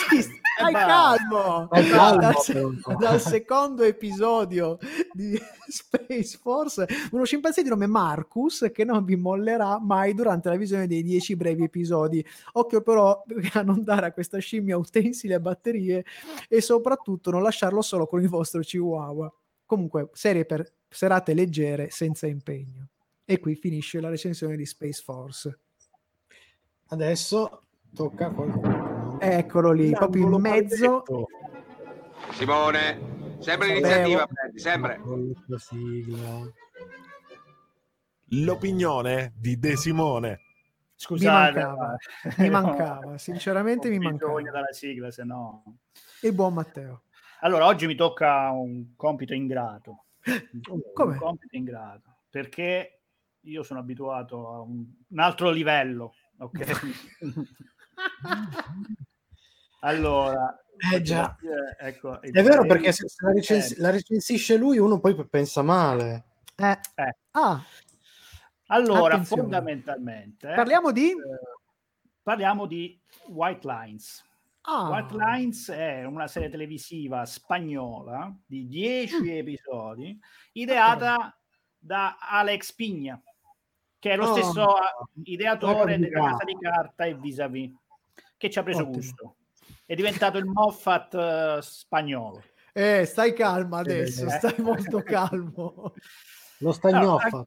Stai 0.06 0.43
basta. 0.72 0.86
calmo! 0.86 1.66
Stai 1.66 1.88
calmo, 1.88 2.20
dal, 2.20 2.96
dal 2.98 3.20
secondo 3.20 3.82
episodio 3.82 4.78
di 5.12 5.38
Space 5.68 6.38
Force, 6.40 6.86
uno 7.10 7.24
scimpanzé 7.24 7.62
di 7.62 7.68
nome 7.68 7.86
Marcus 7.86 8.70
che 8.72 8.84
non 8.84 9.04
vi 9.04 9.16
mollerà 9.16 9.78
mai 9.80 10.14
durante 10.14 10.48
la 10.48 10.56
visione 10.56 10.86
dei 10.86 11.02
dieci 11.02 11.36
brevi 11.36 11.64
episodi. 11.64 12.24
Occhio 12.52 12.82
però 12.82 13.22
a 13.54 13.62
non 13.62 13.82
dare 13.82 14.06
a 14.06 14.12
questa 14.12 14.38
scimmia 14.38 14.76
utensili 14.76 15.32
e 15.32 15.40
batterie 15.40 16.04
e 16.48 16.60
soprattutto 16.60 17.30
non 17.30 17.42
lasciarlo 17.42 17.82
solo 17.82 18.06
con 18.06 18.20
il 18.20 18.28
vostro 18.28 18.60
chihuahua. 18.60 19.32
Comunque, 19.66 20.10
serie 20.12 20.44
per 20.44 20.70
serate 20.88 21.34
leggere 21.34 21.90
senza 21.90 22.26
impegno. 22.26 22.88
E 23.24 23.40
qui 23.40 23.54
finisce 23.56 24.00
la 24.00 24.10
recensione 24.10 24.56
di 24.56 24.66
Space 24.66 25.02
Force. 25.02 25.58
Adesso 26.88 27.62
tocca 27.94 28.26
a 28.26 28.30
qualcuno. 28.30 28.73
Eccolo 29.18 29.72
lì, 29.72 29.90
proprio 29.90 30.24
in 30.24 30.40
mezzo. 30.40 31.02
maledetto. 31.06 31.28
Simone, 32.30 33.38
sempre 33.40 33.68
l'iniziativa, 33.68 34.26
prendi, 34.26 34.58
sempre. 34.58 35.00
L'opinione 38.28 39.32
di 39.36 39.58
De 39.58 39.76
Simone. 39.76 40.28
Mi 40.28 40.38
Scusate, 40.96 41.58
mancava, 41.60 41.86
ma- 41.86 41.96
mi 42.38 42.50
mancava, 42.50 43.18
sinceramente 43.18 43.88
mi 43.88 43.98
mancava. 43.98 44.40
dalla 44.42 44.72
sigla, 44.72 45.10
se 45.10 45.24
no... 45.24 45.78
Il 46.22 46.32
buon 46.32 46.54
Matteo. 46.54 47.02
Allora, 47.40 47.66
oggi 47.66 47.86
mi 47.86 47.94
tocca 47.94 48.50
un 48.50 48.94
compito 48.96 49.34
ingrato. 49.34 50.04
Come? 50.92 51.12
Un 51.12 51.18
compito 51.18 51.56
ingrato. 51.56 52.16
Perché 52.30 53.02
io 53.40 53.62
sono 53.62 53.80
abituato 53.80 54.48
a 54.54 54.60
un, 54.60 54.86
un 55.08 55.18
altro 55.18 55.50
livello, 55.50 56.14
ok? 56.38 56.80
allora... 59.80 60.58
Eh, 60.92 61.00
già. 61.02 61.36
ecco, 61.78 62.20
È 62.20 62.42
vero 62.42 62.66
perché 62.66 62.90
se 62.92 63.06
la, 63.18 63.32
recensi- 63.32 63.74
eh, 63.74 63.80
la 63.80 63.90
recensisce 63.90 64.56
lui 64.56 64.76
uno 64.78 64.98
poi 64.98 65.14
pensa 65.28 65.62
male. 65.62 66.24
Eh, 66.56 66.78
eh. 66.96 67.16
Ah, 67.30 67.62
Allora, 68.66 69.14
Attenzione. 69.14 69.42
fondamentalmente... 69.42 70.52
parliamo 70.54 70.90
di... 70.90 71.10
eh, 71.10 71.16
parliamo 72.22 72.66
di 72.66 73.00
White 73.28 73.66
Lines. 73.68 74.22
Ah, 74.62 74.88
White 74.88 75.14
Lines 75.16 75.70
è 75.70 76.04
una 76.04 76.26
serie 76.26 76.48
televisiva 76.50 77.24
spagnola 77.24 78.34
di 78.44 78.66
10 78.66 79.20
Mm. 79.22 79.28
episodi, 79.28 80.18
ideata 80.52 81.38
da 81.78 82.16
Alex 82.18 82.72
Pigna, 82.74 83.20
che 83.98 84.10
è 84.10 84.16
lo 84.16 84.28
Oh. 84.30 84.34
stesso 84.34 84.74
ideatore 85.24 85.94
Ecco 85.94 86.02
della. 86.04 86.30
Casa 86.30 86.44
di 86.44 86.56
Carta 86.58 87.04
e 87.04 87.14
Vis-a-Vis, 87.14 87.72
che 88.36 88.50
ci 88.50 88.58
ha 88.58 88.62
preso 88.62 88.80
Ottimo. 88.82 88.94
gusto. 88.96 89.36
È 89.86 89.94
diventato 89.94 90.38
il 90.38 90.44
Moffat 90.46 91.14
eh, 91.14 91.58
spagnolo. 91.62 92.42
eh, 92.72 93.04
stai 93.04 93.32
calma 93.34 93.78
adesso, 93.78 94.26
Eh. 94.26 94.30
stai 94.30 94.58
molto 94.58 95.02
calmo. 95.02 95.94
Lo 96.58 96.72
stagnoffa. 96.72 97.38
Ah, 97.38 97.46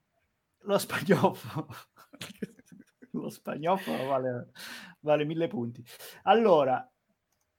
Lo 0.61 0.77
spagnoffo. 0.77 1.67
Lo 3.11 3.29
spagnoffo 3.29 4.05
vale, 4.05 4.51
vale 4.99 5.25
mille 5.25 5.47
punti. 5.47 5.83
Allora, 6.23 6.87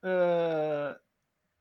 eh, 0.00 1.02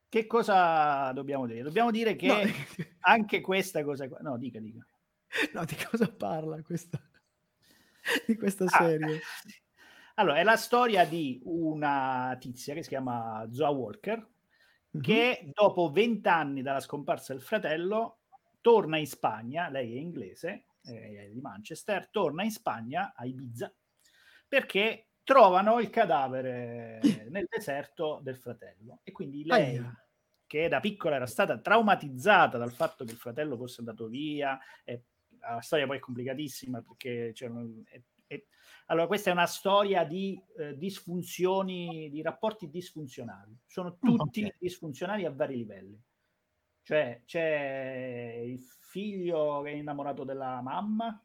che 0.09 0.25
cosa 0.27 1.11
dobbiamo 1.13 1.47
dire? 1.47 1.63
Dobbiamo 1.63 1.89
dire 1.91 2.15
che 2.15 2.27
No, 2.27 2.35
anche 3.01 3.41
questa 3.41 3.83
cosa 3.83 4.07
qua... 4.07 4.19
No, 4.21 4.37
dica, 4.37 4.59
dica. 4.59 4.85
no, 5.53 5.65
di 5.65 5.75
cosa 5.89 6.11
parla 6.13 6.61
questa, 6.61 6.99
di 8.25 8.35
questa 8.35 8.65
Ah, 8.65 8.69
serie? 8.69 9.19
Allora, 10.19 10.39
è 10.39 10.43
la 10.43 10.55
storia 10.57 11.05
di 11.05 11.39
una 11.43 12.35
tizia 12.39 12.73
che 12.73 12.81
si 12.81 12.89
chiama 12.89 13.47
Zoa 13.51 13.69
Walker, 13.69 14.27
Mhm. 14.89 15.01
che 15.01 15.51
dopo 15.53 15.91
vent'anni 15.91 16.61
dalla 16.63 16.79
scomparsa 16.79 17.33
del 17.33 17.41
fratello 17.41 18.21
torna 18.61 18.97
in 18.97 19.05
Spagna, 19.05 19.69
lei 19.69 19.95
è 19.95 19.99
inglese, 19.99 20.65
è 20.81 21.29
di 21.31 21.39
Manchester, 21.39 22.09
torna 22.09 22.43
in 22.43 22.51
Spagna, 22.51 23.13
a 23.15 23.25
Ibiza, 23.25 23.71
perché 24.47 25.09
trovano 25.23 25.79
il 25.79 25.89
cadavere 25.89 26.99
nel 27.29 27.45
deserto 27.49 28.19
del 28.23 28.37
fratello. 28.37 28.99
E 29.03 29.11
quindi 29.11 29.43
lei, 29.45 29.77
Aia. 29.77 30.07
che 30.47 30.67
da 30.67 30.79
piccola 30.79 31.15
era 31.17 31.27
stata 31.27 31.59
traumatizzata 31.59 32.57
dal 32.57 32.71
fatto 32.71 33.03
che 33.05 33.11
il 33.11 33.17
fratello 33.17 33.55
fosse 33.57 33.81
andato 33.81 34.07
via, 34.07 34.57
e 34.83 35.03
la 35.39 35.59
storia 35.61 35.85
poi 35.85 35.97
è 35.97 35.99
complicatissima 35.99 36.81
perché 36.81 37.31
c'erano... 37.33 37.83
è- 37.85 38.01
è- 38.27 38.43
allora, 38.87 39.07
questa 39.07 39.29
è 39.29 39.33
una 39.33 39.47
storia 39.47 40.03
di 40.05 40.41
eh, 40.57 40.77
disfunzioni, 40.77 42.09
di 42.09 42.21
rapporti 42.21 42.69
disfunzionali. 42.69 43.57
Sono 43.65 43.97
tutti 43.97 44.43
ok. 44.43 44.55
disfunzionali 44.59 45.25
a 45.25 45.31
vari 45.31 45.57
livelli. 45.57 46.01
Cioè, 46.83 47.21
c'è 47.25 48.41
il 48.45 48.59
figlio 48.59 49.61
che 49.61 49.71
è 49.71 49.73
innamorato 49.73 50.23
della 50.23 50.61
mamma, 50.61 51.21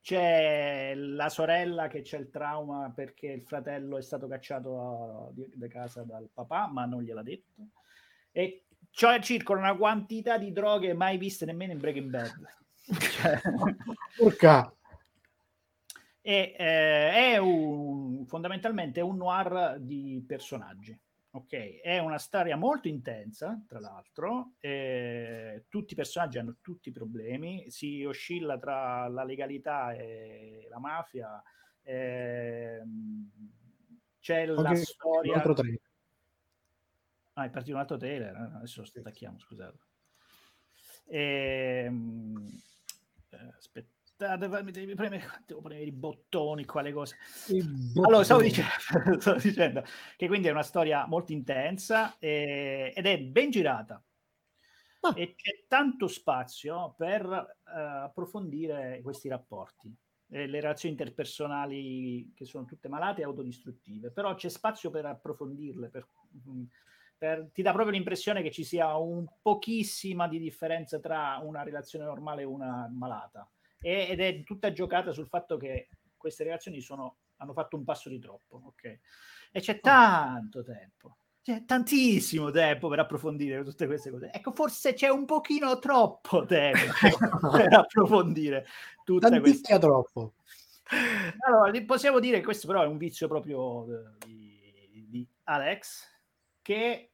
c'è 0.00 0.94
la 0.96 1.28
sorella 1.28 1.86
che 1.86 2.02
c'è 2.02 2.18
il 2.18 2.30
trauma 2.30 2.90
perché 2.92 3.28
il 3.28 3.42
fratello 3.42 3.96
è 3.96 4.02
stato 4.02 4.26
cacciato 4.26 5.32
da 5.54 5.68
casa 5.68 6.02
dal 6.02 6.28
papà, 6.32 6.66
ma 6.66 6.84
non 6.84 7.02
gliel'ha 7.02 7.22
detto. 7.22 7.68
E 8.32 8.64
cioè 8.90 9.20
circola 9.20 9.60
una 9.60 9.76
quantità 9.76 10.36
di 10.36 10.50
droghe 10.52 10.94
mai 10.94 11.16
viste 11.16 11.44
nemmeno 11.44 11.72
in 11.72 11.78
Breaking 11.78 12.10
Bad. 12.10 12.58
Cioè, 12.90 13.40
Urca. 14.18 14.74
E, 16.20 16.54
eh, 16.58 17.10
è 17.32 17.36
un, 17.38 18.26
fondamentalmente 18.26 19.00
un 19.00 19.16
noir 19.16 19.78
di 19.80 20.22
personaggi. 20.26 20.98
Ok, 21.32 21.80
è 21.80 21.98
una 21.98 22.18
storia 22.18 22.56
molto 22.56 22.88
intensa, 22.88 23.62
tra 23.66 23.78
l'altro. 23.78 24.54
eh, 24.58 25.64
tutti 25.68 25.92
i 25.92 25.96
personaggi 25.96 26.38
hanno 26.38 26.56
tutti 26.60 26.88
i 26.88 26.92
problemi, 26.92 27.70
si 27.70 28.04
oscilla 28.04 28.58
tra 28.58 29.06
la 29.08 29.22
legalità 29.24 29.92
e 29.92 30.66
la 30.68 30.80
mafia. 30.80 31.40
ehm, 31.82 33.30
c'è 34.18 34.44
la 34.46 34.56
Anche 34.56 34.72
un 34.72 34.82
storia. 34.82 35.34
altro 35.36 35.54
trailer. 35.54 35.80
Ah, 37.34 37.44
è 37.44 37.50
partito 37.50 37.74
un 37.74 37.80
altro 37.80 37.96
trailer, 37.96 38.34
eh, 38.34 38.56
adesso 38.56 38.84
stacchiamo, 38.84 39.38
scusate. 39.38 39.78
Ehm, 41.06 42.46
eh, 43.30 43.52
aspettate, 43.56 43.88
fammi- 43.94 43.99
devi 44.26 44.94
premere, 44.94 45.24
devo 45.46 45.60
premere 45.60 45.86
i 45.86 45.92
bottoni, 45.92 46.64
quale 46.64 46.92
cosa. 46.92 47.16
Allora, 48.04 48.24
stavo 48.24 48.42
dicendo, 48.42 48.70
stavo 49.20 49.38
dicendo 49.38 49.84
che 50.16 50.26
quindi 50.26 50.48
è 50.48 50.50
una 50.50 50.62
storia 50.62 51.06
molto 51.06 51.32
intensa 51.32 52.16
eh, 52.18 52.92
ed 52.94 53.06
è 53.06 53.18
ben 53.18 53.50
girata. 53.50 54.02
Ah. 55.02 55.14
E 55.16 55.34
c'è 55.34 55.64
tanto 55.66 56.08
spazio 56.08 56.94
per 56.96 57.24
eh, 57.24 57.80
approfondire 57.80 59.00
questi 59.02 59.28
rapporti, 59.28 59.94
eh, 60.28 60.46
le 60.46 60.60
relazioni 60.60 60.94
interpersonali 60.94 62.32
che 62.34 62.44
sono 62.44 62.66
tutte 62.66 62.88
malate 62.88 63.22
e 63.22 63.24
autodistruttive, 63.24 64.10
però 64.10 64.34
c'è 64.34 64.50
spazio 64.50 64.90
per 64.90 65.06
approfondirle, 65.06 65.88
per, 65.88 66.06
mm, 66.46 66.64
per- 67.16 67.48
ti 67.50 67.62
dà 67.62 67.72
proprio 67.72 67.94
l'impressione 67.94 68.42
che 68.42 68.50
ci 68.50 68.62
sia 68.62 68.94
un 68.96 69.26
pochissima 69.40 70.28
di 70.28 70.38
differenza 70.38 71.00
tra 71.00 71.40
una 71.42 71.62
relazione 71.62 72.04
normale 72.04 72.42
e 72.42 72.46
una 72.46 72.86
malata. 72.92 73.50
Ed 73.80 74.20
è 74.20 74.42
tutta 74.42 74.72
giocata 74.72 75.12
sul 75.12 75.26
fatto 75.26 75.56
che 75.56 75.88
queste 76.16 76.44
relazioni 76.44 76.80
sono, 76.80 77.16
hanno 77.36 77.52
fatto 77.52 77.76
un 77.76 77.84
passo 77.84 78.08
di 78.08 78.18
troppo, 78.18 78.60
ok? 78.66 78.98
E 79.52 79.60
c'è 79.60 79.80
tanto 79.80 80.62
tempo, 80.62 81.16
c'è 81.42 81.64
tantissimo 81.64 82.50
tempo 82.50 82.88
per 82.88 82.98
approfondire 82.98 83.64
tutte 83.64 83.86
queste 83.86 84.10
cose. 84.10 84.30
Ecco, 84.30 84.52
forse 84.52 84.92
c'è 84.92 85.08
un 85.08 85.24
pochino 85.24 85.78
troppo 85.78 86.44
tempo 86.44 86.78
per 87.50 87.72
approfondire 87.72 88.66
tutte 89.04 89.28
queste 89.28 89.40
Tanticchia 89.40 89.78
troppo. 89.78 90.34
allora, 91.46 91.84
possiamo 91.84 92.20
dire 92.20 92.38
che 92.38 92.44
questo 92.44 92.66
però 92.66 92.82
è 92.82 92.86
un 92.86 92.98
vizio 92.98 93.26
proprio 93.26 93.86
eh, 93.86 94.26
di, 94.26 95.06
di 95.08 95.26
Alex 95.44 96.06
che 96.60 97.10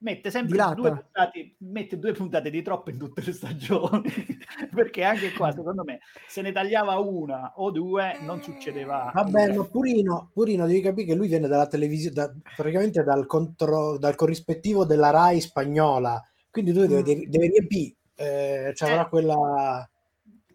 mette 0.00 0.30
sempre 0.30 0.56
due 0.74 0.90
puntate, 0.92 1.54
mette 1.58 1.98
due 1.98 2.12
puntate 2.12 2.50
di 2.50 2.62
troppo 2.62 2.90
in 2.90 2.98
tutte 2.98 3.20
le 3.24 3.32
stagioni 3.32 4.08
perché 4.72 5.02
anche 5.02 5.32
qua 5.32 5.50
secondo 5.50 5.82
me 5.84 5.98
se 6.28 6.40
ne 6.42 6.52
tagliava 6.52 6.96
una 6.98 7.52
o 7.56 7.70
due 7.72 8.18
non 8.22 8.40
succedeva 8.42 9.10
Vabbè, 9.12 9.54
ma 9.54 9.64
Purino, 9.64 10.30
Purino, 10.32 10.66
devi 10.66 10.80
capire 10.80 11.06
che 11.08 11.14
lui 11.14 11.26
viene 11.28 11.48
dalla 11.48 11.66
televisione, 11.66 12.14
da- 12.14 12.32
praticamente 12.56 13.02
dal, 13.02 13.26
contro, 13.26 13.98
dal 13.98 14.14
corrispettivo 14.14 14.84
della 14.84 15.10
Rai 15.10 15.40
spagnola, 15.40 16.22
quindi 16.50 16.72
tu 16.72 16.80
Mm. 16.80 16.84
devi, 16.86 17.28
devi 17.28 17.48
riempire, 17.48 17.94
eh, 18.14 18.72
cioè 18.74 18.90
avrà 18.90 19.04
Eh. 19.06 19.08
quella... 19.08 19.90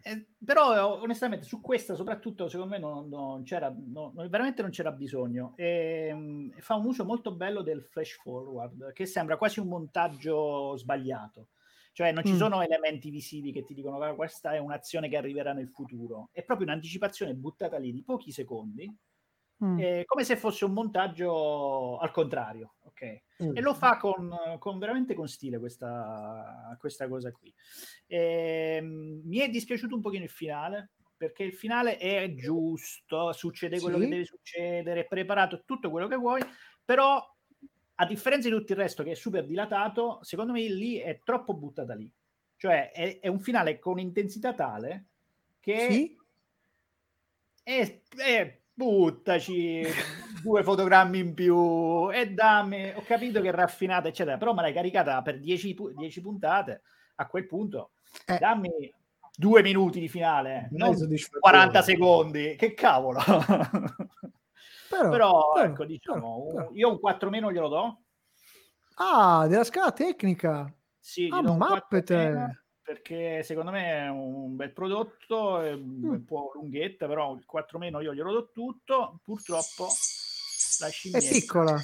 Eh, 0.06 0.32
però 0.44 1.00
onestamente 1.00 1.46
su 1.46 1.62
questa 1.62 1.94
soprattutto 1.94 2.46
secondo 2.50 2.74
me 2.74 2.78
non, 2.78 3.08
non 3.08 3.42
c'era 3.42 3.70
no- 3.74 4.12
non- 4.14 4.28
veramente 4.28 4.60
non 4.60 4.70
c'era 4.70 4.92
bisogno 4.92 5.54
e, 5.56 6.10
mm, 6.14 6.50
fa 6.58 6.74
un 6.74 6.84
uso 6.84 7.06
molto 7.06 7.34
bello 7.34 7.62
del 7.62 7.82
flash 7.82 8.18
forward 8.20 8.92
che 8.92 9.06
sembra 9.06 9.38
quasi 9.38 9.60
un 9.60 9.68
montaggio 9.68 10.76
sbagliato 10.76 11.48
cioè 11.92 12.12
non 12.12 12.22
ci 12.22 12.34
Mm. 12.34 12.36
sono 12.36 12.60
elementi 12.60 13.08
visivi 13.08 13.50
che 13.50 13.64
ti 13.64 13.72
dicono 13.72 13.96
"Guarda, 13.96 14.14
questa 14.14 14.52
è 14.52 14.58
un'azione 14.58 15.08
che 15.08 15.16
arriverà 15.16 15.54
nel 15.54 15.70
futuro 15.70 16.28
è 16.32 16.44
proprio 16.44 16.66
un'anticipazione 16.66 17.32
buttata 17.34 17.78
lì 17.78 17.90
di 17.90 18.02
pochi 18.04 18.30
secondi 18.30 18.94
Mm. 19.60 19.86
eh, 19.86 20.02
come 20.06 20.22
se 20.24 20.36
fosse 20.36 20.64
un 20.66 20.72
montaggio 20.72 21.96
al 21.98 22.10
contrario 22.10 22.74
ok? 22.94 23.02
Mm. 23.40 23.56
E 23.56 23.60
lo 23.60 23.74
fa 23.74 23.96
con, 23.98 24.56
con 24.58 24.78
veramente 24.78 25.14
con 25.14 25.28
stile 25.28 25.58
questa, 25.58 26.76
questa 26.78 27.08
cosa 27.08 27.30
qui. 27.32 27.52
Ehm, 28.06 29.22
mi 29.24 29.38
è 29.38 29.48
dispiaciuto 29.48 29.94
un 29.96 30.00
pochino 30.00 30.24
il 30.24 30.30
finale, 30.30 30.92
perché 31.16 31.42
il 31.44 31.54
finale 31.54 31.96
è 31.98 32.34
giusto, 32.34 33.32
succede 33.32 33.80
quello 33.80 33.98
Sì. 33.98 33.98
che 33.98 34.08
deve 34.08 34.24
succedere, 34.24 35.00
è 35.02 35.06
preparato 35.06 35.62
tutto 35.64 35.90
quello 35.90 36.08
che 36.08 36.16
vuoi, 36.16 36.42
però 36.84 37.22
a 37.96 38.06
differenza 38.06 38.48
di 38.48 38.54
tutto 38.54 38.72
il 38.72 38.78
resto 38.78 39.02
che 39.04 39.12
è 39.12 39.14
super 39.14 39.46
dilatato, 39.46 40.18
secondo 40.22 40.52
me 40.52 40.62
lì 40.68 40.96
è 40.98 41.20
troppo 41.22 41.54
buttata 41.54 41.94
lì. 41.94 42.12
Cioè 42.56 42.90
è, 42.92 43.20
è 43.20 43.28
un 43.28 43.40
finale 43.40 43.78
con 43.78 43.98
intensità 43.98 44.54
tale 44.54 45.08
che 45.60 46.08
Sì? 46.08 46.24
e, 47.66 48.02
e 48.18 48.62
buttaci 48.74 49.82
due 50.44 50.62
fotogrammi 50.62 51.18
in 51.18 51.34
più 51.34 52.10
e 52.12 52.30
dammi, 52.30 52.92
ho 52.94 53.02
capito 53.02 53.40
che 53.40 53.48
è 53.48 53.52
raffinata, 53.52 54.08
eccetera, 54.08 54.36
però 54.36 54.52
me 54.52 54.60
l'hai 54.62 54.72
caricata 54.74 55.22
per 55.22 55.40
10, 55.40 55.74
pu- 55.74 55.92
10 55.94 56.20
puntate. 56.20 56.82
A 57.16 57.26
quel 57.26 57.46
punto, 57.46 57.92
Eh. 58.26 58.38
dammi 58.38 58.70
due 59.36 59.62
minuti 59.62 60.00
di 60.00 60.08
finale, 60.08 60.68
Non 60.72 60.88
non 60.88 60.96
soddisfactorio. 60.96 61.40
40 61.40 61.82
secondi. 61.82 62.56
Che 62.56 62.74
cavolo! 62.74 63.20
Però, 64.88 65.08
però, 65.10 65.52
ecco, 65.56 65.84
diciamo, 65.84 66.46
però, 66.46 66.56
però. 66.64 66.70
io 66.74 66.90
un 66.90 67.00
4 67.00 67.30
meno 67.30 67.50
glielo 67.52 67.68
do. 67.68 67.98
Ah, 68.96 69.46
della 69.48 69.64
scala 69.64 69.92
tecnica. 69.92 70.72
Sì, 71.00 71.28
Ah, 71.32 71.40
do 71.40 71.52
un 71.52 71.58
4 71.58 71.74
mappete. 71.74 72.64
perché 72.82 73.42
secondo 73.42 73.70
me 73.70 74.04
è 74.04 74.08
un 74.08 74.56
bel 74.56 74.72
prodotto, 74.72 75.60
è 75.60 75.74
Mm. 75.74 76.04
un 76.04 76.24
po' 76.24 76.50
lunghetta, 76.54 77.06
però 77.06 77.34
il 77.34 77.44
4 77.44 77.78
meno 77.78 78.00
io 78.00 78.14
glielo 78.14 78.32
do 78.32 78.50
tutto. 78.52 79.20
Purtroppo 79.24 79.88
la 80.78 80.86
È 80.86 80.90
scimmietta 80.90 81.28
piccola. 81.28 81.76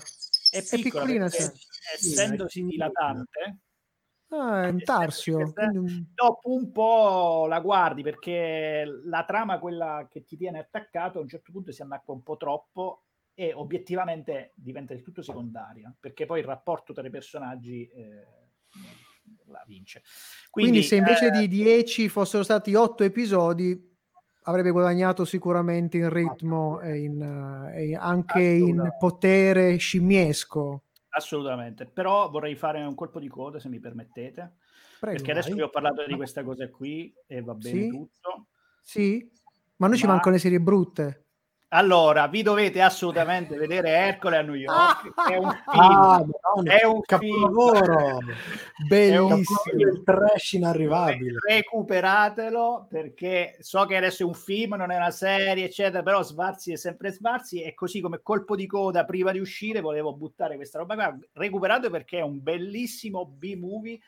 è 0.50 0.56
è 0.58 0.62
piccola 0.68 1.04
piccolina, 1.04 1.28
perché, 1.28 1.52
sì. 1.96 2.10
essendosi 2.10 2.60
è 2.60 2.64
dilatante, 2.64 3.58
Ah, 4.32 4.66
è 4.66 4.68
un 4.68 4.82
tarsio. 4.84 5.52
quindi 5.52 6.12
dopo 6.14 6.54
un 6.54 6.70
po' 6.70 7.46
la 7.48 7.58
guardi 7.60 8.02
perché 8.02 8.84
la 9.04 9.24
trama, 9.24 9.58
quella 9.58 10.06
che 10.08 10.24
ti 10.24 10.36
tiene 10.36 10.60
attaccato, 10.60 11.18
a 11.18 11.22
un 11.22 11.28
certo 11.28 11.50
punto 11.50 11.72
si 11.72 11.82
annacqua 11.82 12.14
un 12.14 12.22
po' 12.22 12.36
troppo 12.36 13.06
e 13.34 13.52
obiettivamente 13.52 14.52
diventa 14.54 14.94
del 14.94 15.02
tutto 15.02 15.22
secondaria, 15.22 15.92
perché 15.98 16.26
poi 16.26 16.40
il 16.40 16.46
rapporto 16.46 16.92
tra 16.92 17.04
i 17.04 17.10
personaggi 17.10 17.88
eh, 17.88 18.26
la 19.46 19.64
vince. 19.66 20.02
Quindi, 20.48 20.82
se 20.84 20.94
invece 20.96 21.26
eh, 21.26 21.30
di 21.30 21.48
10 21.48 22.08
fossero 22.08 22.44
stati 22.44 22.74
8 22.74 23.02
episodi, 23.02 23.89
avrebbe 24.44 24.70
guadagnato 24.70 25.24
sicuramente 25.24 25.98
in 25.98 26.08
ritmo 26.08 26.80
e, 26.80 26.98
in, 26.98 27.20
eh, 27.72 27.90
e 27.90 27.96
anche 27.96 28.40
in 28.40 28.94
potere 28.98 29.76
scimmiesco. 29.76 30.84
Assolutamente, 31.10 31.86
però 31.86 32.30
vorrei 32.30 32.54
fare 32.54 32.82
un 32.84 32.94
colpo 32.94 33.18
di 33.18 33.28
coda 33.28 33.58
se 33.58 33.68
mi 33.68 33.80
permettete, 33.80 34.52
Prego, 35.00 35.16
perché 35.16 35.32
adesso 35.32 35.48
vai. 35.48 35.56
vi 35.56 35.62
ho 35.62 35.70
parlato 35.70 36.06
di 36.06 36.14
questa 36.14 36.44
cosa 36.44 36.68
qui 36.68 37.12
e 37.26 37.42
va 37.42 37.54
bene 37.54 37.80
Sì? 37.82 37.88
tutto. 37.88 38.46
Sì? 38.80 39.30
Ma 39.76 39.88
noi 39.88 39.96
ci 39.96 40.06
Ma- 40.06 40.12
mancano 40.12 40.34
le 40.34 40.40
serie 40.40 40.60
brutte. 40.60 41.29
Allora, 41.72 42.26
vi 42.26 42.42
dovete 42.42 42.82
assolutamente 42.82 43.56
vedere 43.56 43.90
Ercole 43.90 44.38
a 44.38 44.42
New 44.42 44.54
York, 44.54 45.12
è 45.30 45.36
un 45.36 45.50
film, 45.50 45.62
Ah, 45.66 46.24
è 46.64 46.84
un 46.84 47.00
capolavoro! 47.02 48.18
Bellissimo. 48.88 49.28
Capolavoro 49.28 49.76
del 49.76 50.02
trash 50.02 50.52
inarrivabile. 50.54 51.38
recuperatelo 51.46 52.88
perché 52.90 53.56
so 53.60 53.84
che 53.84 53.94
adesso 53.94 54.24
è 54.24 54.26
un 54.26 54.34
film, 54.34 54.74
non 54.74 54.90
è 54.90 54.96
una 54.96 55.12
serie, 55.12 55.66
eccetera, 55.66 56.02
però 56.02 56.24
Svarzi 56.24 56.72
è 56.72 56.76
sempre 56.76 57.12
Svarzi 57.12 57.62
e 57.62 57.72
così 57.72 58.00
come 58.00 58.20
colpo 58.20 58.56
di 58.56 58.66
coda 58.66 59.04
prima 59.04 59.30
di 59.30 59.38
uscire 59.38 59.80
volevo 59.80 60.12
buttare 60.12 60.56
questa 60.56 60.78
roba 60.78 60.94
qua, 60.96 61.16
recuperate 61.34 61.88
perché 61.88 62.18
è 62.18 62.22
un 62.22 62.42
bellissimo 62.42 63.24
B-movie 63.24 64.00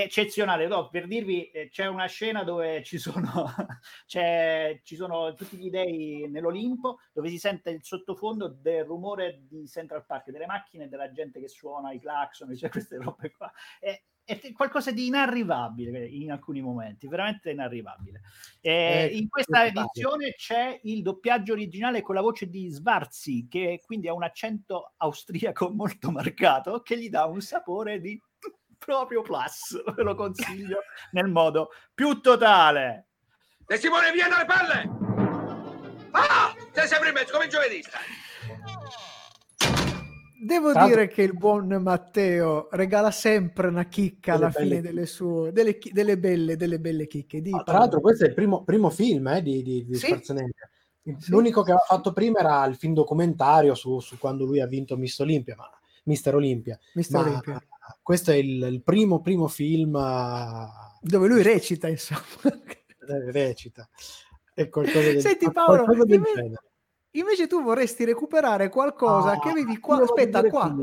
eccezionale. 0.00 0.66
No, 0.66 0.88
per 0.88 1.06
dirvi, 1.06 1.50
eh, 1.50 1.68
c'è 1.68 1.86
una 1.86 2.06
scena 2.06 2.44
dove 2.44 2.82
ci 2.82 2.96
sono, 2.96 3.44
c'è, 4.06 4.80
ci 4.82 4.96
sono 4.96 5.34
tutti 5.34 5.58
gli 5.58 5.68
dei 5.68 6.26
nell'Olimpo, 6.30 7.00
dove 7.12 7.28
si 7.28 7.38
sente 7.38 7.70
il 7.70 7.84
sottofondo 7.84 8.48
del 8.48 8.84
rumore 8.84 9.42
di 9.46 9.68
Central 9.68 10.06
Park, 10.06 10.30
delle 10.30 10.46
macchine 10.46 10.88
della 10.88 11.12
gente 11.12 11.40
che 11.40 11.48
suona 11.48 11.92
i 11.92 12.00
clacson, 12.00 12.56
cioè 12.56 12.70
queste 12.70 12.96
robe 12.96 13.32
qua. 13.32 13.52
È, 13.78 14.02
è 14.24 14.52
qualcosa 14.52 14.92
di 14.92 15.08
inarrivabile 15.08 16.06
in 16.06 16.32
alcuni 16.32 16.62
momenti, 16.62 17.06
veramente 17.06 17.50
inarrivabile. 17.50 18.22
Eh, 18.60 19.04
Eh, 19.04 19.06
in 19.08 19.28
questa 19.28 19.66
edizione 19.66 20.32
c'è 20.36 20.80
il 20.84 21.02
doppiaggio 21.02 21.52
originale 21.52 22.00
con 22.00 22.14
la 22.14 22.22
voce 22.22 22.48
di 22.48 22.68
Svarzi, 22.70 23.46
che 23.46 23.82
quindi 23.84 24.08
ha 24.08 24.14
un 24.14 24.22
accento 24.22 24.94
austriaco 24.96 25.68
molto 25.74 26.10
marcato, 26.10 26.80
che 26.80 26.98
gli 26.98 27.10
dà 27.10 27.26
un 27.26 27.42
sapore 27.42 28.00
di 28.00 28.18
proprio 28.84 29.22
plus, 29.22 29.80
ve 29.94 30.02
lo 30.02 30.14
consiglio 30.14 30.78
nel 31.12 31.28
modo 31.28 31.70
più 31.94 32.20
totale. 32.20 33.06
De 33.66 33.76
Simone, 33.76 34.10
via 34.12 34.28
dalle 34.28 34.44
palle! 34.44 34.90
Ah! 36.10 36.54
Sei 36.72 36.86
sempre 36.88 37.08
in 37.08 37.14
mezzo, 37.14 37.32
come 37.32 37.46
giovedì. 37.46 37.80
Devo 40.44 40.72
l'altro- 40.72 40.86
dire 40.86 41.06
che 41.08 41.22
il 41.22 41.36
buon 41.36 41.68
Matteo 41.80 42.68
regala 42.72 43.12
sempre 43.12 43.68
una 43.68 43.84
chicca 43.84 44.32
Delle 44.32 44.44
alla 44.46 44.52
fine 44.52 44.68
chicche. 44.76 44.80
delle 44.82 45.06
sue, 45.06 45.52
delle, 45.52 45.78
delle 45.92 46.18
belle, 46.18 46.56
delle 46.56 46.80
belle 46.80 47.06
chicche. 47.06 47.40
Di, 47.40 47.52
Ah, 47.54 47.62
tra 47.62 47.78
l'altro, 47.78 48.00
questo 48.00 48.24
è 48.24 48.28
il 48.28 48.34
primo, 48.34 48.64
primo 48.64 48.90
film 48.90 49.28
eh, 49.28 49.40
di, 49.42 49.62
di, 49.62 49.84
di 49.86 49.94
Sì. 49.94 50.06
Schwarzenegger. 50.06 50.70
Sì. 51.04 51.30
L'unico 51.30 51.62
che 51.62 51.70
aveva 51.70 51.84
fatto 51.86 52.12
prima 52.12 52.40
era 52.40 52.64
il 52.66 52.74
film 52.76 52.92
documentario 52.94 53.74
su, 53.74 54.00
su 54.00 54.18
quando 54.18 54.44
lui 54.44 54.60
ha 54.60 54.66
vinto 54.66 54.96
Miss 54.96 55.18
Olympia, 55.20 55.54
ma 55.56 55.70
Mister 56.04 56.34
Olympia. 56.34 56.76
Mr. 56.94 57.04
Ma 57.10 57.20
Olympia, 57.20 57.62
questo 58.00 58.30
è 58.30 58.34
il, 58.36 58.62
il 58.62 58.82
primo, 58.82 59.20
primo 59.20 59.48
film 59.48 59.96
eh, 59.96 60.68
dove 61.00 61.28
lui 61.28 61.42
recita, 61.42 61.88
insomma. 61.88 62.20
recita. 63.30 63.88
È 64.54 64.68
qualcosa 64.68 65.00
del, 65.00 65.20
Senti, 65.20 65.50
Paolo, 65.50 65.84
qualcosa 65.84 66.04
del 66.04 66.16
inve- 66.16 66.32
genere. 66.34 66.62
Invece 67.14 67.46
tu 67.46 67.62
vorresti 67.62 68.04
recuperare 68.04 68.70
qualcosa 68.70 69.32
Ah, 69.32 69.38
che 69.38 69.50
avevi 69.50 69.78
qua, 69.78 70.00
aspetta 70.00 70.42
qua, 70.44 70.74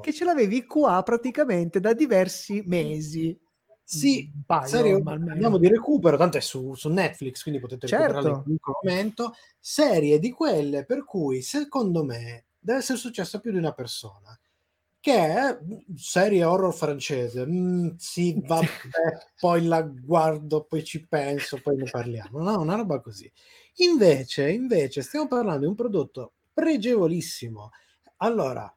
che 0.00 0.12
ce 0.14 0.24
l'avevi 0.24 0.64
qua 0.64 1.02
praticamente 1.02 1.78
da 1.78 1.92
diversi 1.92 2.62
mesi. 2.64 3.38
Sì, 3.86 4.30
Un 4.34 4.42
paio, 4.46 4.66
serie, 4.66 4.92
almeno. 4.94 5.32
andiamo 5.32 5.58
di 5.58 5.68
recupero, 5.68 6.16
tanto 6.16 6.38
è 6.38 6.40
su, 6.40 6.74
su 6.74 6.88
Netflix, 6.88 7.42
quindi 7.42 7.60
potete 7.60 7.86
Certo. 7.86 8.16
in 8.16 8.32
qualunque 8.32 8.72
momento. 8.82 9.34
Serie 9.60 10.18
di 10.18 10.30
quelle 10.30 10.86
per 10.86 11.04
cui, 11.04 11.42
secondo 11.42 12.02
me, 12.02 12.46
deve 12.58 12.78
essere 12.78 12.96
successo 12.96 13.36
a 13.36 13.40
più 13.40 13.52
di 13.52 13.58
una 13.58 13.72
persona. 13.72 14.38
Che 15.04 15.12
è 15.12 15.58
mm, 15.62 15.96
serie 15.96 16.44
horror 16.44 16.72
francese. 16.72 17.44
Mm, 17.44 17.96
sì, 17.98 18.40
vabbè, 18.42 18.66
poi 19.38 19.66
la 19.66 19.82
guardo, 19.82 20.64
poi 20.64 20.82
ci 20.82 21.06
penso, 21.06 21.60
poi 21.60 21.76
ne 21.76 21.90
parliamo. 21.90 22.40
No, 22.40 22.58
una 22.58 22.74
roba 22.74 23.02
così. 23.02 23.30
Invece, 23.80 24.50
invece, 24.50 25.02
stiamo 25.02 25.28
parlando 25.28 25.60
di 25.60 25.66
un 25.66 25.74
prodotto 25.74 26.32
pregevolissimo. 26.54 27.68
Allora, 28.18 28.74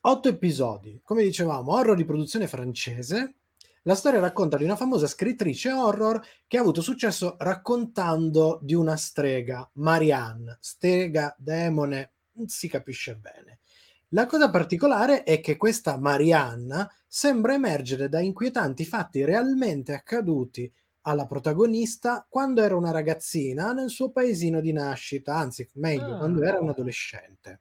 otto 0.00 0.28
episodi, 0.28 1.00
come 1.04 1.22
dicevamo, 1.22 1.70
horror 1.70 1.94
di 1.94 2.04
produzione 2.04 2.48
francese. 2.48 3.34
La 3.82 3.94
storia 3.94 4.18
racconta 4.18 4.56
di 4.56 4.64
una 4.64 4.74
famosa 4.74 5.06
scrittrice 5.06 5.70
horror 5.70 6.20
che 6.48 6.56
ha 6.56 6.60
avuto 6.60 6.82
successo 6.82 7.36
raccontando 7.38 8.58
di 8.62 8.74
una 8.74 8.96
strega, 8.96 9.70
Marianne, 9.74 10.58
strega, 10.60 11.32
demone, 11.38 12.14
non 12.32 12.48
si 12.48 12.66
capisce 12.66 13.14
bene. 13.14 13.57
La 14.12 14.26
cosa 14.26 14.48
particolare 14.50 15.22
è 15.22 15.40
che 15.40 15.56
questa 15.56 15.98
Marianne 15.98 16.88
sembra 17.06 17.52
emergere 17.54 18.08
da 18.08 18.20
inquietanti 18.20 18.84
fatti 18.86 19.24
realmente 19.24 19.92
accaduti 19.92 20.70
alla 21.02 21.26
protagonista 21.26 22.26
quando 22.28 22.62
era 22.62 22.74
una 22.76 22.90
ragazzina 22.90 23.72
nel 23.72 23.90
suo 23.90 24.10
paesino 24.10 24.60
di 24.60 24.72
nascita, 24.72 25.36
anzi, 25.36 25.68
meglio, 25.74 26.14
Ah. 26.14 26.18
quando 26.18 26.42
era 26.42 26.58
un 26.58 26.70
adolescente. 26.70 27.60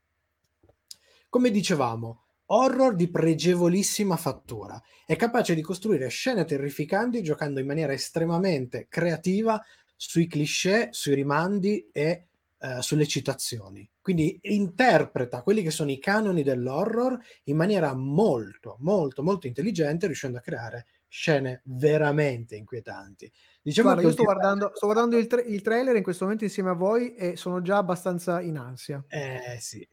Come 1.29 1.51
dicevamo, 1.51 2.23
horror 2.47 2.95
di 2.95 3.09
pregevolissima 3.09 4.15
fattura. 4.15 4.81
È 5.05 5.15
capace 5.17 5.53
di 5.53 5.61
costruire 5.61 6.07
scene 6.07 6.45
terrificanti 6.45 7.21
giocando 7.21 7.59
in 7.59 7.67
maniera 7.67 7.91
estremamente 7.93 8.87
creativa 8.89 9.61
sui 9.95 10.27
cliché, 10.27 10.89
sui 10.91 11.15
rimandi 11.15 11.89
e 11.91 12.26
eh, 12.59 12.81
sulle 12.81 13.05
citazioni. 13.07 13.89
Quindi 14.01 14.39
interpreta 14.43 15.41
quelli 15.41 15.61
che 15.61 15.71
sono 15.71 15.91
i 15.91 15.99
canoni 15.99 16.43
dell'horror 16.43 17.17
in 17.45 17.55
maniera 17.55 17.93
molto, 17.93 18.77
molto, 18.79 19.21
molto 19.23 19.47
intelligente, 19.47 20.05
riuscendo 20.07 20.37
a 20.37 20.41
creare 20.41 20.85
scene 21.09 21.61
veramente 21.65 22.55
inquietanti. 22.55 23.31
Diciamo 23.61 23.93
Guarda, 23.93 24.01
che 24.01 24.07
io 24.07 24.13
sto 24.13 24.21
ultimamente- 24.23 24.57
guardando, 24.57 24.75
sto 24.75 24.85
guardando 24.85 25.17
il, 25.17 25.27
tra- 25.27 25.41
il 25.43 25.61
trailer 25.61 25.95
in 25.95 26.03
questo 26.03 26.23
momento 26.23 26.43
insieme 26.45 26.69
a 26.69 26.73
voi 26.73 27.15
e 27.15 27.35
sono 27.35 27.61
già 27.61 27.77
abbastanza 27.77 28.41
in 28.41 28.57
ansia. 28.57 29.03
Eh 29.07 29.57
sì, 29.59 29.87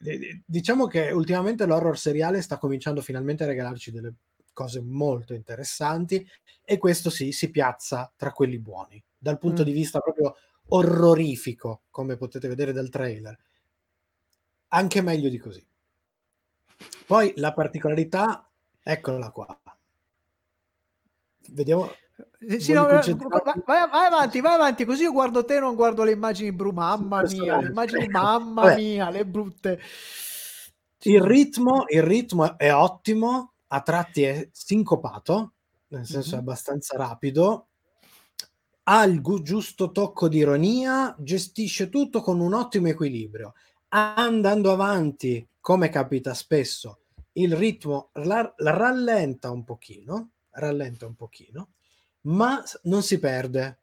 diciamo 0.44 0.86
che 0.86 1.10
ultimamente 1.10 1.66
l'horror 1.66 1.98
seriale 1.98 2.40
sta 2.42 2.58
cominciando 2.58 3.00
finalmente 3.00 3.44
a 3.44 3.46
regalarci 3.46 3.90
delle 3.90 4.14
cose 4.52 4.80
molto 4.80 5.34
interessanti 5.34 6.24
e 6.64 6.78
questo 6.78 7.10
sì, 7.10 7.32
si 7.32 7.50
piazza 7.50 8.12
tra 8.16 8.30
quelli 8.32 8.58
buoni, 8.60 9.02
dal 9.18 9.38
punto 9.38 9.62
Mm. 9.62 9.64
di 9.64 9.72
vista 9.72 9.98
proprio 9.98 10.34
orrorifico, 10.68 11.82
come 11.90 12.16
potete 12.16 12.48
vedere 12.48 12.72
dal 12.72 12.88
trailer. 12.88 13.38
Anche 14.68 15.00
meglio 15.02 15.28
di 15.28 15.38
così. 15.38 15.64
Poi 17.06 17.32
la 17.36 17.52
particolarità, 17.52 18.50
eccola 18.82 19.30
qua. 19.30 19.60
Vediamo. 21.50 21.90
Eh, 22.38 22.60
Sì, 22.60 22.72
no, 22.72 22.86
vai, 22.86 23.02
vai- 23.04 23.88
vai 23.90 24.06
avanti, 24.06 24.40
vai 24.40 24.54
avanti, 24.54 24.84
così 24.84 25.02
io 25.02 25.12
guardo 25.12 25.44
te, 25.44 25.58
non 25.58 25.74
guardo 25.74 26.04
le 26.04 26.12
immagini 26.12 26.52
bru. 26.52 26.70
Mamma 26.72 27.22
mia, 27.22 27.58
le 27.60 27.66
immagini, 27.68 28.08
mamma 28.08 28.62
Vabbè. 28.62 28.74
mia, 28.76 29.10
le 29.10 29.26
brutte. 29.26 29.80
Il 31.06 31.20
ritmo, 31.20 31.84
il 31.88 32.02
ritmo 32.02 32.56
è 32.56 32.72
ottimo, 32.72 33.54
a 33.68 33.80
tratti 33.82 34.22
è 34.22 34.48
sincopato, 34.52 35.52
nel 35.88 36.06
senso 36.06 36.30
è 36.30 36.34
Mhm. 36.34 36.40
abbastanza 36.40 36.96
rapido, 36.96 37.68
ha 38.84 39.04
il 39.04 39.20
gu- 39.20 39.42
giusto 39.42 39.90
tocco 39.92 40.28
di 40.28 40.38
ironia, 40.38 41.14
gestisce 41.18 41.88
tutto 41.88 42.20
con 42.20 42.40
un 42.40 42.52
ottimo 42.54 42.88
equilibrio. 42.88 43.54
Andando 43.88 44.72
avanti, 44.72 45.46
come 45.60 45.88
capita 45.88 46.34
spesso, 46.34 47.00
il 47.32 47.54
ritmo 47.56 48.10
la, 48.14 48.52
la 48.58 48.70
rallenta 48.72 49.50
un 49.50 49.64
pochino, 49.64 50.30
rallenta 50.50 51.06
un 51.06 51.14
pochino, 51.14 51.70
ma 52.22 52.62
non 52.84 53.02
si 53.02 53.18
perde. 53.18 53.80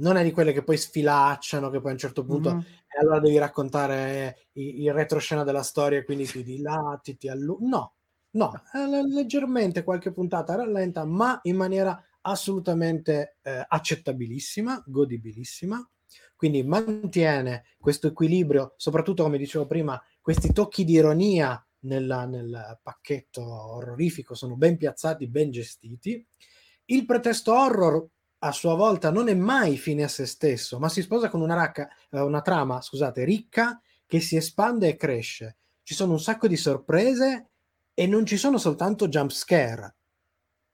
Non 0.00 0.16
è 0.16 0.22
di 0.24 0.32
quelle 0.32 0.52
che 0.52 0.62
poi 0.64 0.78
sfilacciano, 0.78 1.68
che 1.70 1.80
poi 1.80 1.90
a 1.90 1.92
un 1.92 1.98
certo 1.98 2.24
punto 2.24 2.50
Mhm. 2.54 2.60
e 2.88 2.98
allora 3.00 3.20
devi 3.20 3.36
raccontare 3.38 4.48
i- 4.52 4.82
il 4.82 4.92
retroscena 4.94 5.44
della 5.44 5.62
storia 5.62 5.98
e 5.98 6.04
quindi 6.04 6.24
ti 6.26 6.42
dilati, 6.42 7.16
ti 7.18 7.28
allunghi. 7.28 7.66
No, 7.68 7.92
no, 8.32 8.52
le- 8.72 9.06
leggermente 9.06 9.84
qualche 9.84 10.12
puntata 10.12 10.54
rallenta, 10.54 11.04
ma 11.04 11.38
in 11.42 11.56
maniera 11.56 12.02
assolutamente 12.22 13.38
eh, 13.42 13.64
accettabilissima, 13.66 14.82
godibilissima. 14.86 15.88
Quindi 16.34 16.62
mantiene 16.62 17.64
questo 17.78 18.08
equilibrio, 18.08 18.74
soprattutto 18.76 19.22
come 19.22 19.38
dicevo 19.38 19.66
prima, 19.66 20.02
questi 20.20 20.52
tocchi 20.52 20.84
di 20.84 20.94
ironia 20.94 21.62
nella- 21.80 22.26
nel 22.26 22.78
pacchetto 22.82 23.74
orrorifico 23.74 24.34
sono 24.34 24.56
ben 24.56 24.76
piazzati, 24.76 25.28
ben 25.28 25.50
gestiti. 25.50 26.26
Il 26.86 27.04
pretesto 27.04 27.54
horror 27.54 28.06
a 28.42 28.52
sua 28.52 28.74
volta 28.74 29.10
non 29.10 29.28
è 29.28 29.34
mai 29.34 29.76
fine 29.76 30.04
a 30.04 30.08
se 30.08 30.26
stesso, 30.26 30.78
ma 30.78 30.88
si 30.88 31.02
sposa 31.02 31.28
con 31.28 31.40
una, 31.40 31.54
racca- 31.54 31.88
eh, 32.10 32.20
una 32.20 32.40
trama, 32.40 32.80
scusate, 32.80 33.24
ricca 33.24 33.80
che 34.06 34.20
si 34.20 34.36
espande 34.36 34.88
e 34.88 34.96
cresce. 34.96 35.58
Ci 35.82 35.94
sono 35.94 36.12
un 36.12 36.20
sacco 36.20 36.48
di 36.48 36.56
sorprese 36.56 37.50
e 37.94 38.06
non 38.06 38.24
ci 38.24 38.36
sono 38.36 38.58
soltanto 38.58 39.08
jump 39.08 39.30
scare, 39.30 39.96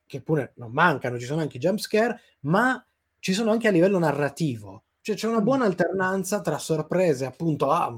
che 0.07 0.23
pure 0.23 0.53
non 0.57 0.73
mancano, 0.73 1.19
ci 1.19 1.27
sono 1.27 1.41
anche 1.41 1.57
i 1.59 1.61
jump 1.61 1.79
scare, 1.79 2.21
ma 2.43 2.85
ci 3.19 3.33
sono 3.33 3.51
anche 3.51 3.69
a 3.69 3.71
livello 3.71 3.99
narrativo. 3.99 4.85
Cioè 5.01 5.17
c'è 5.17 5.29
una 5.29 5.41
Mm. 5.41 5.45
buona 5.45 5.65
alternanza 5.67 6.41
tra 6.41 6.59
sorprese, 6.59 7.27
appunto, 7.27 7.71
ah, 7.71 7.93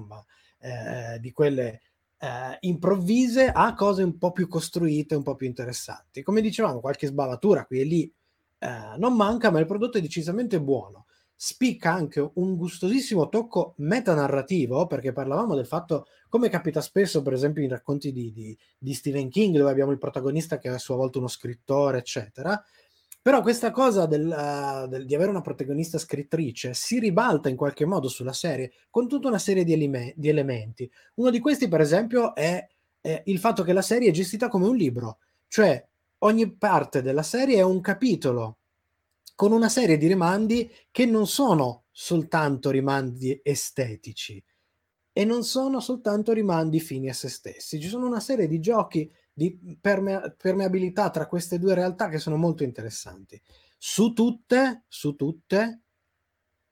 eh, 0.61 1.19
di 1.21 1.33
quelle 1.33 1.81
eh, 2.21 2.57
improvvise 2.61 3.47
a 3.49 3.75
cose 3.75 4.03
un 4.03 4.19
po' 4.19 4.33
più 4.33 4.49
costruite, 4.49 5.15
un 5.15 5.23
po' 5.23 5.37
più 5.37 5.47
interessanti. 5.47 6.23
Come 6.23 6.41
dicevamo, 6.41 6.81
qualche 6.81 7.07
sbavatura 7.07 7.65
qui 7.65 7.81
e 7.81 7.85
lì 7.85 8.13
eh, 8.59 8.97
non 8.99 9.15
manca, 9.15 9.51
ma 9.51 9.61
il 9.61 9.67
prodotto 9.67 9.99
è 9.99 10.01
decisamente 10.01 10.61
buono. 10.61 11.07
Spicca 11.41 11.93
anche 11.93 12.19
un 12.35 12.57
gustosissimo 12.57 13.29
tocco 13.29 13.75
metanarrativo, 13.77 14.89
perché 14.89 15.13
parlavamo 15.13 15.55
del 15.55 15.67
fatto, 15.67 16.07
come 16.29 16.49
capita 16.49 16.81
spesso, 16.81 17.23
per 17.23 17.33
esempio, 17.33 17.63
in 17.63 17.69
racconti 17.69 18.11
di, 18.11 18.33
di- 18.33 18.59
di 18.77 18.93
Stephen 18.93 19.29
King, 19.29 19.57
dove 19.57 19.71
abbiamo 19.71 19.93
il 19.93 19.99
protagonista 19.99 20.59
che 20.59 20.69
è 20.69 20.73
a 20.73 20.79
sua 20.79 20.97
volta 20.97 21.19
uno 21.19 21.29
scrittore, 21.29 21.99
eccetera. 21.99 22.61
Però 23.23 23.41
questa 23.43 23.71
cosa 23.71 24.07
del, 24.07 24.29
eh, 24.33 24.89
del- 24.89 25.07
di 25.07 25.15
avere 25.15 25.31
una 25.31 25.41
protagonista 25.41 25.99
scrittrice 25.99 26.75
si 26.75 26.99
ribalta 26.99 27.49
in 27.49 27.57
qualche 27.57 27.85
modo 27.85 28.09
sulla 28.09 28.33
serie 28.33 28.73
con 28.91 29.07
tutta 29.07 29.29
una 29.29 29.39
serie 29.39 29.63
di, 29.63 29.73
elime- 29.75 30.15
di 30.17 30.29
elementi. 30.29 30.91
Uno 31.15 31.31
di 31.31 31.39
questi, 31.39 31.69
per 31.69 31.81
esempio, 31.81 32.35
è, 32.35 32.67
è 33.01 33.23
il 33.27 33.39
fatto 33.39 33.63
che 33.63 33.73
la 33.73 33.83
serie 33.83 34.09
è 34.09 34.13
gestita 34.13 34.49
come 34.49 34.67
un 34.67 34.77
libro, 34.77 35.19
cioè 35.47 35.87
ogni 36.19 36.51
parte 36.57 37.01
della 37.01 37.23
serie 37.23 37.59
è 37.59 37.63
un 37.63 37.81
capitolo 37.81 38.58
con 39.39 39.53
una 39.53 39.69
serie 39.69 39.99
di 39.99 40.09
rimandi 40.09 40.69
che 40.91 41.07
non 41.07 41.29
sono 41.29 41.85
soltanto 41.93 42.71
rimandi 42.71 43.41
estetici 43.45 44.45
e 45.13 45.25
non 45.25 45.45
sono 45.45 45.79
soltanto 45.79 46.33
rimandi 46.33 46.81
fini 46.81 47.09
a 47.09 47.15
se 47.15 47.29
stessi. 47.29 47.79
Ci 47.79 47.87
sono 47.87 48.05
una 48.05 48.19
serie 48.19 48.49
di 48.49 48.59
giochi 48.59 49.09
di 49.33 49.79
permea- 49.81 50.35
permeabilità 50.37 51.11
tra 51.11 51.29
queste 51.29 51.61
due 51.61 51.75
realtà 51.75 52.09
che 52.09 52.19
sono 52.19 52.35
molto 52.35 52.65
interessanti. 52.65 53.41
Su 53.79 54.13
tutte, 54.13 54.87
su 54.89 55.15
tutte, 55.15 55.83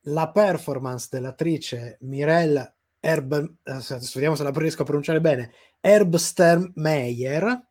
la 0.07 0.33
performance 0.33 1.07
dell'attrice 1.09 1.99
Mirelle 2.01 2.79
Herb, 2.99 3.59
eh, 3.63 3.81
se 3.81 4.21
la 4.21 4.51
riesco 4.53 4.83
a 4.83 4.87
pronunciare 4.87 5.21
bene, 5.21 5.53
Herbstern-Meyer, 5.79 7.69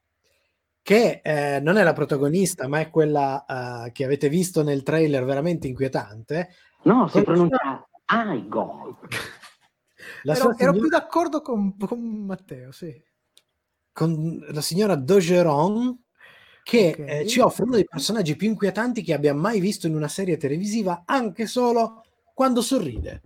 che 0.86 1.20
eh, 1.24 1.60
non 1.62 1.78
è 1.78 1.84
la 1.84 1.94
protagonista, 1.94 2.68
ma 2.68 2.80
è 2.80 2.92
quella 2.92 3.86
eh, 3.88 3.92
che 3.92 4.04
avete 4.04 4.30
visto 4.30 4.62
nel 4.62 4.84
trailer 4.84 5.26
veramente 5.26 5.66
inquietante. 5.66 6.50
No, 6.84 7.08
si 7.08 7.24
pronuncia 7.24 7.88
Aigo. 8.06 9.00
La 10.22 10.34
Ero, 10.34 10.42
sua 10.42 10.50
ero 10.52 10.56
signora- 10.58 10.78
più 10.78 10.88
d'accordo 10.90 11.42
con, 11.42 11.76
con 11.76 12.00
Matteo, 12.28 12.72
sì. 12.72 12.94
con 13.92 14.46
la 14.52 14.62
signora 14.62 14.94
Dogeron 14.96 16.04
che 16.62 16.96
Ok. 17.00 17.10
eh, 17.10 17.28
ci 17.28 17.40
offre 17.40 17.64
uno 17.64 17.74
dei 17.76 17.86
personaggi 17.86 18.36
più 18.36 18.48
inquietanti 18.50 19.02
che 19.02 19.14
abbia 19.16 19.34
mai 19.34 19.60
visto 19.60 19.88
in 19.88 19.96
una 19.96 20.08
serie 20.08 20.38
televisiva, 20.38 21.02
anche 21.08 21.48
solo 21.48 22.04
quando 22.32 22.62
sorride. 22.62 23.24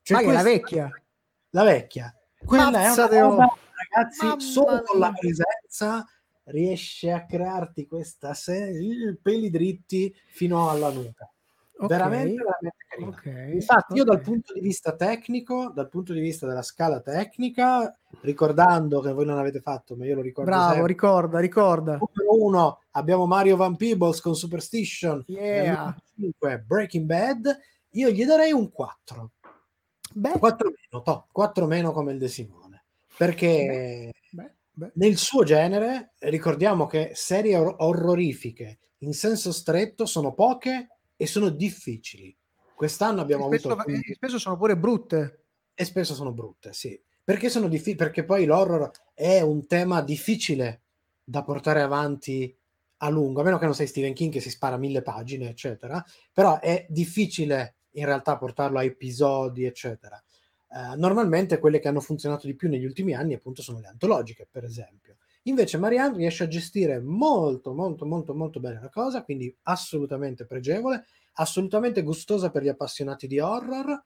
Cioè, 0.00 0.16
Ma 0.16 0.22
è 0.22 0.32
la 0.32 0.40
questa- 0.40 0.50
vecchia? 0.50 1.02
La 1.50 1.64
vecchia. 1.64 2.16
Quella 2.42 2.70
Mazza 2.70 3.06
è 3.10 3.20
una 3.20 3.28
roba, 3.28 3.56
ragazzi, 3.92 4.24
Mamma 4.24 4.40
solo 4.40 4.82
con 4.82 4.98
la 4.98 5.10
mia. 5.10 5.18
presenza 5.18 6.06
riesce 6.44 7.10
a 7.12 7.24
crearti 7.24 7.86
questa 7.86 8.34
serie, 8.34 9.18
peli 9.20 9.50
dritti 9.50 10.14
fino 10.28 10.68
alla 10.70 10.90
nuca. 10.90 11.30
Ok, 11.74 11.88
Veramente, 11.88 12.34
veramente 12.34 12.84
carina. 12.86 13.08
ok, 13.48 13.54
Infatti, 13.54 13.94
io 13.96 14.04
dal 14.04 14.20
punto 14.20 14.52
di 14.52 14.60
vista 14.60 14.94
tecnico, 14.94 15.70
dal 15.74 15.88
punto 15.88 16.12
di 16.12 16.20
vista 16.20 16.46
della 16.46 16.62
scala 16.62 17.00
tecnica, 17.00 17.92
ricordando 18.20 19.00
che 19.00 19.12
voi 19.12 19.24
non 19.26 19.38
avete 19.38 19.60
fatto, 19.60 19.96
ma 19.96 20.04
io 20.04 20.14
lo 20.14 20.20
ricordo 20.20 20.50
Bravo, 20.50 20.72
sempre, 20.74 20.86
ricorda, 20.86 21.38
ricorda. 21.40 21.92
numero 21.92 22.44
uno 22.44 22.80
abbiamo 22.92 23.26
Mario 23.26 23.56
Van 23.56 23.74
Peebles 23.76 24.20
con 24.20 24.36
Superstition, 24.36 25.24
Yeah. 25.26 25.72
numero 25.72 25.94
cinque 26.14 26.58
Breaking 26.60 27.04
Bad, 27.06 27.58
io 27.90 28.10
gli 28.10 28.24
darei 28.24 28.52
un 28.52 28.70
4. 28.70 29.30
Beh, 30.14 30.38
4 30.38 30.68
meno, 30.70 31.02
to, 31.02 31.26
4 31.32 31.66
meno 31.66 31.90
come 31.90 32.12
il 32.12 32.18
De 32.18 32.28
Simone, 32.28 32.84
perché 33.16 34.12
beh, 34.30 34.42
beh. 34.42 34.54
Nel 34.94 35.16
suo 35.16 35.44
genere 35.44 36.14
ricordiamo 36.20 36.86
che 36.86 37.12
serie 37.14 37.56
or- 37.56 37.76
orrorifiche 37.78 38.78
in 38.98 39.12
senso 39.12 39.52
stretto 39.52 40.06
sono 40.06 40.32
poche 40.32 40.98
e 41.16 41.26
sono 41.26 41.48
difficili. 41.50 42.36
Quest'anno 42.74 43.20
abbiamo 43.20 43.46
Spesso, 43.46 43.70
avuto 43.70 43.88
eh, 43.90 44.14
spesso 44.14 44.38
sono 44.38 44.56
pure 44.56 44.76
brutte. 44.76 45.44
e 45.74 45.84
spesso 45.84 46.14
sono 46.14 46.32
brutte, 46.32 46.72
sì. 46.72 47.00
Perché 47.24 47.48
sono 47.48 47.68
difficili? 47.68 47.96
Perché 47.96 48.24
poi 48.24 48.44
l'horror 48.44 48.90
è 49.14 49.40
un 49.40 49.66
tema 49.66 50.02
difficile 50.02 50.82
da 51.22 51.42
portare 51.42 51.80
avanti 51.82 52.56
a 52.98 53.08
lungo, 53.08 53.40
a 53.40 53.44
meno 53.44 53.58
che 53.58 53.64
non 53.64 53.74
sei 53.74 53.86
Stephen 53.86 54.14
King 54.14 54.32
che 54.32 54.40
si 54.40 54.50
spara 54.50 54.76
mille 54.76 55.02
pagine, 55.02 55.48
eccetera. 55.48 56.04
Però 56.32 56.58
è 56.60 56.86
difficile 56.88 57.76
in 57.92 58.04
realtà 58.06 58.36
portarlo 58.36 58.78
a 58.78 58.84
episodi, 58.84 59.64
eccetera. 59.64 60.20
Eh, 60.74 60.96
normalmente 60.96 61.58
quelle 61.58 61.78
che 61.80 61.88
hanno 61.88 62.00
funzionato 62.00 62.46
di 62.46 62.54
più 62.54 62.68
negli 62.68 62.84
ultimi 62.84 63.14
anni, 63.14 63.34
appunto, 63.34 63.60
sono 63.62 63.78
le 63.80 63.88
antologiche, 63.88 64.46
per 64.50 64.64
esempio. 64.64 65.16
Invece 65.42 65.76
Marianne 65.76 66.16
riesce 66.16 66.44
a 66.44 66.48
gestire 66.48 67.00
molto, 67.00 67.74
molto, 67.74 68.06
molto, 68.06 68.34
molto 68.34 68.60
bene 68.60 68.80
la 68.80 68.88
cosa, 68.88 69.22
quindi 69.24 69.54
assolutamente 69.64 70.46
pregevole, 70.46 71.04
assolutamente 71.34 72.02
gustosa 72.02 72.50
per 72.50 72.62
gli 72.62 72.68
appassionati 72.68 73.26
di 73.26 73.38
horror, 73.40 74.02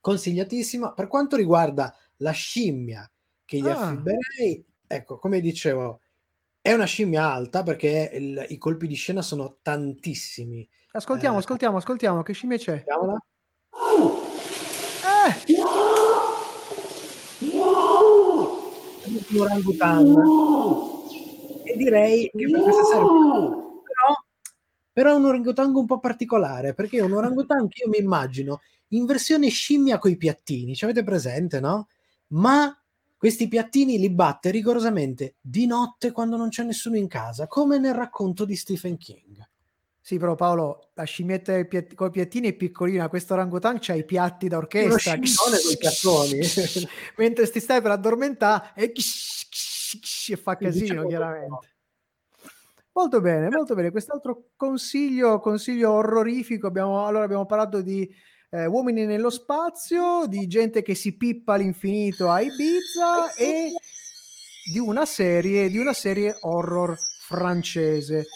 consigliatissima. 0.00 0.92
Per 0.92 1.06
quanto 1.06 1.36
riguarda 1.36 1.94
la 2.16 2.32
scimmia 2.32 3.10
che 3.44 3.58
gli 3.58 3.68
Ah. 3.68 3.86
affibberei, 3.88 4.64
ecco, 4.86 5.18
come 5.18 5.40
dicevo, 5.40 6.00
è 6.60 6.72
una 6.72 6.84
scimmia 6.84 7.30
alta 7.32 7.62
perché 7.62 8.10
il- 8.12 8.44
i 8.50 8.58
colpi 8.58 8.86
di 8.86 8.94
scena 8.94 9.22
sono 9.22 9.58
tantissimi. 9.62 10.68
Ascoltiamo, 10.92 11.36
Eh. 11.36 11.38
ascoltiamo, 11.38 11.76
ascoltiamo. 11.78 12.22
Che 12.22 12.32
scimmia 12.34 12.58
c'è? 12.58 12.76
Vediamola. 12.78 13.18
Eh, 15.02 15.52
un 19.10 19.40
orangutan 19.40 20.16
e 21.64 21.76
direi 21.76 22.30
che 22.34 22.50
per 22.50 22.62
questa 22.62 22.84
serie 22.84 23.02
però, 23.02 24.14
però 24.92 25.10
è 25.12 25.14
un 25.14 25.24
orangutango 25.24 25.80
un 25.80 25.86
po' 25.86 25.98
particolare 25.98 26.74
perché 26.74 26.98
è 26.98 27.02
un 27.02 27.12
orangutan 27.12 27.68
che 27.68 27.82
io 27.84 27.90
mi 27.90 27.98
immagino 27.98 28.60
in 28.92 29.04
versione 29.04 29.48
scimmia 29.48 29.98
coi 29.98 30.16
piattini. 30.16 30.74
Ci 30.74 30.84
avete 30.84 31.04
presente 31.04 31.60
no? 31.60 31.88
ma 32.28 32.74
questi 33.16 33.48
piattini 33.48 33.98
li 33.98 34.10
batte 34.10 34.50
rigorosamente 34.50 35.36
di 35.40 35.66
notte 35.66 36.10
quando 36.12 36.36
non 36.36 36.48
c'è 36.48 36.62
nessuno 36.62 36.96
in 36.96 37.06
casa 37.06 37.46
come 37.46 37.78
nel 37.78 37.94
racconto 37.94 38.44
di 38.44 38.56
Stephen 38.56 38.96
King 38.96 39.49
Sì, 40.10 40.18
però 40.18 40.34
Paolo, 40.34 40.88
la 40.94 41.04
scimmietta 41.04 41.64
piat- 41.66 41.94
coi 41.94 42.10
piattini 42.10 42.48
è 42.48 42.52
piccolina, 42.52 43.08
questo 43.08 43.34
orangutan 43.34 43.78
c'ha 43.78 43.94
i 43.94 44.04
piatti 44.04 44.48
da 44.48 44.56
uno 44.56 44.64
orchestra. 44.64 45.12
scimmione 45.12 45.62
con 45.62 45.70
i 45.70 45.76
piattoni 45.78 46.40
Mentre 47.18 47.48
ti 47.48 47.60
stai 47.60 47.80
per 47.80 47.92
addormentare 47.92 48.72
e 48.74 48.92
e 48.92 50.36
fa 50.36 50.56
casino 50.56 50.80
Diciamo 50.80 51.06
chiaramente. 51.06 51.68
Molto 52.90 53.20
bene, 53.20 53.50
molto 53.50 53.76
bene. 53.76 53.92
Quest'altro 53.92 54.48
consiglio, 54.56 55.38
consiglio 55.38 55.92
orrorifico, 55.92 56.66
abbiamo, 56.66 57.06
allora 57.06 57.22
abbiamo 57.22 57.46
parlato 57.46 57.80
di 57.80 58.12
eh, 58.50 58.66
uomini 58.66 59.06
nello 59.06 59.30
spazio, 59.30 60.26
di 60.26 60.48
gente 60.48 60.82
che 60.82 60.96
si 60.96 61.16
pippa 61.16 61.54
all'infinito 61.54 62.28
a 62.28 62.40
Ibiza 62.40 63.32
e 63.34 63.70
di 64.72 64.80
una 64.80 65.06
serie, 65.06 65.68
di 65.68 65.78
una 65.78 65.92
serie 65.92 66.36
horror 66.40 66.96
francese. 67.20 68.26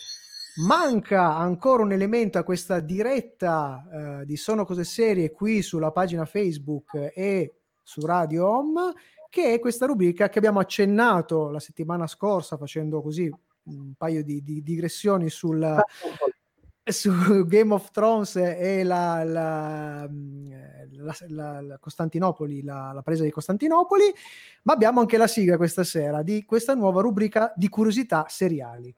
Manca 0.57 1.34
ancora 1.34 1.82
un 1.82 1.90
elemento 1.90 2.38
a 2.38 2.44
questa 2.44 2.78
diretta 2.78 4.20
eh, 4.20 4.24
di 4.24 4.36
Sono 4.36 4.64
Cose 4.64 4.84
Serie 4.84 5.32
qui 5.32 5.62
sulla 5.62 5.90
pagina 5.90 6.24
Facebook 6.26 7.11
e 7.12 7.57
su 7.82 8.00
Radio 8.07 8.48
Home, 8.48 8.92
che 9.30 9.52
è 9.52 9.59
questa 9.59 9.86
rubrica 9.86 10.28
che 10.28 10.38
abbiamo 10.38 10.61
accennato 10.61 11.50
la 11.50 11.59
settimana 11.59 12.07
scorsa 12.07 12.57
facendo 12.57 13.02
così 13.02 13.28
un 13.64 13.94
paio 13.96 14.22
di, 14.22 14.44
di 14.44 14.62
digressioni 14.62 15.28
sul, 15.28 15.76
su 16.84 17.44
Game 17.46 17.74
of 17.74 17.90
Thrones 17.90 18.36
e 18.36 18.84
la, 18.84 19.24
la, 19.24 20.09
la, 21.28 21.61
la- 21.62 21.78
Costantinopoli, 21.80 22.62
la, 22.62 22.92
la 22.92 23.02
presa 23.02 23.24
di 23.24 23.30
Costantinopoli, 23.32 24.05
ma 24.62 24.72
abbiamo 24.72 25.00
anche 25.00 25.16
la 25.16 25.26
sigla 25.26 25.57
questa 25.57 25.82
sera 25.82 26.22
di 26.22 26.44
questa 26.44 26.74
nuova 26.74 27.00
rubrica 27.00 27.52
di 27.57 27.68
curiosità 27.68 28.26
seriali. 28.28 28.94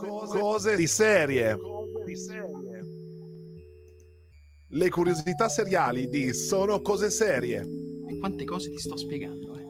Cose 0.00 0.76
di 0.76 0.86
serie. 0.86 1.58
Le 4.68 4.88
curiosità 4.88 5.48
seriali 5.48 6.08
di 6.08 6.32
Sono 6.32 6.80
cose 6.80 7.10
serie. 7.10 7.66
E 8.06 8.18
quante 8.18 8.44
cose 8.44 8.70
ti 8.70 8.78
sto 8.78 8.96
spiegando, 8.96 9.58
eh? 9.58 9.68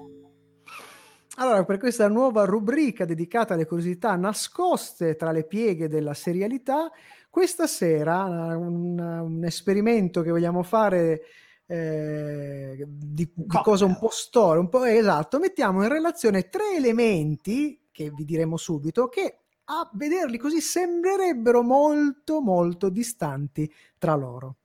Allora, 1.36 1.64
per 1.64 1.78
questa 1.78 2.06
nuova 2.08 2.44
rubrica 2.44 3.06
dedicata 3.06 3.54
alle 3.54 3.64
curiosità 3.64 4.14
nascoste 4.16 5.16
tra 5.16 5.32
le 5.32 5.44
pieghe 5.44 5.88
della 5.88 6.12
serialità, 6.12 6.90
questa 7.30 7.66
sera 7.66 8.24
un, 8.58 8.98
un 8.98 9.44
esperimento 9.44 10.20
che 10.20 10.30
vogliamo 10.30 10.62
fare 10.62 11.22
eh, 11.66 12.84
di, 12.86 13.32
di 13.34 13.48
cosa 13.62 13.86
un 13.86 13.98
po' 13.98 14.10
storia, 14.10 14.60
un 14.60 14.68
po' 14.68 14.84
esatto, 14.84 15.38
mettiamo 15.38 15.82
in 15.82 15.88
relazione 15.88 16.50
tre 16.50 16.74
elementi 16.76 17.79
che 17.90 18.10
vi 18.10 18.24
diremo 18.24 18.56
subito 18.56 19.08
che 19.08 19.38
a 19.64 19.88
vederli 19.94 20.36
così 20.36 20.60
sembrerebbero 20.60 21.62
molto 21.62 22.40
molto 22.40 22.88
distanti 22.88 23.72
tra 23.98 24.14
loro. 24.14 24.56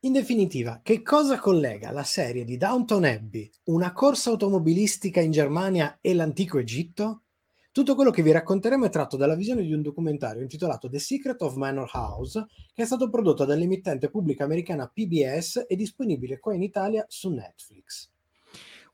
In 0.00 0.12
definitiva, 0.12 0.80
che 0.82 1.00
cosa 1.00 1.38
collega 1.38 1.90
la 1.90 2.02
serie 2.02 2.44
di 2.44 2.58
Downton 2.58 3.04
Abbey, 3.04 3.50
una 3.64 3.94
corsa 3.94 4.28
automobilistica 4.30 5.20
in 5.20 5.30
Germania 5.30 5.96
e 6.02 6.12
l'antico 6.12 6.58
Egitto? 6.58 7.22
Tutto 7.72 7.94
quello 7.94 8.10
che 8.10 8.22
vi 8.22 8.30
racconteremo 8.30 8.84
è 8.84 8.90
tratto 8.90 9.16
dalla 9.16 9.34
visione 9.34 9.62
di 9.62 9.72
un 9.72 9.80
documentario 9.80 10.42
intitolato 10.42 10.90
The 10.90 10.98
Secret 10.98 11.40
of 11.40 11.54
Manor 11.54 11.90
House, 11.94 12.46
che 12.74 12.82
è 12.82 12.86
stato 12.86 13.08
prodotto 13.08 13.46
dall'emittente 13.46 14.10
pubblica 14.10 14.44
americana 14.44 14.86
PBS 14.86 15.64
e 15.66 15.74
disponibile 15.74 16.38
qua 16.38 16.54
in 16.54 16.62
Italia 16.62 17.04
su 17.08 17.30
Netflix. 17.30 18.12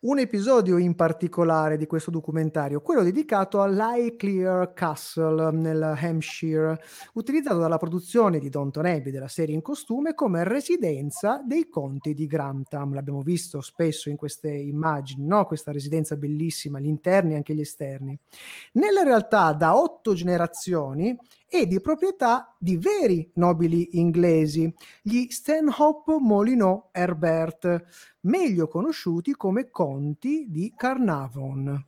Un 0.02 0.18
episodio 0.18 0.78
in 0.78 0.94
particolare 0.94 1.76
di 1.76 1.84
questo 1.84 2.10
documentario, 2.10 2.80
quello 2.80 3.02
dedicato 3.02 3.60
all'Highclere 3.60 4.72
Castle 4.72 5.50
nel 5.50 5.94
Hampshire, 5.94 6.80
utilizzato 7.12 7.58
dalla 7.58 7.76
produzione 7.76 8.38
di 8.38 8.48
Downton 8.48 8.86
Abbey 8.86 9.12
della 9.12 9.28
serie 9.28 9.54
in 9.54 9.60
costume 9.60 10.14
come 10.14 10.42
residenza 10.42 11.42
dei 11.46 11.68
conti 11.68 12.14
di 12.14 12.26
Grantham. 12.26 12.94
L'abbiamo 12.94 13.20
visto 13.20 13.60
spesso 13.60 14.08
in 14.08 14.16
queste 14.16 14.50
immagini, 14.50 15.26
no? 15.26 15.44
questa 15.44 15.70
residenza 15.70 16.16
bellissima, 16.16 16.80
gli 16.80 16.86
interni 16.86 17.34
e 17.34 17.36
anche 17.36 17.54
gli 17.54 17.60
esterni. 17.60 18.18
Nella 18.72 19.02
realtà, 19.02 19.52
da 19.52 19.76
otto 19.76 20.14
generazioni, 20.14 21.14
è 21.50 21.66
di 21.66 21.80
proprietà 21.80 22.54
di 22.60 22.76
veri 22.76 23.28
nobili 23.34 23.98
inglesi, 23.98 24.72
gli 25.02 25.26
Stanhope 25.28 26.16
Molyneux 26.20 26.90
Herbert, 26.92 28.18
meglio 28.20 28.68
conosciuti 28.68 29.32
come 29.32 29.68
conti 29.68 30.46
di 30.48 30.72
Carnarvon. 30.76 31.86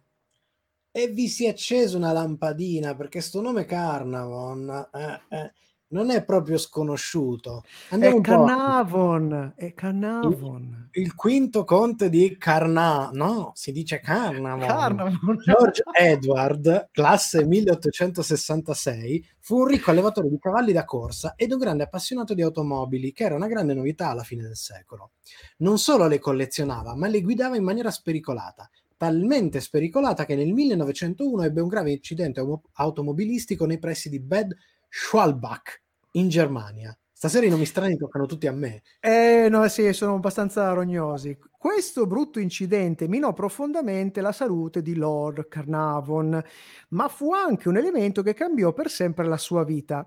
E 0.91 1.07
vi 1.07 1.29
si 1.29 1.47
è 1.47 1.51
accesa 1.51 1.97
una 1.97 2.11
lampadina 2.11 2.97
perché 2.97 3.21
sto 3.21 3.41
nome 3.41 3.65
Carnavon 3.65 4.89
eh, 4.93 5.21
eh, 5.29 5.53
non 5.93 6.11
è 6.11 6.25
proprio 6.25 6.59
sconosciuto. 6.59 7.65
Andiamo 7.91 8.19
È 8.19 8.21
Carnarvon, 8.21 9.53
è 9.57 9.73
Carnarvon. 9.75 10.89
il 10.93 11.15
quinto 11.15 11.65
conte 11.65 12.09
di 12.09 12.37
Carna, 12.39 13.11
no, 13.13 13.53
si 13.55 13.73
dice 13.73 14.01
Carnavon. 14.01 14.67
Carnarvon. 14.67 15.39
George 15.45 15.83
Edward, 15.93 16.89
classe 16.91 17.45
1866, 17.45 19.27
fu 19.39 19.59
un 19.59 19.67
ricco 19.67 19.91
allevatore 19.91 20.29
di 20.29 20.39
cavalli 20.39 20.73
da 20.73 20.85
corsa 20.85 21.35
ed 21.37 21.53
un 21.53 21.59
grande 21.59 21.85
appassionato 21.85 22.35
di 22.35 22.43
automobili, 22.43 23.13
che 23.13 23.25
era 23.25 23.35
una 23.35 23.49
grande 23.49 23.75
novità 23.75 24.09
alla 24.09 24.25
fine 24.25 24.43
del 24.43 24.57
secolo. 24.57 25.13
Non 25.59 25.79
solo 25.79 26.07
le 26.07 26.19
collezionava, 26.19 26.95
ma 26.97 27.07
le 27.07 27.21
guidava 27.21 27.57
in 27.57 27.65
maniera 27.65 27.91
spericolata, 27.91 28.69
talmente 28.97 29.61
spericolata 29.61 30.25
che 30.25 30.37
nel 30.37 30.53
1901 30.53 31.43
ebbe 31.43 31.61
un 31.61 31.69
grave 31.69 31.91
incidente 31.91 32.43
automobilistico 32.75 33.67
nei 33.67 33.79
pressi 33.79 34.09
di 34.09 34.21
Bad 34.21 34.55
Schwalbach, 34.95 35.81
in 36.13 36.29
Germania. 36.29 36.95
Stasera 37.11 37.47
i 37.47 37.49
nomi 37.49 37.65
strani 37.65 37.97
toccano 37.97 38.27
tutti 38.27 38.47
a 38.47 38.53
me. 38.53 38.83
Eh, 39.01 39.49
no, 39.49 39.67
sì, 39.69 39.91
sono 39.95 40.17
abbastanza 40.17 40.71
rognosi. 40.75 41.35
Questo 41.63 42.09
brutto 42.09 42.41
incidente 42.41 43.07
minò 43.07 43.33
profondamente 43.33 44.21
la 44.21 44.33
salute 44.33 44.83
di 44.83 44.97
Lord 44.97 45.47
Carnarvon, 45.47 46.43
ma 46.89 47.07
fu 47.07 47.33
anche 47.33 47.69
un 47.69 47.77
elemento 47.77 48.21
che 48.21 48.35
cambiò 48.35 48.73
per 48.73 48.91
sempre 48.91 49.29
la 49.29 49.37
sua 49.37 49.63
vita, 49.63 50.05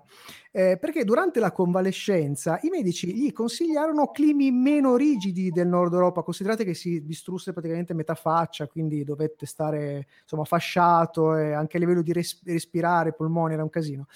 eh, 0.52 0.76
perché 0.78 1.02
durante 1.04 1.40
la 1.40 1.52
convalescenza 1.52 2.58
i 2.60 2.68
medici 2.68 3.14
gli 3.14 3.32
consigliarono 3.32 4.10
climi 4.10 4.50
meno 4.50 4.96
rigidi 4.96 5.50
del 5.50 5.66
nord 5.66 5.94
Europa, 5.94 6.22
considerate 6.22 6.62
che 6.62 6.74
si 6.74 7.02
distrusse 7.06 7.54
praticamente 7.54 7.94
metà 7.94 8.14
faccia, 8.14 8.66
quindi 8.66 9.02
dovette 9.02 9.46
stare 9.46 10.08
insomma 10.24 10.44
fasciato 10.44 11.36
e 11.36 11.52
anche 11.52 11.78
a 11.78 11.80
livello 11.80 12.02
di 12.02 12.12
res- 12.12 12.42
respirare, 12.44 13.14
polmoni 13.14 13.54
era 13.54 13.62
un 13.62 13.70
casino. 13.70 14.08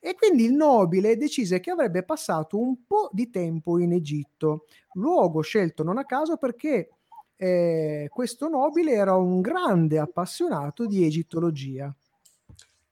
E 0.00 0.14
quindi 0.14 0.44
il 0.44 0.54
nobile 0.54 1.16
decise 1.18 1.60
che 1.60 1.70
avrebbe 1.70 2.04
passato 2.04 2.58
un 2.58 2.86
po' 2.86 3.10
di 3.12 3.28
tempo 3.28 3.78
in 3.78 3.92
Egitto, 3.92 4.64
luogo 4.96 5.40
scelto 5.40 5.82
non 5.82 5.98
a 5.98 6.04
caso 6.04 6.36
perché 6.36 6.90
eh, 7.36 8.08
questo 8.10 8.48
nobile 8.48 8.92
era 8.92 9.14
un 9.14 9.40
grande 9.40 9.98
appassionato 9.98 10.86
di 10.86 11.04
egittologia. 11.04 11.94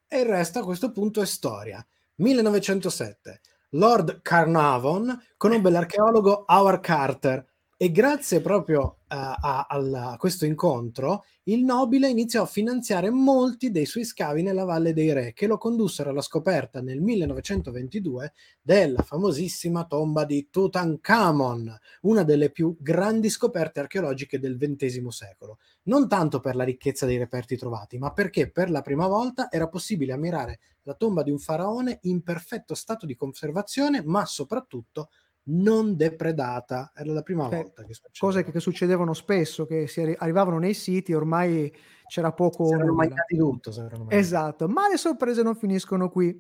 E 0.07 0.21
il 0.21 0.27
resto 0.27 0.61
a 0.61 0.65
questo 0.65 0.93
punto 0.93 1.21
è 1.21 1.27
storia. 1.27 1.85
1907. 2.17 3.41
Lord 3.71 4.21
Carnarvon 4.23 5.21
conobbe 5.37 5.71
l'archeologo 5.71 6.45
Howard 6.47 6.81
Carter 6.81 7.45
e 7.77 7.91
grazie 7.91 8.41
proprio 8.41 8.99
eh, 9.09 9.17
a, 9.17 9.67
alla- 9.69 10.13
a 10.13 10.17
questo 10.17 10.45
incontro 10.45 11.25
il 11.45 11.63
nobile 11.63 12.09
iniziò 12.09 12.43
a 12.43 12.47
finanziare 12.47 13.11
molti 13.11 13.71
dei 13.71 13.85
suoi 13.85 14.05
scavi 14.05 14.43
nella 14.43 14.65
Valle 14.65 14.95
dei 14.95 15.13
Re 15.13 15.33
che 15.35 15.47
lo 15.47 15.59
condussero 15.59 16.09
alla 16.09 16.23
scoperta 16.23 16.81
nel 16.81 17.03
1922 17.03 18.33
della 18.63 19.03
famosissima 19.03 19.85
tomba 19.85 20.25
di 20.25 20.49
Tutankhamon, 20.51 21.79
una 22.03 22.23
delle 22.23 22.51
più 22.51 22.75
grandi 22.81 23.29
scoperte 23.29 23.81
archeologiche 23.81 24.39
del 24.39 24.57
XX 24.57 25.07
secolo. 25.09 25.59
Non 25.83 26.09
tanto 26.09 26.41
per 26.41 26.57
la 26.57 26.65
ricchezza 26.65 27.05
dei 27.05 27.19
reperti 27.19 27.59
trovati, 27.59 27.99
ma 27.99 28.11
perché 28.13 28.51
per 28.51 28.71
la 28.71 28.81
prima 28.81 29.07
volta 29.07 29.51
era 29.51 29.69
possibile 29.69 30.15
ammirare 30.15 30.61
la 30.85 30.95
tomba 30.95 31.23
di 31.23 31.31
un 31.31 31.39
faraone 31.39 31.99
in 32.03 32.23
perfetto 32.23 32.75
stato 32.75 33.05
di 33.05 33.15
conservazione, 33.15 34.03
ma 34.03 34.25
soprattutto 34.25 35.11
non 35.45 35.97
depredata. 35.97 36.93
Era 36.95 37.13
la 37.13 37.23
prima 37.23 37.49
Cioè, 37.49 37.63
volta 37.63 37.83
che 37.85 37.95
succedeva. 37.95 38.19
Cose 38.19 38.45
che, 38.45 38.53
che 38.53 38.61
succedevano 38.61 39.13
spesso, 39.13 39.67
che 39.67 39.87
si 39.87 40.01
arri- 40.01 40.17
arrivavano 40.19 40.59
nei 40.59 40.75
siti 40.75 41.13
ormai 41.13 41.73
c'era 42.07 42.33
poco 42.33 42.67
Si 42.67 42.75
erano 42.75 42.95
mangiati 42.95 43.37
tutto. 43.37 43.73
Esatto, 44.09 44.69
ma 44.69 44.89
le 44.89 44.97
sorprese 44.97 45.43
non 45.43 45.57
finiscono 45.57 46.09
qui. 46.11 46.39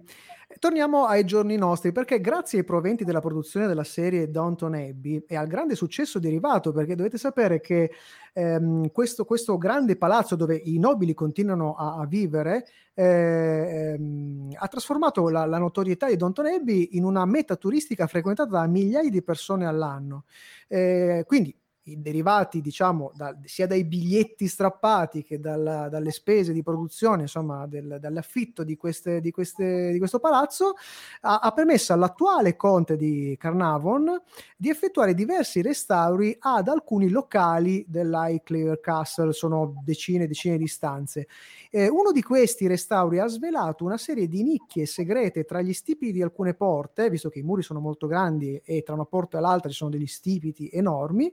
Torniamo 0.58 1.06
ai 1.06 1.24
giorni 1.24 1.56
nostri, 1.56 1.90
perché 1.92 2.20
grazie 2.20 2.58
ai 2.58 2.64
proventi 2.64 3.04
della 3.04 3.20
produzione 3.20 3.66
della 3.66 3.84
serie 3.84 4.30
Downton 4.30 4.74
Abbey 4.74 5.24
e 5.26 5.36
al 5.36 5.46
grande 5.46 5.74
successo 5.74 6.18
derivato, 6.18 6.70
perché 6.72 6.94
dovete 6.94 7.16
sapere 7.16 7.60
che 7.60 7.90
ehm, 8.32 8.90
questo, 8.90 9.24
questo 9.24 9.56
grande 9.56 9.96
palazzo 9.96 10.36
dove 10.36 10.54
i 10.56 10.78
nobili 10.78 11.14
continuano 11.14 11.74
a, 11.74 11.96
a 11.96 12.06
vivere 12.06 12.66
eh, 12.94 13.94
ehm, 13.96 14.50
ha 14.54 14.68
trasformato 14.68 15.28
la, 15.28 15.46
la 15.46 15.58
notorietà 15.58 16.08
di 16.08 16.16
Downton 16.16 16.46
Abbey 16.46 16.90
in 16.92 17.04
una 17.04 17.24
meta 17.24 17.56
turistica 17.56 18.06
frequentata 18.06 18.50
da 18.50 18.66
migliaia 18.66 19.10
di 19.10 19.22
persone 19.22 19.66
all'anno. 19.66 20.24
Eh, 20.68 21.24
quindi 21.26 21.54
derivati, 21.84 22.60
diciamo, 22.60 23.12
da- 23.14 23.36
sia 23.44 23.66
dai 23.66 23.84
biglietti 23.84 24.48
strappati 24.48 25.22
che 25.22 25.38
dalla- 25.38 25.88
dalle 25.88 26.10
spese 26.10 26.52
di 26.52 26.62
produzione, 26.62 27.22
insomma, 27.22 27.66
del- 27.66 27.98
dall'affitto 28.00 28.64
di, 28.64 28.76
queste, 28.76 29.20
di, 29.20 29.30
queste, 29.30 29.92
di 29.92 29.98
questo 29.98 30.18
palazzo, 30.18 30.74
ha, 31.22 31.40
ha 31.40 31.52
permesso 31.52 31.92
all'attuale 31.92 32.56
conte 32.56 32.96
di 32.96 33.36
Carnarvon 33.38 34.20
di 34.56 34.70
effettuare 34.70 35.12
diversi 35.14 35.60
restauri 35.60 36.34
ad 36.38 36.68
alcuni 36.68 37.10
locali 37.10 37.84
dell'Highclere 37.86 38.80
Castle, 38.80 39.32
sono 39.32 39.74
decine 39.84 40.24
e 40.24 40.26
decine 40.26 40.56
di 40.56 40.66
stanze. 40.66 41.28
Eh, 41.70 41.88
uno 41.88 42.12
di 42.12 42.22
questi 42.22 42.66
restauri 42.66 43.18
ha 43.18 43.26
svelato 43.26 43.84
una 43.84 43.98
serie 43.98 44.26
di 44.26 44.42
nicchie 44.42 44.86
segrete 44.86 45.44
tra 45.44 45.60
gli 45.60 45.72
stipiti 45.72 46.12
di 46.12 46.22
alcune 46.22 46.54
porte, 46.54 47.10
visto 47.10 47.28
che 47.28 47.40
i 47.40 47.42
muri 47.42 47.62
sono 47.62 47.80
molto 47.80 48.06
grandi 48.06 48.60
e 48.64 48.82
tra 48.82 48.94
una 48.94 49.04
porta 49.04 49.38
e 49.38 49.40
l'altra 49.40 49.68
ci 49.68 49.76
sono 49.76 49.90
degli 49.90 50.06
stipiti 50.06 50.70
enormi. 50.72 51.32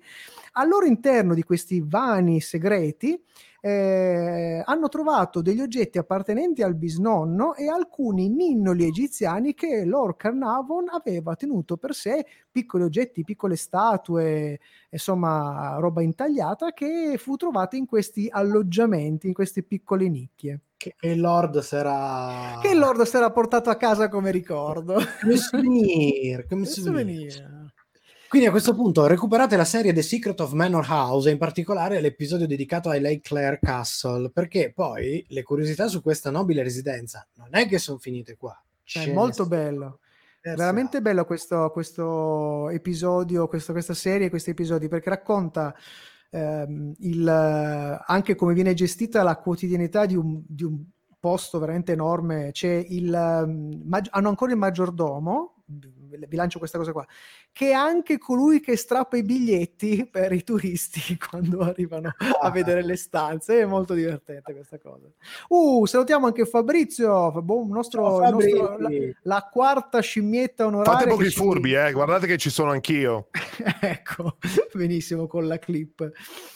Al 0.53 0.67
loro 0.67 0.85
interno 0.85 1.33
di 1.33 1.43
questi 1.43 1.81
vani 1.85 2.41
segreti 2.41 3.21
eh, 3.63 4.63
hanno 4.65 4.89
trovato 4.89 5.41
degli 5.41 5.61
oggetti 5.61 5.99
appartenenti 5.99 6.63
al 6.63 6.73
bisnonno 6.73 7.53
e 7.53 7.67
alcuni 7.67 8.27
ninnoli 8.27 8.85
egiziani 8.85 9.53
che 9.53 9.85
Lord 9.85 10.17
Carnarvon 10.17 10.85
aveva 10.89 11.35
tenuto 11.35 11.77
per 11.77 11.93
sé, 11.93 12.25
piccoli 12.51 12.83
oggetti, 12.83 13.23
piccole 13.23 13.55
statue, 13.55 14.59
insomma, 14.89 15.77
roba 15.77 16.01
intagliata 16.01 16.73
che 16.73 17.15
fu 17.19 17.35
trovata 17.35 17.75
in 17.75 17.85
questi 17.85 18.27
alloggiamenti, 18.29 19.27
in 19.27 19.33
queste 19.33 19.61
piccole 19.61 20.09
nicchie. 20.09 20.61
Che 20.75 20.95
il 21.01 21.19
Lord 21.19 21.59
sarà... 21.59 22.57
Che 22.59 22.69
il 22.69 22.79
Lord 22.79 23.07
era 23.13 23.29
portato 23.29 23.69
a 23.69 23.75
casa 23.75 24.09
come 24.09 24.31
ricordo. 24.31 24.99
Come 25.21 25.37
souvenir, 25.37 26.47
come 26.47 26.65
souvenir. 26.65 27.60
Quindi 28.31 28.47
a 28.47 28.51
questo 28.51 28.73
punto 28.73 29.07
recuperate 29.07 29.57
la 29.57 29.65
serie 29.65 29.91
The 29.91 30.01
Secret 30.01 30.39
of 30.39 30.53
Manor 30.53 30.85
House 30.87 31.27
e 31.27 31.33
in 31.33 31.37
particolare 31.37 31.99
l'episodio 31.99 32.47
dedicato 32.47 32.87
ai 32.87 33.01
Lake 33.01 33.19
Clare 33.19 33.59
Castle, 33.61 34.29
perché 34.29 34.71
poi 34.73 35.21
le 35.27 35.43
curiosità 35.43 35.89
su 35.89 36.01
questa 36.01 36.31
nobile 36.31 36.63
residenza 36.63 37.27
non 37.33 37.49
è 37.51 37.67
che 37.67 37.77
sono 37.77 37.97
finite 37.97 38.37
qua. 38.37 38.57
È 38.85 39.05
ne 39.05 39.11
molto 39.11 39.45
bello. 39.45 39.99
diverse 40.41 40.63
Veramente 40.63 41.01
bello 41.01 41.25
questo, 41.25 41.71
questo 41.73 42.69
episodio, 42.69 43.49
questo- 43.49 43.73
questa 43.73 43.93
serie, 43.93 44.29
questi 44.29 44.51
episodi, 44.51 44.87
perché 44.87 45.09
racconta 45.09 45.75
ehm, 46.29 46.93
il, 46.99 47.27
anche 47.27 48.35
come 48.35 48.53
viene 48.53 48.73
gestita 48.73 49.23
la 49.23 49.35
quotidianità 49.35 50.05
di 50.05 50.15
un, 50.15 50.41
di 50.47 50.63
un 50.63 50.81
posto 51.19 51.59
veramente 51.59 51.91
enorme. 51.91 52.51
C'è 52.53 52.85
il, 52.87 53.13
ehm, 53.13 53.81
mag- 53.83 54.07
hanno 54.09 54.29
ancora 54.29 54.53
il 54.53 54.57
maggiordomo, 54.57 55.63
vi 56.17 56.35
lancio 56.35 56.59
questa 56.59 56.77
cosa 56.77 56.91
qua, 56.91 57.05
che 57.51 57.69
è 57.69 57.73
anche 57.73 58.17
colui 58.17 58.59
che 58.59 58.75
strappa 58.75 59.17
i 59.17 59.23
biglietti 59.23 60.07
per 60.09 60.31
i 60.31 60.43
turisti 60.43 61.17
quando 61.29 61.61
arrivano 61.61 62.13
a 62.41 62.49
vedere 62.49 62.83
le 62.83 62.95
stanze. 62.95 63.61
È 63.61 63.65
molto 63.65 63.93
divertente 63.93 64.53
questa 64.53 64.79
cosa. 64.79 65.07
Uh, 65.49 65.85
salutiamo 65.85 66.25
anche 66.25 66.45
Fabrizio, 66.45 67.31
un 67.35 67.69
nostro, 67.69 68.19
Ciao, 68.19 68.31
nostro- 68.31 68.77
la, 68.77 68.89
la 69.23 69.49
quarta 69.51 69.99
scimmietta 69.99 70.65
onoraria. 70.65 70.99
Fate 70.99 71.09
pochi 71.09 71.29
ci- 71.29 71.35
furbi, 71.35 71.73
eh. 71.73 71.91
guardate 71.91 72.27
che 72.27 72.37
ci 72.37 72.49
sono 72.49 72.71
anch'io. 72.71 73.29
ecco, 73.81 74.37
benissimo 74.73 75.27
con 75.27 75.47
la 75.47 75.59
clip. 75.59 76.11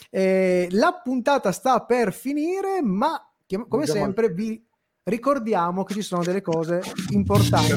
Eh, 0.10 0.68
la 0.72 1.00
puntata 1.04 1.52
sta 1.52 1.82
per 1.82 2.14
finire, 2.14 2.82
ma 2.82 3.20
come 3.68 3.86
Già 3.86 3.94
sempre 3.94 4.30
vi 4.30 4.64
ricordiamo 5.08 5.84
che 5.84 5.94
ci 5.94 6.02
sono 6.02 6.24
delle 6.24 6.42
cose 6.42 6.82
importanti. 7.12 7.76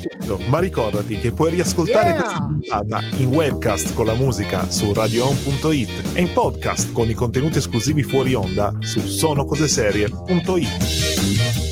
tutto. 0.00 0.38
Ma 0.48 0.60
ricordati 0.60 1.18
che 1.18 1.30
puoi 1.32 1.50
riascoltare 1.50 2.08
Yeah! 2.10 2.22
questa 2.22 2.40
puntata 2.46 3.00
in 3.18 3.26
webcast 3.28 3.92
con 3.94 4.06
la 4.06 4.14
musica 4.14 4.68
su 4.70 4.92
radioon.it 4.94 6.12
e 6.14 6.22
in 6.22 6.32
podcast 6.32 6.92
con 6.92 7.08
i 7.10 7.14
contenuti 7.14 7.58
esclusivi 7.58 8.02
fuori 8.02 8.32
onda 8.34 8.72
su 8.80 8.98
sonocoseserie.it. 9.00 11.69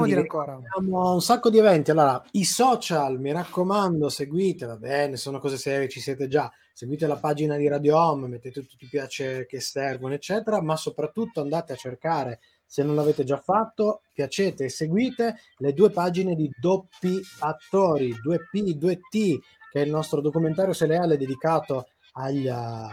Quindi 0.00 0.08
dire 0.08 0.20
ancora? 0.20 0.54
Abbiamo 0.54 1.12
un 1.12 1.22
sacco 1.22 1.50
di 1.50 1.58
eventi. 1.58 1.90
Allora, 1.90 2.22
i 2.32 2.44
social, 2.44 3.20
mi 3.20 3.32
raccomando, 3.32 4.08
seguite, 4.08 4.66
va 4.66 4.76
bene, 4.76 5.16
sono 5.16 5.38
cose 5.38 5.56
serie, 5.56 5.88
ci 5.88 6.00
siete 6.00 6.28
già. 6.28 6.50
Seguite 6.72 7.06
la 7.06 7.16
pagina 7.16 7.56
di 7.56 7.66
Radio 7.66 7.98
Home, 7.98 8.28
mettete 8.28 8.64
tutti 8.64 8.84
i 8.84 8.88
piace 8.88 9.46
che 9.46 9.60
servono, 9.60 10.14
eccetera, 10.14 10.62
ma 10.62 10.76
soprattutto 10.76 11.40
andate 11.40 11.72
a 11.72 11.76
cercare, 11.76 12.38
se 12.64 12.84
non 12.84 12.94
l'avete 12.94 13.24
già 13.24 13.38
fatto, 13.38 14.02
piacete 14.12 14.64
e 14.64 14.68
seguite 14.68 15.38
le 15.56 15.72
due 15.72 15.90
pagine 15.90 16.34
di 16.34 16.48
Doppi 16.60 17.20
Attori, 17.40 18.14
2P, 18.14 18.76
2T, 18.76 19.38
che 19.70 19.80
è 19.80 19.84
il 19.84 19.90
nostro 19.90 20.20
documentario 20.20 20.72
seriale 20.72 21.16
dedicato 21.16 21.88
agli, 22.12 22.46
uh, 22.46 22.88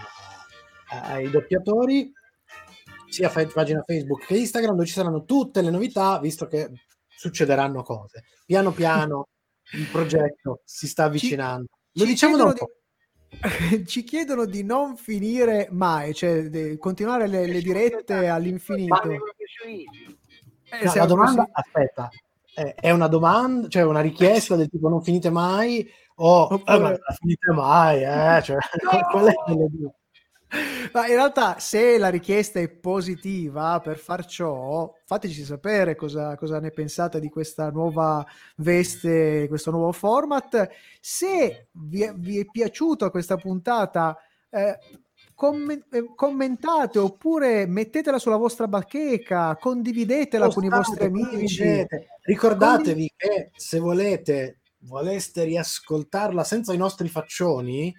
ai 0.89 1.30
doppiatori 1.30 2.12
sia 3.08 3.30
pagina 3.30 3.84
Facebook 3.86 4.26
che 4.26 4.38
Instagram 4.38 4.76
dove 4.76 4.88
ci 4.88 4.93
saranno 4.93 5.24
tutte 5.24 5.62
le 5.62 5.70
novità 5.70 6.20
visto 6.20 6.47
che 6.47 6.72
succederanno 7.18 7.82
cose 7.84 8.24
piano 8.45 8.72
piano 8.72 9.28
il 9.74 9.88
progetto 9.88 10.61
si 10.66 10.88
sta 10.88 11.05
avvicinando 11.05 11.68
lo 11.93 12.03
Ci 12.03 12.09
diciamo 12.09 12.36
chiedono 12.36 12.53
dopo 12.53 12.72
di- 13.30 13.86
ci 13.88 14.03
chiedono 14.03 14.45
di 14.45 14.63
non 14.63 14.95
finire 14.95 15.68
mai, 15.72 16.13
cioè 16.13 16.43
di 16.49 16.78
continuare 16.78 17.28
le, 17.28 17.47
le 17.47 17.61
dirette 17.61 18.28
all'infinito. 18.30 19.09
Eh, 19.09 19.16
No, 20.84 20.93
la 20.93 21.05
domanda 21.05 21.41
così- 21.43 21.51
aspetta 21.53 22.09
è, 22.53 22.91
una 22.91 23.07
domanda 23.07 23.68
cioè 23.68 23.84
una 23.84 24.01
richiesta 24.01 24.55
del 24.55 24.70
tipo 24.70 24.89
non 24.89 25.01
finite 25.03 25.30
mai 25.30 25.88
o 26.16 26.53
Oppure- 26.53 26.76
eh, 26.76 26.80
ma 26.80 26.89
non 26.89 26.99
finite 27.20 27.51
mai 27.51 28.03
eh? 28.03 28.41
cioè, 28.41 28.57
qual 29.11 29.26
è 29.28 29.34
delle 29.47 29.68
due? 29.70 29.91
Ma 30.93 31.07
in 31.07 31.15
realtà, 31.15 31.59
se 31.59 31.97
la 31.97 32.09
richiesta 32.09 32.59
è 32.59 32.69
positiva 32.69 33.79
per 33.81 33.97
far 33.97 34.25
ciò, 34.25 34.93
fateci 35.05 35.43
sapere 35.43 35.95
cosa, 35.95 36.37
cosa 36.37 36.59
ne 36.59 36.71
pensate 36.71 37.19
di 37.19 37.29
questa 37.29 37.69
nuova 37.69 38.25
veste, 38.57 39.47
questo 39.49 39.71
nuovo 39.71 39.91
format. 39.91 40.69
Se 41.01 41.67
vi 41.71 42.03
è, 42.03 42.13
vi 42.13 42.39
è 42.39 42.45
piaciuta 42.45 43.09
questa 43.09 43.35
puntata, 43.35 44.17
eh, 44.49 44.77
eh, 45.37 46.05
commentate 46.15 46.99
oppure 46.99 47.65
mettetela 47.65 48.19
sulla 48.19 48.37
vostra 48.37 48.67
bacheca, 48.67 49.57
condividetela 49.57 50.47
con 50.47 50.63
i 50.63 50.69
vostri 50.69 51.05
amici. 51.05 51.85
Ricordatevi 52.21 53.13
che 53.17 53.51
se 53.53 53.79
volete, 53.79 54.59
voleste 54.79 55.43
riascoltarla 55.43 56.43
senza 56.45 56.73
i 56.73 56.77
nostri 56.77 57.09
faccioni, 57.09 57.93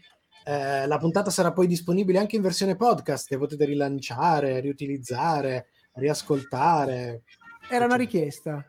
eh, 0.48 0.86
la 0.86 0.98
puntata 0.98 1.30
sarà 1.30 1.50
poi 1.52 1.66
disponibile 1.66 2.20
anche 2.20 2.36
in 2.36 2.42
versione 2.42 2.76
podcast 2.76 3.26
che 3.26 3.36
potete 3.36 3.64
rilanciare, 3.64 4.60
riutilizzare, 4.60 5.70
riascoltare. 5.94 7.22
Era 7.68 7.86
una 7.86 7.96
richiesta. 7.96 8.64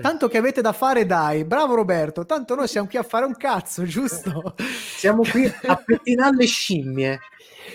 Tanto 0.00 0.28
che 0.28 0.38
avete 0.38 0.62
da 0.62 0.72
fare, 0.72 1.04
dai, 1.04 1.44
bravo 1.44 1.74
Roberto. 1.74 2.24
Tanto 2.24 2.54
noi 2.54 2.68
siamo 2.68 2.86
qui 2.86 2.96
a 2.96 3.02
fare 3.02 3.26
un 3.26 3.34
cazzo, 3.34 3.84
giusto? 3.84 4.54
Siamo 4.96 5.22
qui 5.22 5.44
a 5.44 5.76
pettinare 5.76 6.36
le 6.36 6.46
scimmie. 6.46 7.18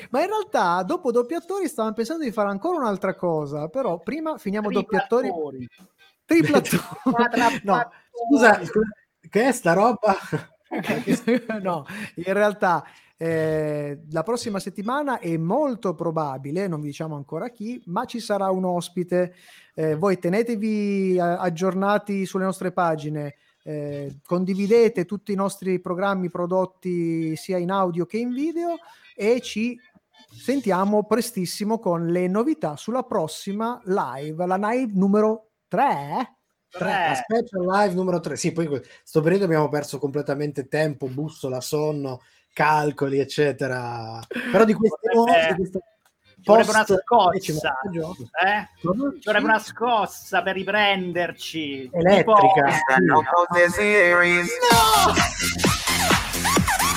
Ma 0.09 0.21
in 0.21 0.27
realtà, 0.27 0.81
dopo 0.81 1.11
doppiatori, 1.11 1.67
stavamo 1.67 1.93
pensando 1.93 2.23
di 2.23 2.31
fare 2.31 2.49
ancora 2.49 2.79
un'altra 2.79 3.13
cosa. 3.13 3.67
Però 3.67 3.99
prima 3.99 4.39
finiamo 4.39 4.71
doppiatori. 4.71 5.29
Triplattori. 6.25 6.81
no, 7.63 7.91
Scusa, 8.27 8.59
che 9.29 9.47
è 9.47 9.51
sta 9.51 9.73
roba? 9.73 10.17
no, 11.61 11.85
in 12.15 12.33
realtà 12.33 12.83
eh, 13.17 14.01
la 14.11 14.23
prossima 14.23 14.59
settimana 14.59 15.19
è 15.19 15.37
molto 15.37 15.95
probabile, 15.95 16.67
non 16.67 16.81
vi 16.81 16.87
diciamo 16.87 17.15
ancora 17.15 17.49
chi, 17.49 17.81
ma 17.85 18.05
ci 18.05 18.19
sarà 18.19 18.49
un 18.49 18.65
ospite. 18.65 19.35
Eh, 19.73 19.95
voi 19.95 20.19
tenetevi 20.19 21.17
a- 21.19 21.37
aggiornati 21.37 22.25
sulle 22.25 22.43
nostre 22.43 22.71
pagine, 22.71 23.35
eh, 23.63 24.19
condividete 24.25 25.05
tutti 25.05 25.31
i 25.31 25.35
nostri 25.35 25.79
programmi 25.79 26.29
prodotti 26.29 27.35
sia 27.35 27.57
in 27.57 27.71
audio 27.71 28.05
che 28.05 28.17
in 28.17 28.31
video 28.31 28.75
e 29.15 29.39
ci 29.41 29.79
sentiamo 30.29 31.05
prestissimo 31.05 31.79
con 31.79 32.07
le 32.07 32.27
novità 32.27 32.75
sulla 32.75 33.03
prossima 33.03 33.81
live, 33.85 34.45
la 34.45 34.57
live 34.57 34.91
numero 34.93 35.51
3. 35.67 36.33
Tre, 36.67 36.89
la 36.89 37.15
special 37.15 37.65
live 37.65 37.93
numero 37.93 38.19
3. 38.19 38.35
Sì, 38.35 38.51
poi 38.51 38.69
sto 39.03 39.21
periodo 39.21 39.45
abbiamo 39.45 39.69
perso 39.69 39.97
completamente 39.97 40.67
tempo, 40.67 41.07
bussola, 41.07 41.61
sonno, 41.61 42.21
calcoli, 42.55 43.19
eccetera. 43.19 44.19
Però 44.51 44.63
di 44.63 44.73
queste 44.73 44.97
queste 45.55 45.79
Ci 46.35 46.41
vorrebbe 46.51 46.69
una 46.69 46.85
scossa, 46.85 47.75
eh? 48.45 48.67
Ci 48.79 48.87
vorrebbe 49.25 49.45
una 49.45 49.59
scossa 49.59 50.41
per 50.41 50.53
riprenderci. 50.55 51.89
Elettrica. 51.91 52.65
Tipo- 52.95 53.23
Sì. 55.11 56.94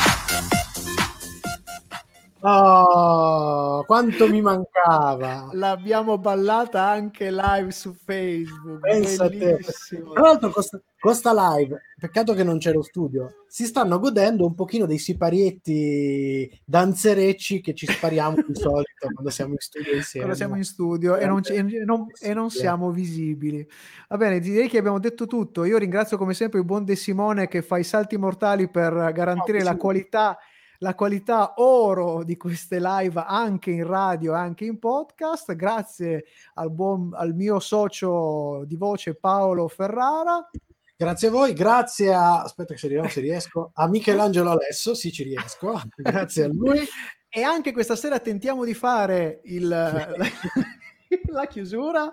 Oh, 2.41 3.85
quanto 3.85 4.29
mi 4.29 4.41
mancava. 4.41 5.49
L'abbiamo 5.53 6.19
ballata 6.19 6.87
anche 6.87 7.31
live 7.33 7.73
su 7.73 7.93
Facebook. 7.95 8.79
Pensa. 8.81 9.29
Bellissimo. 9.29 10.13
Tra 10.13 10.23
l'altro, 10.23 10.51
costa, 10.51 10.81
costa 11.01 11.33
live. 11.57 11.81
Peccato 11.99 12.35
che 12.35 12.45
non 12.45 12.59
c'è 12.59 12.73
lo 12.73 12.83
studio. 12.83 13.45
Si 13.49 13.65
stanno 13.65 13.99
godendo 13.99 14.47
un 14.47 14.55
pochino 14.55 14.87
dei 14.87 14.99
siparietti 14.99 16.49
danzerecci 16.65 17.61
che 17.61 17.75
ci 17.75 17.87
spariamo 17.87 18.37
di 18.47 18.55
solito 18.55 19.09
quando 19.13 19.31
siamo 19.31 19.53
in 19.55 19.59
studio 19.59 19.95
insieme. 19.95 20.27
Quando 20.27 20.37
siamo 20.45 20.57
in 20.57 20.65
studio 20.65 21.17
e 21.17 21.27
non, 21.27 21.41
e 21.45 21.63
non- 21.85 22.07
e 22.21 22.35
non 22.35 22.51
siamo 22.51 22.93
visibili. 22.93 23.67
Va 24.09 24.17
bene, 24.17 24.39
direi 24.39 24.69
che 24.69 24.79
abbiamo 24.79 25.01
detto 25.01 25.27
tutto. 25.27 25.65
Io 25.65 25.77
ringrazio 25.77 26.17
come 26.17 26.35
sempre 26.35 26.61
il 26.61 26.65
buon 26.65 26.85
De 26.85 26.95
Simone 26.95 27.49
che 27.49 27.63
fa 27.63 27.79
i 27.79 27.85
salti 27.85 28.17
mortali 28.17 28.71
per 28.71 29.11
garantire 29.13 29.59
De 29.59 29.65
la 29.65 29.77
qualità, 29.77 30.39
la 30.79 30.95
qualità 30.95 31.55
oro 31.57 32.23
di 32.23 32.37
queste 32.37 32.79
live 32.81 33.23
anche 33.27 33.71
in 33.71 33.87
radio 33.87 34.35
e 34.35 34.37
anche 34.37 34.65
in 34.65 34.79
podcast. 34.79 35.55
Grazie 35.55 36.27
al, 36.55 36.71
buon, 36.71 37.11
al 37.15 37.35
mio 37.35 37.59
socio 37.59 38.65
di 38.65 38.77
voce 38.77 39.15
Paolo 39.15 39.69
Ferrara. 39.69 40.49
Grazie 40.97 41.29
a 41.29 41.31
voi, 41.31 41.53
grazie 41.53 42.13
a 42.13 42.43
aspetta 42.43 42.75
che 42.75 42.81
se 42.81 42.89
vediamo 42.89 43.09
se 43.09 43.21
riesco 43.21 43.71
a 43.75 43.87
Michelangelo 43.87 44.51
Alesso, 44.51 44.95
sì 44.95 45.13
ci 45.13 45.23
riesco. 45.23 45.81
Grazie 45.97 46.45
a 46.45 46.49
lui. 46.49 46.81
E 47.29 47.43
anche 47.43 47.73
questa 47.73 47.95
sera 47.95 48.19
tentiamo 48.19 48.65
di 48.65 48.75
fare 48.75 49.41
il, 49.45 49.69
la, 49.69 50.09
la 51.31 51.47
chiusura. 51.47 52.13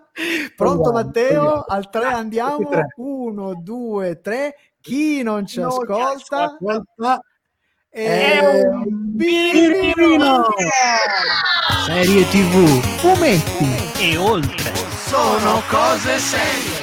Pronto 0.56 0.92
Proviamo, 0.92 0.92
Matteo? 0.92 1.42
proviamo. 1.42 1.64
Al 1.68 1.90
3 1.90 2.06
andiamo. 2.06 2.58
Tutti 2.58 2.74
e 2.74 2.78
tre. 2.78 2.88
1, 2.98 3.62
2, 3.64 4.22
3. 4.22 4.56
Chi 4.82 5.24
non 5.24 5.48
ci 5.48 5.62
Non 5.62 5.72
ci 5.72 5.78
ascolta 5.78 6.44
ascolta 6.44 7.20
è 7.96 8.40
un 8.42 8.84
birino. 9.16 10.48
Serie 11.86 12.28
TV. 12.28 12.82
Fumetti. 12.98 13.92
E 14.00 14.18
oltre. 14.18 14.74
Sono 15.06 15.62
cose 15.70 16.20
serie. 16.20 16.75